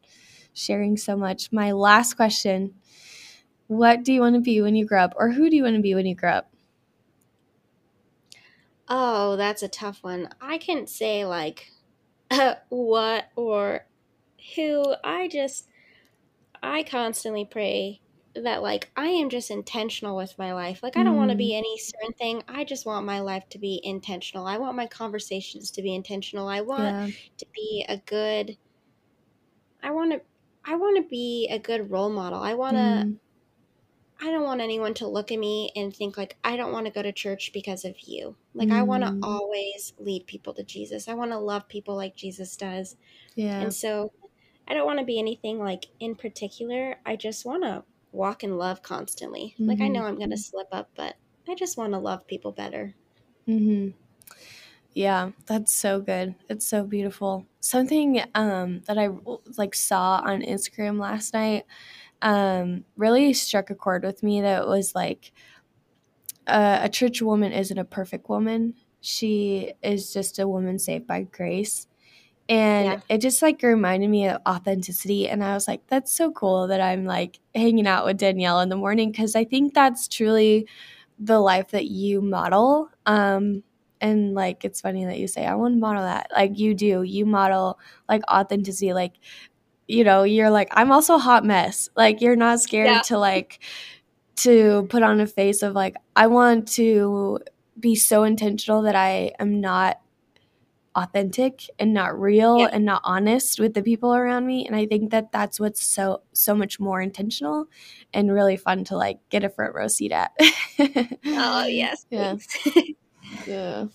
sharing 0.55 0.97
so 0.97 1.15
much. 1.15 1.51
My 1.51 1.71
last 1.71 2.15
question 2.15 2.73
What 3.67 4.03
do 4.03 4.11
you 4.11 4.21
want 4.21 4.33
to 4.33 4.41
be 4.41 4.59
when 4.59 4.75
you 4.75 4.87
grow 4.87 5.03
up, 5.03 5.13
or 5.17 5.33
who 5.33 5.51
do 5.51 5.55
you 5.55 5.61
want 5.61 5.75
to 5.75 5.83
be 5.83 5.93
when 5.93 6.07
you 6.07 6.15
grow 6.15 6.31
up? 6.31 6.51
Oh, 8.89 9.35
that's 9.35 9.61
a 9.61 9.67
tough 9.67 9.99
one. 10.01 10.29
I 10.41 10.57
can't 10.57 10.89
say 10.89 11.25
like 11.25 11.69
uh, 12.31 12.55
what 12.69 13.25
or 13.35 13.85
who. 14.55 14.93
I 15.03 15.27
just, 15.27 15.67
I 16.61 16.83
constantly 16.83 17.45
pray 17.45 18.01
that 18.43 18.61
like 18.61 18.91
I 18.95 19.07
am 19.07 19.29
just 19.29 19.51
intentional 19.51 20.15
with 20.15 20.37
my 20.37 20.53
life. 20.53 20.81
Like 20.83 20.97
I 20.97 21.03
don't 21.03 21.15
mm. 21.15 21.17
want 21.17 21.31
to 21.31 21.37
be 21.37 21.55
any 21.55 21.77
certain 21.77 22.13
thing. 22.13 22.43
I 22.47 22.63
just 22.63 22.85
want 22.85 23.05
my 23.05 23.19
life 23.19 23.47
to 23.49 23.59
be 23.59 23.81
intentional. 23.83 24.45
I 24.45 24.57
want 24.57 24.75
my 24.75 24.87
conversations 24.87 25.71
to 25.71 25.81
be 25.81 25.93
intentional. 25.93 26.47
I 26.47 26.61
want 26.61 26.83
yeah. 26.83 27.07
to 27.37 27.45
be 27.53 27.85
a 27.87 27.97
good 27.97 28.57
I 29.81 29.91
want 29.91 30.11
to 30.13 30.21
I 30.65 30.75
want 30.75 30.97
to 30.97 31.09
be 31.09 31.47
a 31.49 31.59
good 31.59 31.89
role 31.89 32.09
model. 32.09 32.39
I 32.39 32.53
want 32.53 32.75
to 32.75 32.81
mm. 32.81 33.17
I 34.19 34.31
don't 34.31 34.43
want 34.43 34.61
anyone 34.61 34.93
to 34.95 35.07
look 35.07 35.31
at 35.31 35.37
me 35.37 35.71
and 35.75 35.95
think 35.95 36.17
like 36.17 36.37
I 36.43 36.57
don't 36.57 36.71
want 36.71 36.87
to 36.87 36.91
go 36.91 37.03
to 37.03 37.11
church 37.11 37.51
because 37.53 37.85
of 37.85 37.95
you. 37.99 38.35
Like 38.53 38.69
mm. 38.69 38.73
I 38.73 38.83
want 38.83 39.03
to 39.03 39.17
always 39.21 39.93
lead 39.99 40.25
people 40.25 40.53
to 40.55 40.63
Jesus. 40.63 41.07
I 41.07 41.13
want 41.13 41.31
to 41.31 41.37
love 41.37 41.67
people 41.67 41.95
like 41.95 42.15
Jesus 42.15 42.55
does. 42.57 42.95
Yeah. 43.35 43.61
And 43.61 43.73
so 43.73 44.11
I 44.67 44.73
don't 44.73 44.87
want 44.87 44.99
to 44.99 45.05
be 45.05 45.19
anything 45.19 45.59
like 45.59 45.85
in 45.99 46.15
particular. 46.15 46.97
I 47.05 47.15
just 47.15 47.45
want 47.45 47.63
to 47.63 47.83
walk 48.11 48.43
in 48.43 48.57
love 48.57 48.81
constantly. 48.81 49.53
Mm-hmm. 49.53 49.69
Like 49.69 49.81
I 49.81 49.87
know 49.87 50.05
I'm 50.05 50.17
going 50.17 50.31
to 50.31 50.37
slip 50.37 50.67
up, 50.71 50.89
but 50.95 51.15
I 51.47 51.53
just 51.53 51.77
want 51.77 51.93
to 51.93 51.99
love 51.99 52.25
people 52.25 52.51
better. 52.51 52.95
Mhm. 53.47 53.93
Yeah, 54.93 55.29
that's 55.45 55.71
so 55.73 56.01
good. 56.01 56.33
It's 56.49 56.65
so 56.65 56.83
beautiful. 56.83 57.45
Something 57.59 58.19
um, 58.33 58.81
that 58.87 58.97
I 58.97 59.09
like 59.55 59.75
saw 59.75 60.23
on 60.25 60.41
Instagram 60.41 60.99
last 60.99 61.35
night 61.35 61.65
um, 62.21 62.85
really 62.95 63.33
struck 63.33 63.69
a 63.69 63.75
chord 63.75 64.03
with 64.03 64.23
me. 64.23 64.41
That 64.41 64.67
was 64.67 64.95
like 64.95 65.31
uh, 66.47 66.79
a 66.83 66.89
church 66.89 67.21
woman 67.21 67.51
isn't 67.51 67.77
a 67.77 67.83
perfect 67.85 68.29
woman. 68.29 68.73
She 69.01 69.73
is 69.83 70.13
just 70.13 70.39
a 70.39 70.47
woman 70.47 70.79
saved 70.79 71.07
by 71.07 71.23
grace. 71.23 71.87
And 72.49 72.85
Yeah. 72.85 73.15
it 73.15 73.17
just 73.19 73.41
like 73.41 73.61
reminded 73.61 74.09
me 74.09 74.27
of 74.27 74.41
authenticity. 74.47 75.27
And 75.29 75.43
I 75.43 75.53
was 75.53 75.67
like, 75.67 75.85
that's 75.87 76.13
so 76.13 76.31
cool 76.31 76.67
that 76.67 76.81
I'm 76.81 77.05
like 77.05 77.39
hanging 77.53 77.87
out 77.87 78.05
with 78.05 78.17
Danielle 78.17 78.61
in 78.61 78.69
the 78.69 78.77
morning 78.77 79.11
because 79.11 79.35
I 79.35 79.43
think 79.43 79.73
that's 79.73 80.07
truly 80.07 80.67
the 81.19 81.39
life 81.39 81.69
that 81.71 81.87
you 81.87 82.21
model. 82.21 82.89
Um, 83.05 83.63
and 83.99 84.33
like 84.35 84.63
it's 84.63 84.79
funny 84.81 85.05
that 85.05 85.19
you 85.19 85.27
say 85.27 85.45
I 85.45 85.55
want 85.55 85.75
to 85.75 85.79
model 85.79 86.03
that. 86.03 86.29
Like 86.31 86.57
you 86.57 86.73
do. 86.73 87.03
You 87.03 87.25
model 87.25 87.79
like 88.07 88.21
authenticity. 88.31 88.93
Like 88.93 89.13
you 89.87 90.03
know, 90.03 90.23
you're 90.23 90.49
like 90.49 90.69
I'm 90.71 90.91
also 90.91 91.15
a 91.15 91.19
hot 91.19 91.45
mess. 91.45 91.89
Like 91.95 92.21
you're 92.21 92.35
not 92.35 92.59
scared 92.59 92.87
Yeah. 92.87 93.01
to 93.03 93.17
like 93.17 93.59
to 94.37 94.85
put 94.89 95.03
on 95.03 95.19
a 95.19 95.27
face 95.27 95.61
of 95.63 95.73
like 95.73 95.95
I 96.15 96.27
want 96.27 96.67
to 96.73 97.39
be 97.79 97.95
so 97.95 98.23
intentional 98.23 98.81
that 98.83 98.95
I 98.95 99.31
am 99.39 99.61
not 99.61 99.99
authentic 100.95 101.69
and 101.77 101.93
not 101.93 102.19
real 102.19 102.59
Yeah. 102.59 102.69
and 102.73 102.83
not 102.83 103.01
honest 103.03 103.59
with 103.59 103.75
the 103.75 103.83
people 103.83 104.15
around 104.15 104.47
me 104.47 104.65
and 104.65 104.75
i 104.75 104.87
think 104.87 105.11
that 105.11 105.31
that's 105.31 105.59
what's 105.59 105.85
so 105.85 106.23
so 106.33 106.55
much 106.55 106.79
more 106.79 106.99
intentional 107.01 107.67
and 108.15 108.33
really 108.33 108.57
fun 108.57 108.83
to 108.85 108.97
like 108.97 109.19
get 109.29 109.43
a 109.43 109.49
front 109.49 109.75
row 109.75 109.87
seat 109.87 110.11
at 110.11 110.31
Oh 111.27 111.65
yes. 111.67 112.03
yeah 112.09 112.35
yeah 113.47 113.85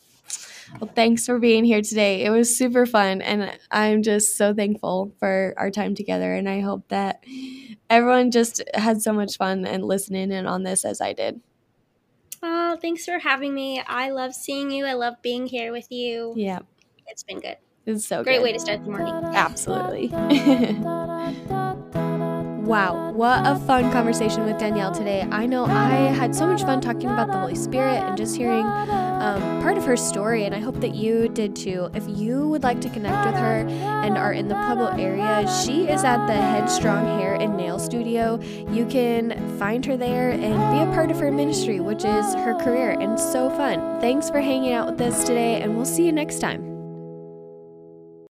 well 0.80 0.90
thanks 0.94 1.26
for 1.26 1.38
being 1.38 1.64
here 1.64 1.82
today 1.82 2.24
it 2.24 2.30
was 2.30 2.56
super 2.56 2.86
fun 2.86 3.20
and 3.22 3.50
i'm 3.70 4.02
just 4.02 4.36
so 4.36 4.52
thankful 4.54 5.14
for 5.18 5.54
our 5.56 5.70
time 5.70 5.94
together 5.94 6.34
and 6.34 6.48
i 6.48 6.60
hope 6.60 6.86
that 6.88 7.22
everyone 7.90 8.30
just 8.30 8.62
had 8.74 9.00
so 9.02 9.12
much 9.12 9.36
fun 9.36 9.64
and 9.66 9.84
listening 9.84 10.30
in 10.32 10.46
on 10.46 10.62
this 10.62 10.84
as 10.84 11.00
i 11.00 11.12
did 11.12 11.40
oh, 12.42 12.76
thanks 12.82 13.04
for 13.04 13.20
having 13.20 13.54
me. 13.54 13.80
I 13.86 14.10
love 14.10 14.34
seeing 14.34 14.72
you. 14.72 14.84
I 14.84 14.94
love 14.94 15.14
being 15.22 15.46
here 15.46 15.70
with 15.70 15.86
you. 15.92 16.32
yeah 16.36 16.58
It's 17.06 17.22
been 17.22 17.38
good. 17.38 17.56
it's 17.86 18.04
so 18.04 18.24
Great 18.24 18.38
good. 18.38 18.42
way 18.44 18.52
to 18.52 18.58
start 18.58 18.82
the 18.84 18.90
morning. 18.90 19.14
Absolutely. 19.32 20.08
wow, 22.62 23.10
what 23.12 23.46
a 23.46 23.56
fun 23.56 23.90
conversation 23.90 24.44
with 24.44 24.58
Danielle 24.58 24.92
today. 24.92 25.26
I 25.30 25.46
know 25.46 25.64
I 25.64 25.94
had 25.94 26.34
so 26.34 26.46
much 26.46 26.62
fun 26.62 26.80
talking 26.80 27.10
about 27.10 27.26
the 27.26 27.38
Holy 27.38 27.56
Spirit 27.56 27.98
and 27.98 28.16
just 28.16 28.36
hearing 28.36 28.64
um, 28.66 29.62
part 29.62 29.76
of 29.76 29.84
her 29.84 29.96
story, 29.96 30.44
and 30.44 30.54
I 30.54 30.60
hope 30.60 30.80
that 30.80 30.94
you 30.94 31.28
did 31.28 31.56
too. 31.56 31.90
If 31.94 32.04
you 32.08 32.48
would 32.48 32.62
like 32.62 32.80
to 32.82 32.88
connect 32.88 33.26
with 33.26 33.34
her 33.36 33.66
and 34.04 34.16
are 34.16 34.32
in 34.32 34.48
the 34.48 34.54
Pueblo 34.54 34.88
area, 34.96 35.46
she 35.64 35.88
is 35.88 36.04
at 36.04 36.26
the 36.26 36.34
Headstrong 36.34 37.18
Hair 37.18 37.34
and 37.34 37.56
Nail 37.56 37.78
Studio. 37.78 38.40
You 38.70 38.86
can 38.86 39.58
find 39.58 39.84
her 39.86 39.96
there 39.96 40.30
and 40.30 40.40
be 40.40 40.90
a 40.90 40.94
part 40.94 41.10
of 41.10 41.18
her 41.18 41.32
ministry, 41.32 41.80
which 41.80 42.04
is 42.04 42.34
her 42.34 42.54
career, 42.54 42.90
and 42.90 43.18
so 43.18 43.50
fun. 43.50 44.00
Thanks 44.00 44.30
for 44.30 44.40
hanging 44.40 44.72
out 44.72 44.90
with 44.90 45.00
us 45.00 45.24
today, 45.24 45.60
and 45.60 45.76
we'll 45.76 45.84
see 45.84 46.06
you 46.06 46.12
next 46.12 46.38
time. 46.38 46.71